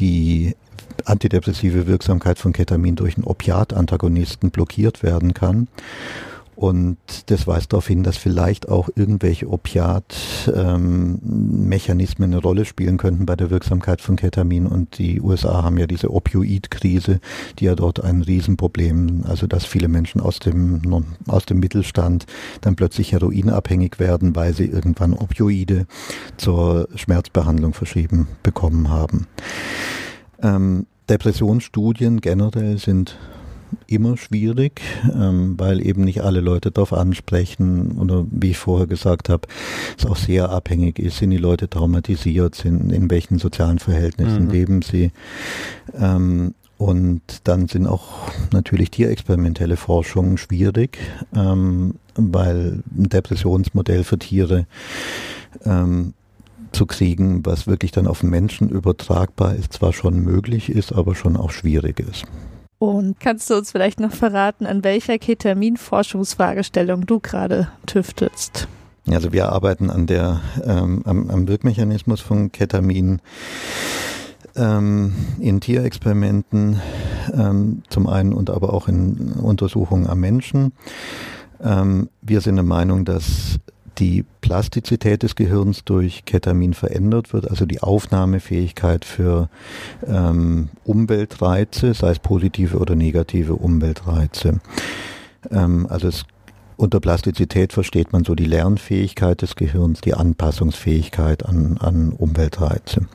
die 0.00 0.56
antidepressive 1.04 1.86
Wirksamkeit 1.86 2.40
von 2.40 2.52
Ketamin 2.52 2.96
durch 2.96 3.16
einen 3.16 3.28
Opiatantagonisten 3.28 4.50
blockiert 4.50 5.04
werden 5.04 5.34
kann. 5.34 5.68
Und 6.58 6.98
das 7.26 7.46
weist 7.46 7.72
darauf 7.72 7.86
hin, 7.86 8.02
dass 8.02 8.16
vielleicht 8.16 8.68
auch 8.68 8.88
irgendwelche 8.96 9.48
Opiatmechanismen 9.48 12.30
ähm, 12.30 12.34
eine 12.34 12.42
Rolle 12.42 12.64
spielen 12.64 12.96
könnten 12.96 13.26
bei 13.26 13.36
der 13.36 13.50
Wirksamkeit 13.50 14.00
von 14.00 14.16
Ketamin. 14.16 14.66
Und 14.66 14.98
die 14.98 15.20
USA 15.20 15.62
haben 15.62 15.78
ja 15.78 15.86
diese 15.86 16.12
Opioid-Krise, 16.12 17.20
die 17.60 17.66
ja 17.66 17.76
dort 17.76 18.02
ein 18.02 18.22
Riesenproblem, 18.22 19.22
also 19.28 19.46
dass 19.46 19.66
viele 19.66 19.86
Menschen 19.86 20.20
aus 20.20 20.40
dem, 20.40 21.04
aus 21.28 21.46
dem 21.46 21.60
Mittelstand 21.60 22.26
dann 22.60 22.74
plötzlich 22.74 23.12
heroinabhängig 23.12 24.00
werden, 24.00 24.34
weil 24.34 24.52
sie 24.52 24.66
irgendwann 24.66 25.14
Opioide 25.14 25.86
zur 26.38 26.88
Schmerzbehandlung 26.96 27.72
verschrieben 27.72 28.26
bekommen 28.42 28.90
haben. 28.90 29.28
Ähm, 30.42 30.86
Depressionsstudien 31.08 32.20
generell 32.20 32.78
sind 32.78 33.16
immer 33.86 34.16
schwierig, 34.16 34.80
ähm, 35.14 35.54
weil 35.58 35.84
eben 35.84 36.04
nicht 36.04 36.22
alle 36.22 36.40
Leute 36.40 36.70
darauf 36.70 36.92
ansprechen 36.92 37.98
oder 37.98 38.26
wie 38.30 38.50
ich 38.50 38.58
vorher 38.58 38.86
gesagt 38.86 39.28
habe, 39.28 39.48
es 39.96 40.06
auch 40.06 40.16
sehr 40.16 40.50
abhängig 40.50 40.98
ist, 40.98 41.18
sind 41.18 41.30
die 41.30 41.36
Leute 41.36 41.68
traumatisiert, 41.68 42.54
sind 42.54 42.92
in 42.92 43.10
welchen 43.10 43.38
sozialen 43.38 43.78
Verhältnissen 43.78 44.46
mhm. 44.46 44.50
leben 44.50 44.82
sie. 44.82 45.12
Ähm, 45.94 46.54
und 46.78 47.22
dann 47.44 47.66
sind 47.66 47.88
auch 47.88 48.30
natürlich 48.52 48.92
tierexperimentelle 48.92 49.76
Forschungen 49.76 50.38
schwierig, 50.38 50.98
ähm, 51.34 51.94
weil 52.14 52.84
ein 52.96 53.08
Depressionsmodell 53.08 54.04
für 54.04 54.18
Tiere 54.18 54.66
ähm, 55.64 56.14
zu 56.70 56.86
kriegen, 56.86 57.44
was 57.44 57.66
wirklich 57.66 57.90
dann 57.90 58.06
auf 58.06 58.22
Menschen 58.22 58.68
übertragbar 58.68 59.54
ist, 59.54 59.72
zwar 59.72 59.92
schon 59.92 60.20
möglich 60.20 60.70
ist, 60.70 60.92
aber 60.92 61.14
schon 61.14 61.36
auch 61.36 61.50
schwierig 61.50 61.98
ist. 62.00 62.24
Und 62.78 63.18
kannst 63.18 63.50
du 63.50 63.54
uns 63.54 63.72
vielleicht 63.72 63.98
noch 63.98 64.12
verraten, 64.12 64.64
an 64.64 64.84
welcher 64.84 65.18
Ketamin-Forschungsfragestellung 65.18 67.06
du 67.06 67.18
gerade 67.18 67.68
tüftelst? 67.86 68.68
Also 69.10 69.32
wir 69.32 69.50
arbeiten 69.50 69.90
an 69.90 70.06
der, 70.06 70.40
ähm, 70.64 71.02
am, 71.04 71.30
am 71.30 71.48
Wirkmechanismus 71.48 72.20
von 72.20 72.52
Ketamin 72.52 73.20
ähm, 74.54 75.14
in 75.40 75.60
Tierexperimenten 75.60 76.80
ähm, 77.32 77.82
zum 77.88 78.06
einen 78.06 78.32
und 78.32 78.50
aber 78.50 78.72
auch 78.72 78.86
in 78.86 79.32
Untersuchungen 79.32 80.06
am 80.06 80.20
Menschen. 80.20 80.72
Ähm, 81.60 82.10
wir 82.20 82.40
sind 82.40 82.56
der 82.56 82.64
Meinung, 82.64 83.04
dass 83.04 83.58
die 83.98 84.24
Plastizität 84.40 85.22
des 85.22 85.34
Gehirns 85.34 85.84
durch 85.84 86.24
Ketamin 86.24 86.74
verändert 86.74 87.32
wird, 87.32 87.50
also 87.50 87.66
die 87.66 87.82
Aufnahmefähigkeit 87.82 89.04
für 89.04 89.48
ähm, 90.06 90.68
Umweltreize, 90.84 91.94
sei 91.94 92.10
es 92.10 92.18
positive 92.18 92.78
oder 92.78 92.94
negative 92.94 93.54
Umweltreize. 93.54 94.60
Ähm, 95.50 95.86
also 95.88 96.08
es 96.08 96.24
unter 96.76 97.00
Plastizität 97.00 97.72
versteht 97.72 98.12
man 98.12 98.22
so 98.22 98.36
die 98.36 98.44
Lernfähigkeit 98.44 99.42
des 99.42 99.56
Gehirns, 99.56 100.00
die 100.00 100.14
Anpassungsfähigkeit 100.14 101.44
an, 101.44 101.76
an 101.78 102.12
Umweltreize. 102.12 103.08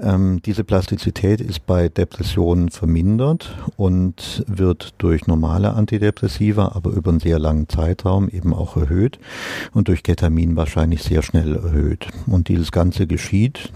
Ähm, 0.00 0.40
diese 0.44 0.64
Plastizität 0.64 1.40
ist 1.40 1.66
bei 1.66 1.88
Depressionen 1.88 2.70
vermindert 2.70 3.54
und 3.76 4.44
wird 4.46 4.94
durch 4.98 5.26
normale 5.26 5.74
Antidepressiva, 5.74 6.72
aber 6.74 6.90
über 6.90 7.10
einen 7.10 7.20
sehr 7.20 7.38
langen 7.38 7.68
Zeitraum 7.68 8.28
eben 8.28 8.54
auch 8.54 8.76
erhöht 8.76 9.18
und 9.72 9.88
durch 9.88 10.02
Ketamin 10.02 10.56
wahrscheinlich 10.56 11.02
sehr 11.02 11.22
schnell 11.22 11.56
erhöht. 11.56 12.08
Und 12.26 12.48
dieses 12.48 12.72
Ganze 12.72 13.06
geschieht 13.06 13.72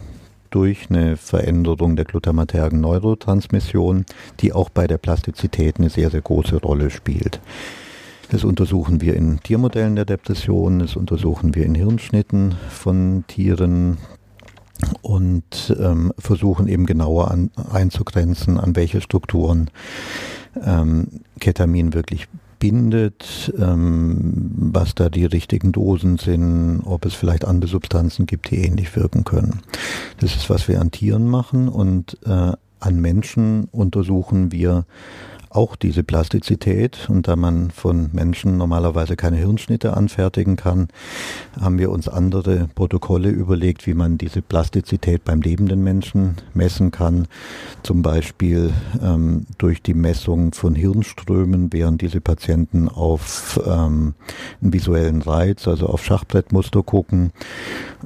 durch 0.50 0.86
eine 0.88 1.16
Veränderung 1.16 1.96
der 1.96 2.04
glutamatergen 2.04 2.80
Neurotransmission, 2.80 4.06
die 4.40 4.52
auch 4.52 4.70
bei 4.70 4.86
der 4.86 4.98
Plastizität 4.98 5.78
eine 5.78 5.90
sehr, 5.90 6.10
sehr 6.10 6.22
große 6.22 6.56
Rolle 6.56 6.90
spielt. 6.90 7.40
Das 8.30 8.42
untersuchen 8.42 9.00
wir 9.00 9.14
in 9.14 9.40
Tiermodellen 9.40 9.94
der 9.94 10.04
Depression, 10.04 10.80
das 10.80 10.96
untersuchen 10.96 11.54
wir 11.54 11.64
in 11.64 11.74
Hirnschnitten 11.74 12.56
von 12.70 13.24
Tieren, 13.28 13.98
und 15.02 15.74
ähm, 15.78 16.12
versuchen 16.18 16.68
eben 16.68 16.86
genauer 16.86 17.30
an, 17.30 17.50
einzugrenzen, 17.72 18.58
an 18.58 18.76
welche 18.76 19.00
Strukturen 19.00 19.70
ähm, 20.64 21.20
Ketamin 21.40 21.94
wirklich 21.94 22.28
bindet, 22.58 23.52
ähm, 23.58 24.50
was 24.72 24.94
da 24.94 25.08
die 25.08 25.26
richtigen 25.26 25.72
Dosen 25.72 26.18
sind, 26.18 26.82
ob 26.84 27.04
es 27.04 27.14
vielleicht 27.14 27.44
andere 27.44 27.70
Substanzen 27.70 28.26
gibt, 28.26 28.50
die 28.50 28.64
ähnlich 28.64 28.94
wirken 28.96 29.24
können. 29.24 29.60
Das 30.18 30.34
ist, 30.34 30.48
was 30.48 30.68
wir 30.68 30.80
an 30.80 30.90
Tieren 30.90 31.26
machen 31.26 31.68
und 31.68 32.18
äh, 32.24 32.52
an 32.80 33.00
Menschen 33.00 33.68
untersuchen 33.72 34.52
wir 34.52 34.84
auch 35.56 35.76
diese 35.76 36.02
Plastizität. 36.02 37.08
Und 37.08 37.28
da 37.28 37.36
man 37.36 37.70
von 37.70 38.10
Menschen 38.12 38.56
normalerweise 38.56 39.16
keine 39.16 39.36
Hirnschnitte 39.36 39.96
anfertigen 39.96 40.56
kann, 40.56 40.88
haben 41.58 41.78
wir 41.78 41.90
uns 41.90 42.08
andere 42.08 42.68
Protokolle 42.74 43.30
überlegt, 43.30 43.86
wie 43.86 43.94
man 43.94 44.18
diese 44.18 44.42
Plastizität 44.42 45.24
beim 45.24 45.40
lebenden 45.40 45.82
Menschen 45.82 46.36
messen 46.54 46.90
kann. 46.90 47.26
Zum 47.82 48.02
Beispiel 48.02 48.72
ähm, 49.02 49.46
durch 49.58 49.82
die 49.82 49.94
Messung 49.94 50.52
von 50.52 50.74
Hirnströmen, 50.74 51.72
während 51.72 52.02
diese 52.02 52.20
Patienten 52.20 52.88
auf 52.88 53.58
ähm, 53.66 54.14
einen 54.60 54.72
visuellen 54.72 55.22
Reiz, 55.22 55.66
also 55.66 55.86
auf 55.86 56.04
Schachbrettmuster 56.04 56.82
gucken, 56.82 57.32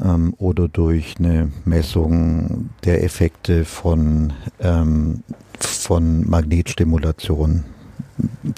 ähm, 0.03 0.35
oder 0.39 0.69
durch 0.69 1.17
eine 1.19 1.51
Messung 1.65 2.71
der 2.85 3.03
Effekte 3.05 3.65
von 3.65 4.33
ähm, 4.61 5.23
von 5.67 6.29
Magnetstimulation 6.29 7.65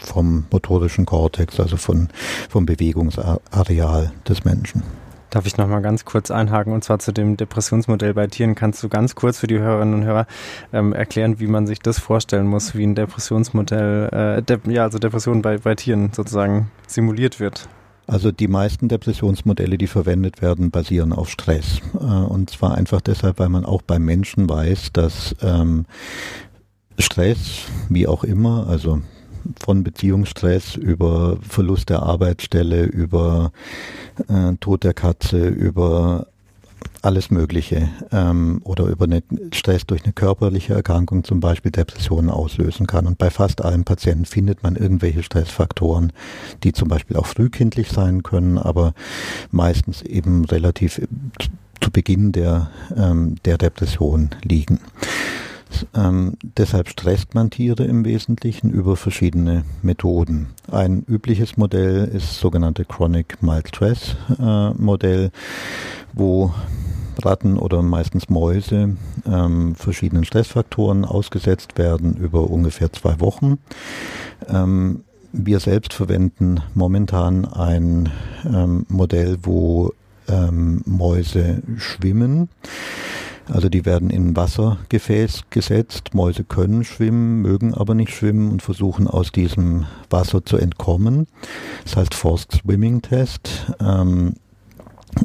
vom 0.03 0.45
motorischen 0.51 1.07
Kortex, 1.07 1.61
also 1.61 1.77
von, 1.77 2.09
vom 2.49 2.67
Bewegungsareal 2.67 4.13
des 4.29 4.45
Menschen. 4.45 4.83
Darf 5.31 5.47
ich 5.47 5.57
nochmal 5.57 5.81
ganz 5.81 6.05
kurz 6.05 6.31
einhaken 6.31 6.75
und 6.75 6.85
zwar 6.85 6.99
zu 6.99 7.11
dem 7.11 7.39
Depressionsmodell 7.39 8.13
bei 8.13 8.27
Tieren. 8.27 8.55
Kannst 8.55 8.83
du 8.83 8.91
ganz 8.91 9.15
kurz 9.15 9.39
für 9.39 9.47
die 9.47 9.59
Hörerinnen 9.59 9.95
und 9.95 10.05
Hörer 10.05 10.27
ähm, 10.75 10.93
erklären, 10.93 11.41
wie 11.41 11.47
man 11.47 11.67
sich 11.67 11.79
das 11.79 11.99
vorstellen 11.99 12.47
muss, 12.47 12.75
wie 12.75 12.85
ein 12.85 12.95
Depressionsmodell, 12.95 14.09
äh, 14.13 14.43
de 14.43 14.59
ja, 14.71 14.83
also 14.83 14.99
Depression 14.99 15.41
bei, 15.41 15.57
bei 15.57 15.75
Tieren 15.75 16.11
sozusagen 16.13 16.71
simuliert 16.87 17.41
wird? 17.41 17.67
Also 18.07 18.31
die 18.31 18.49
meisten 18.49 18.89
Depressionsmodelle, 18.89 19.79
die 19.79 19.87
verwendet 19.87 20.43
werden, 20.43 20.71
basieren 20.71 21.15
auf 21.15 21.31
Stress. 21.31 21.81
Äh, 21.95 22.05
und 22.05 22.51
zwar 22.51 22.75
einfach 22.75 23.01
deshalb, 23.01 23.39
weil 23.39 23.49
man 23.49 23.65
auch 23.65 23.81
beim 23.81 24.05
Menschen 24.05 24.51
weiß, 24.51 24.93
dass 24.93 25.35
ähm, 25.41 25.87
Stress, 26.99 27.63
wie 27.89 28.07
auch 28.07 28.25
immer, 28.25 28.67
also 28.69 29.01
von 29.61 29.83
Beziehungsstress 29.83 30.77
über 30.77 31.39
Verlust 31.43 31.89
der 31.89 32.03
Arbeitsstelle, 32.03 32.85
über 32.85 33.53
äh, 34.29 34.55
Tod 34.61 34.85
der 34.85 34.95
Katze, 34.95 35.49
über 35.49 36.27
alles 37.03 37.31
Mögliche 37.31 37.89
ähm, 38.13 38.61
oder 38.65 38.85
über 38.85 39.05
eine 39.05 39.23
Stress 39.53 39.85
durch 39.87 40.05
eine 40.05 40.13
körperliche 40.13 40.75
Erkrankung 40.75 41.25
zum 41.25 41.41
Beispiel 41.41 41.73
Depressionen 41.73 42.31
auslösen 42.31 42.87
kann. 42.87 43.07
Und 43.07 43.19
bei 43.19 43.31
fast 43.31 43.65
allen 43.65 43.85
Patienten 43.85 44.25
findet 44.25 44.63
man 44.63 44.77
irgendwelche 44.77 45.23
Stressfaktoren, 45.23 46.13
die 46.63 46.73
zum 46.73 46.89
Beispiel 46.89 47.17
auch 47.17 47.27
frühkindlich 47.27 47.89
sein 47.89 48.23
können, 48.23 48.57
aber 48.57 48.95
meistens 49.51 50.03
eben 50.03 50.45
relativ 50.45 51.01
zu 51.81 51.91
Beginn 51.91 52.31
der, 52.31 52.71
ähm, 52.97 53.37
der 53.45 53.59
Depression 53.59 54.31
liegen. 54.43 54.79
Ähm, 55.95 56.37
deshalb 56.57 56.89
stresst 56.89 57.35
man 57.35 57.51
Tiere 57.51 57.85
im 57.85 58.05
Wesentlichen 58.05 58.71
über 58.71 58.97
verschiedene 58.97 59.65
Methoden. 59.83 60.49
Ein 60.71 61.05
übliches 61.09 61.57
Modell 61.57 62.05
ist 62.05 62.31
das 62.31 62.39
sogenannte 62.39 62.85
Chronic 62.85 63.43
Mild 63.43 63.69
Stress 63.69 64.17
äh, 64.39 64.71
Modell, 64.71 65.31
wo 66.13 66.53
Ratten 67.23 67.59
oder 67.59 67.83
meistens 67.83 68.29
Mäuse 68.29 68.97
ähm, 69.27 69.75
verschiedenen 69.75 70.25
Stressfaktoren 70.25 71.05
ausgesetzt 71.05 71.79
werden 71.79 72.15
über 72.17 72.51
ungefähr 72.51 72.93
zwei 72.93 73.21
Wochen. 73.21 73.59
Ähm, 74.49 75.05
wir 75.33 75.61
selbst 75.61 75.95
verwenden 75.95 76.61
momentan 76.75 77.45
ein 77.47 78.11
ähm, 78.45 78.87
Modell, 78.89 79.39
wo 79.43 79.93
ähm, 80.29 80.83
Mäuse 80.85 81.63
schwimmen. 81.79 82.49
Also 83.49 83.69
die 83.69 83.85
werden 83.85 84.11
in 84.11 84.37
Wassergefäß 84.37 85.45
gesetzt. 85.51 86.15
Mäuse 86.15 86.45
können 86.45 86.85
schwimmen, 86.85 87.43
mögen 87.43 87.75
aber 87.75 87.95
nicht 87.95 88.15
schwimmen 88.15 88.51
und 88.51 88.63
versuchen 88.63 89.07
aus 89.07 89.33
diesem 89.33 89.87
Wasser 90.11 90.45
zu 90.45 90.57
entkommen. 90.57 91.27
Das 91.85 91.97
heißt 91.97 92.15
Forced 92.15 92.53
Swimming 92.53 93.03
Test. 93.03 93.73
Ähm, 93.81 94.35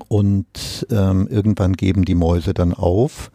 und 0.07 0.85
ähm, 0.91 1.27
irgendwann 1.29 1.73
geben 1.73 2.05
die 2.05 2.15
Mäuse 2.15 2.53
dann 2.53 2.73
auf, 2.73 3.31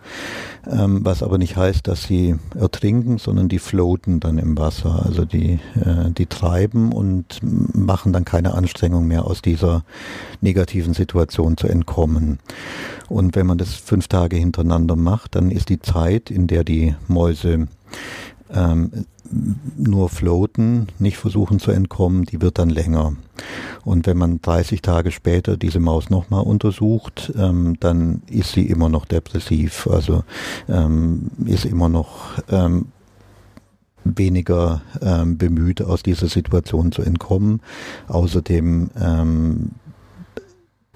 ähm, 0.71 1.05
was 1.05 1.23
aber 1.23 1.39
nicht 1.39 1.57
heißt, 1.57 1.87
dass 1.89 2.05
sie 2.05 2.37
ertrinken, 2.55 3.19
sondern 3.19 3.49
die 3.49 3.59
floaten 3.59 4.21
dann 4.21 4.39
im 4.39 4.57
Wasser. 4.57 5.05
Also 5.05 5.25
die, 5.25 5.61
äh, 5.75 6.11
die 6.11 6.27
treiben 6.27 6.93
und 6.93 7.41
machen 7.43 8.13
dann 8.13 8.25
keine 8.25 8.55
Anstrengung 8.55 9.07
mehr 9.07 9.27
aus 9.27 9.43
dieser 9.43 9.85
negativen 10.41 10.95
Situation 10.95 11.57
zu 11.57 11.69
entkommen. 11.69 12.39
Und 13.09 13.35
wenn 13.35 13.47
man 13.47 13.59
das 13.59 13.75
fünf 13.75 14.09
Tage 14.09 14.37
hintereinander 14.37 14.97
macht, 14.97 15.35
dann 15.35 15.51
ist 15.51 15.69
die 15.69 15.81
Zeit, 15.81 16.31
in 16.31 16.47
der 16.47 16.65
die 16.65 16.95
Mäuse 17.09 17.69
ähm, 18.55 19.07
nur 19.77 20.09
floaten, 20.09 20.89
nicht 20.99 21.17
versuchen 21.17 21.59
zu 21.59 21.71
entkommen, 21.71 22.25
die 22.25 22.41
wird 22.41 22.59
dann 22.59 22.71
länger. 22.71 23.15
Und 23.85 24.07
wenn 24.07 24.19
man 24.19 24.41
30 24.41 24.83
Tage 24.83 25.11
später 25.11 25.57
diese 25.57 25.81
Maus 25.81 26.11
nochmal 26.11 26.45
untersucht, 26.45 27.33
ähm, 27.37 27.77
dann 27.81 28.23
ist 28.29 28.53
sie 28.53 28.67
immer 28.67 28.89
noch 28.89 29.05
depressiv, 29.05 29.89
also 29.91 30.23
ähm, 30.69 31.31
ist 31.47 31.65
immer 31.65 31.89
noch 31.89 32.39
ähm, 32.49 32.87
weniger 34.05 34.83
ähm, 35.01 35.39
bemüht, 35.39 35.83
aus 35.83 36.03
dieser 36.03 36.29
Situation 36.29 36.93
zu 36.93 37.03
entkommen. 37.03 37.61
Außerdem 38.09 38.91
ähm, 39.01 39.71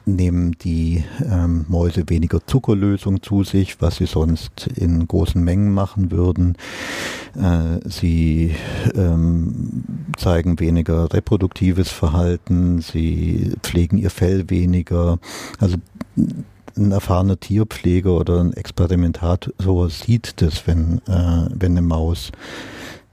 nehmen 0.07 0.52
die 0.52 1.04
ähm, 1.28 1.66
Mäuse 1.68 2.04
weniger 2.09 2.46
Zuckerlösung 2.46 3.22
zu 3.22 3.42
sich, 3.42 3.80
was 3.82 3.96
sie 3.96 4.07
sonst 4.07 4.68
in 4.68 5.07
großen 5.07 5.42
Mengen 5.42 5.74
machen 5.74 6.12
würden. 6.12 6.57
Äh, 7.34 7.88
sie 7.88 8.54
ähm, 8.94 9.84
zeigen 10.16 10.61
weniger 10.61 11.12
reproduktives 11.12 11.90
Verhalten, 11.90 12.80
sie 12.80 13.52
pflegen 13.62 13.98
ihr 13.98 14.11
Fell 14.11 14.48
weniger. 14.48 15.18
Also 15.59 15.76
ein 16.76 16.92
erfahrener 16.92 17.40
Tierpfleger 17.40 18.12
oder 18.12 18.40
ein 18.40 18.52
Experimentator 18.52 19.90
sieht 19.90 20.40
das, 20.40 20.66
wenn, 20.66 20.98
äh, 21.09 21.48
wenn 21.52 21.72
eine 21.72 21.82
Maus 21.82 22.30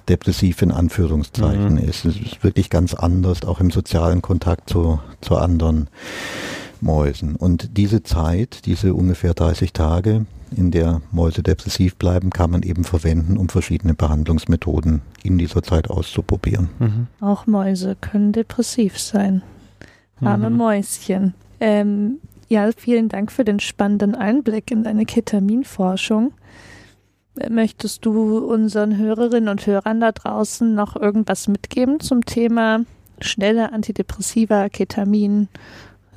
depressiv 0.10 0.62
in 0.62 0.72
Anführungszeichen 0.72 1.74
mhm. 1.74 1.90
ist. 1.90 2.06
Es 2.06 2.18
ist 2.18 2.44
wirklich 2.44 2.70
ganz 2.70 2.94
anders, 2.94 3.44
auch 3.44 3.60
im 3.60 3.72
sozialen 3.72 4.22
Kontakt 4.22 4.70
zu, 4.70 5.00
zu 5.22 5.38
anderen 5.38 5.88
Mäusen. 6.84 7.36
Und 7.36 7.78
diese 7.78 8.04
Zeit, 8.04 8.66
diese 8.66 8.94
ungefähr 8.94 9.34
30 9.34 9.74
Tage, 9.74 10.26
in 10.56 10.72
der 10.72 11.02
Mäuse 11.12 11.44
depressiv 11.44 11.96
bleiben, 11.96 12.30
kann 12.30 12.52
man 12.52 12.64
eben 12.64 12.84
verwenden, 12.84 13.38
um 13.38 13.50
verschiedene 13.50 13.94
Behandlungsmethoden 13.94 15.02
in 15.24 15.38
dieser 15.38 15.64
Zeit 15.64 15.90
auszuprobieren. 15.90 16.70
Mhm. 16.80 17.08
Auch 17.20 17.48
Mäuse 17.48 17.96
können 18.00 18.32
depressiv 18.32 19.00
sein. 19.00 19.42
Arme 20.22 20.50
mhm. 20.50 20.58
Mäuschen. 20.58 21.34
Ähm, 21.60 22.20
ja, 22.50 22.70
vielen 22.76 23.10
Dank 23.10 23.32
für 23.32 23.44
den 23.44 23.60
spannenden 23.60 24.16
Einblick 24.16 24.72
in 24.72 24.84
deine 24.84 25.06
Ketaminforschung. 25.06 26.34
Möchtest 27.50 28.06
du 28.06 28.38
unseren 28.38 28.98
Hörerinnen 28.98 29.50
und 29.50 29.66
Hörern 29.66 30.00
da 30.00 30.12
draußen 30.12 30.76
noch 30.76 30.96
irgendwas 30.96 31.48
mitgeben 31.48 32.00
zum 32.00 32.26
Thema 32.26 32.82
schnelle 33.20 33.72
Antidepressiva, 33.72 34.70
Ketamin 34.70 35.48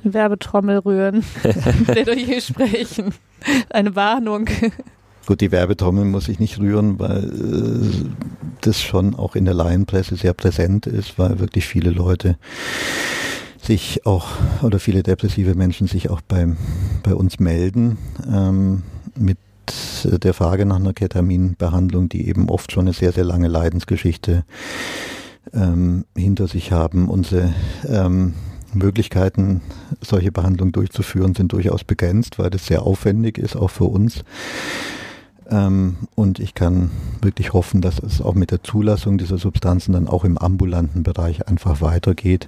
Werbetrommel 0.03 0.79
rühren, 0.79 1.23
Plädoyer 1.85 2.41
sprechen. 2.41 3.13
Eine 3.69 3.95
Warnung. 3.95 4.49
Gut, 5.25 5.41
die 5.41 5.51
Werbetrommel 5.51 6.05
muss 6.05 6.29
ich 6.29 6.39
nicht 6.39 6.59
rühren, 6.59 6.99
weil 6.99 7.25
äh, 7.25 8.09
das 8.61 8.81
schon 8.81 9.15
auch 9.15 9.35
in 9.35 9.45
der 9.45 9.53
Laienpresse 9.53 10.15
sehr 10.15 10.33
präsent 10.33 10.87
ist, 10.87 11.19
weil 11.19 11.39
wirklich 11.39 11.65
viele 11.65 11.89
Leute 11.89 12.37
sich 13.61 14.05
auch 14.05 14.29
oder 14.61 14.79
viele 14.79 15.03
depressive 15.03 15.53
Menschen 15.53 15.87
sich 15.87 16.09
auch 16.09 16.21
bei, 16.21 16.47
bei 17.03 17.13
uns 17.13 17.39
melden 17.39 17.97
ähm, 18.31 18.83
mit 19.15 19.37
der 20.03 20.33
Frage 20.33 20.65
nach 20.65 20.77
einer 20.77 20.93
Ketaminbehandlung, 20.93 22.07
die 22.07 22.27
eben 22.27 22.49
oft 22.49 22.71
schon 22.71 22.85
eine 22.85 22.93
sehr, 22.93 23.11
sehr 23.11 23.25
lange 23.25 23.49
Leidensgeschichte 23.49 24.45
ähm, 25.53 26.05
hinter 26.15 26.47
sich 26.47 26.71
haben. 26.71 27.09
Unsere 27.09 27.53
ähm, 27.87 28.33
Möglichkeiten, 28.77 29.61
solche 30.01 30.31
Behandlungen 30.31 30.71
durchzuführen, 30.71 31.35
sind 31.35 31.53
durchaus 31.53 31.83
begrenzt, 31.83 32.39
weil 32.39 32.49
das 32.49 32.65
sehr 32.65 32.83
aufwendig 32.83 33.37
ist, 33.37 33.55
auch 33.55 33.69
für 33.69 33.85
uns. 33.85 34.23
Ähm, 35.49 35.97
und 36.15 36.39
ich 36.39 36.53
kann 36.53 36.91
wirklich 37.21 37.53
hoffen, 37.53 37.81
dass 37.81 37.99
es 37.99 38.21
auch 38.21 38.35
mit 38.35 38.51
der 38.51 38.63
Zulassung 38.63 39.17
dieser 39.17 39.37
Substanzen 39.37 39.93
dann 39.93 40.07
auch 40.07 40.23
im 40.23 40.37
ambulanten 40.37 41.03
Bereich 41.03 41.47
einfach 41.47 41.81
weitergeht. 41.81 42.47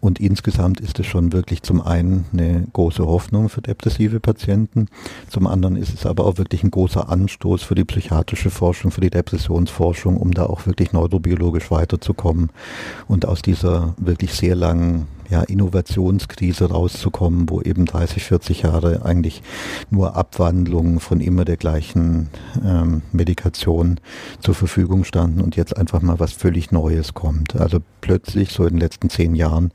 Und 0.00 0.20
insgesamt 0.20 0.80
ist 0.80 0.98
es 1.00 1.06
schon 1.06 1.32
wirklich 1.32 1.62
zum 1.62 1.80
einen 1.80 2.26
eine 2.32 2.66
große 2.72 3.04
Hoffnung 3.04 3.48
für 3.48 3.62
depressive 3.62 4.20
Patienten, 4.20 4.86
zum 5.28 5.46
anderen 5.46 5.76
ist 5.76 5.92
es 5.92 6.06
aber 6.06 6.24
auch 6.24 6.38
wirklich 6.38 6.62
ein 6.62 6.70
großer 6.70 7.08
Anstoß 7.08 7.62
für 7.62 7.74
die 7.74 7.84
psychiatrische 7.84 8.50
Forschung, 8.50 8.90
für 8.90 9.00
die 9.00 9.10
Depressionsforschung, 9.10 10.16
um 10.16 10.32
da 10.32 10.46
auch 10.46 10.66
wirklich 10.66 10.92
neurobiologisch 10.92 11.70
weiterzukommen. 11.70 12.50
Und 13.08 13.26
aus 13.26 13.42
dieser 13.42 13.94
wirklich 13.98 14.34
sehr 14.34 14.54
langen 14.54 15.06
ja, 15.30 15.42
Innovationskrise 15.42 16.70
rauszukommen, 16.70 17.48
wo 17.50 17.60
eben 17.60 17.84
30, 17.84 18.24
40 18.24 18.62
Jahre 18.62 19.04
eigentlich 19.04 19.42
nur 19.90 20.16
Abwandlungen 20.16 21.00
von 21.00 21.20
immer 21.20 21.44
der 21.44 21.56
gleichen 21.56 22.28
ähm, 22.64 23.02
Medikation 23.12 24.00
zur 24.40 24.54
Verfügung 24.54 25.04
standen 25.04 25.40
und 25.40 25.56
jetzt 25.56 25.76
einfach 25.76 26.02
mal 26.02 26.18
was 26.18 26.32
völlig 26.32 26.72
Neues 26.72 27.14
kommt. 27.14 27.56
Also 27.56 27.78
plötzlich, 28.00 28.52
so 28.52 28.64
in 28.64 28.74
den 28.74 28.80
letzten 28.80 29.10
zehn 29.10 29.34
Jahren, 29.34 29.72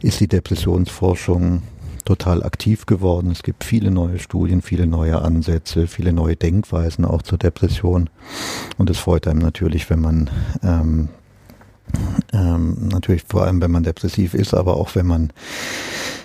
ist 0.00 0.20
die 0.20 0.28
Depressionsforschung 0.28 1.62
total 2.04 2.42
aktiv 2.42 2.86
geworden. 2.86 3.30
Es 3.30 3.42
gibt 3.42 3.64
viele 3.64 3.90
neue 3.90 4.18
Studien, 4.18 4.62
viele 4.62 4.86
neue 4.86 5.22
Ansätze, 5.22 5.86
viele 5.86 6.12
neue 6.12 6.36
Denkweisen 6.36 7.04
auch 7.04 7.22
zur 7.22 7.38
Depression. 7.38 8.10
Und 8.76 8.90
es 8.90 8.98
freut 8.98 9.28
einem 9.28 9.40
natürlich, 9.40 9.88
wenn 9.90 10.00
man 10.00 10.30
ähm, 10.62 11.08
ähm, 12.32 12.88
natürlich 12.90 13.24
vor 13.28 13.44
allem, 13.44 13.60
wenn 13.60 13.70
man 13.70 13.82
depressiv 13.82 14.34
ist, 14.34 14.54
aber 14.54 14.76
auch 14.76 14.94
wenn 14.94 15.06
man 15.06 15.32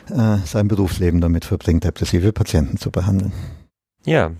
äh, 0.09 0.37
sein 0.45 0.67
Berufsleben 0.67 1.21
damit 1.21 1.45
verbringt, 1.45 1.83
depressive 1.83 2.31
Patienten 2.31 2.77
zu 2.77 2.91
behandeln. 2.91 3.33
Ja, 4.05 4.31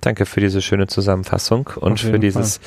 danke 0.00 0.26
für 0.26 0.40
diese 0.40 0.62
schöne 0.62 0.86
Zusammenfassung 0.86 1.70
und 1.76 2.00
für 2.00 2.18
dieses, 2.18 2.60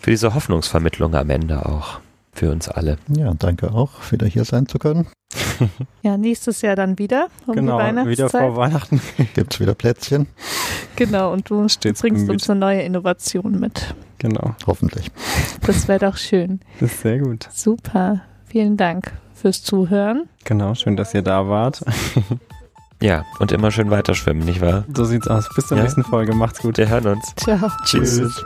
für 0.00 0.10
diese 0.10 0.34
Hoffnungsvermittlung 0.34 1.14
am 1.14 1.30
Ende 1.30 1.66
auch 1.66 2.00
für 2.32 2.50
uns 2.50 2.68
alle. 2.68 2.96
Ja, 3.08 3.34
danke 3.34 3.72
auch, 3.72 3.90
wieder 4.10 4.26
hier 4.26 4.44
sein 4.44 4.66
zu 4.66 4.78
können. 4.78 5.06
Ja, 6.02 6.16
nächstes 6.16 6.62
Jahr 6.62 6.76
dann 6.76 6.98
wieder 6.98 7.28
um 7.46 7.54
genau, 7.54 7.78
die 7.78 7.84
Weihnachtszeit. 7.84 8.18
wieder 8.18 8.28
vor 8.28 8.56
Weihnachten. 8.56 9.00
Gibt 9.34 9.54
es 9.54 9.60
wieder 9.60 9.74
Plätzchen. 9.74 10.26
Genau, 10.96 11.32
und 11.32 11.48
du 11.48 11.68
Stets 11.68 12.00
bringst 12.00 12.28
uns 12.28 12.50
eine 12.50 12.60
neue 12.60 12.82
Innovation 12.82 13.58
mit. 13.58 13.94
Genau. 14.18 14.54
Hoffentlich. 14.66 15.10
Das 15.66 15.88
wäre 15.88 15.98
doch 15.98 16.16
schön. 16.16 16.60
Das 16.80 16.92
ist 16.92 17.02
sehr 17.02 17.18
gut. 17.18 17.48
Super. 17.52 18.22
Vielen 18.46 18.76
Dank 18.76 19.12
fürs 19.34 19.62
Zuhören. 19.62 20.28
Genau, 20.44 20.74
schön, 20.74 20.96
dass 20.96 21.14
ihr 21.14 21.22
da 21.22 21.48
wart. 21.48 21.82
Ja, 23.02 23.24
und 23.40 23.50
immer 23.50 23.72
schön 23.72 23.90
weiter 23.90 24.14
schwimmen, 24.14 24.44
nicht 24.44 24.60
wahr? 24.60 24.84
So 24.94 25.04
sieht's 25.04 25.26
aus. 25.26 25.48
Bis 25.56 25.66
zur 25.66 25.76
ja? 25.76 25.82
nächsten 25.82 26.04
Folge. 26.04 26.36
Macht's 26.36 26.60
gut. 26.60 26.78
Wir 26.78 26.88
hören 26.88 27.08
uns. 27.08 27.34
Ciao. 27.34 27.68
Tschüss. 27.84 28.18
Tschüss. 28.18 28.44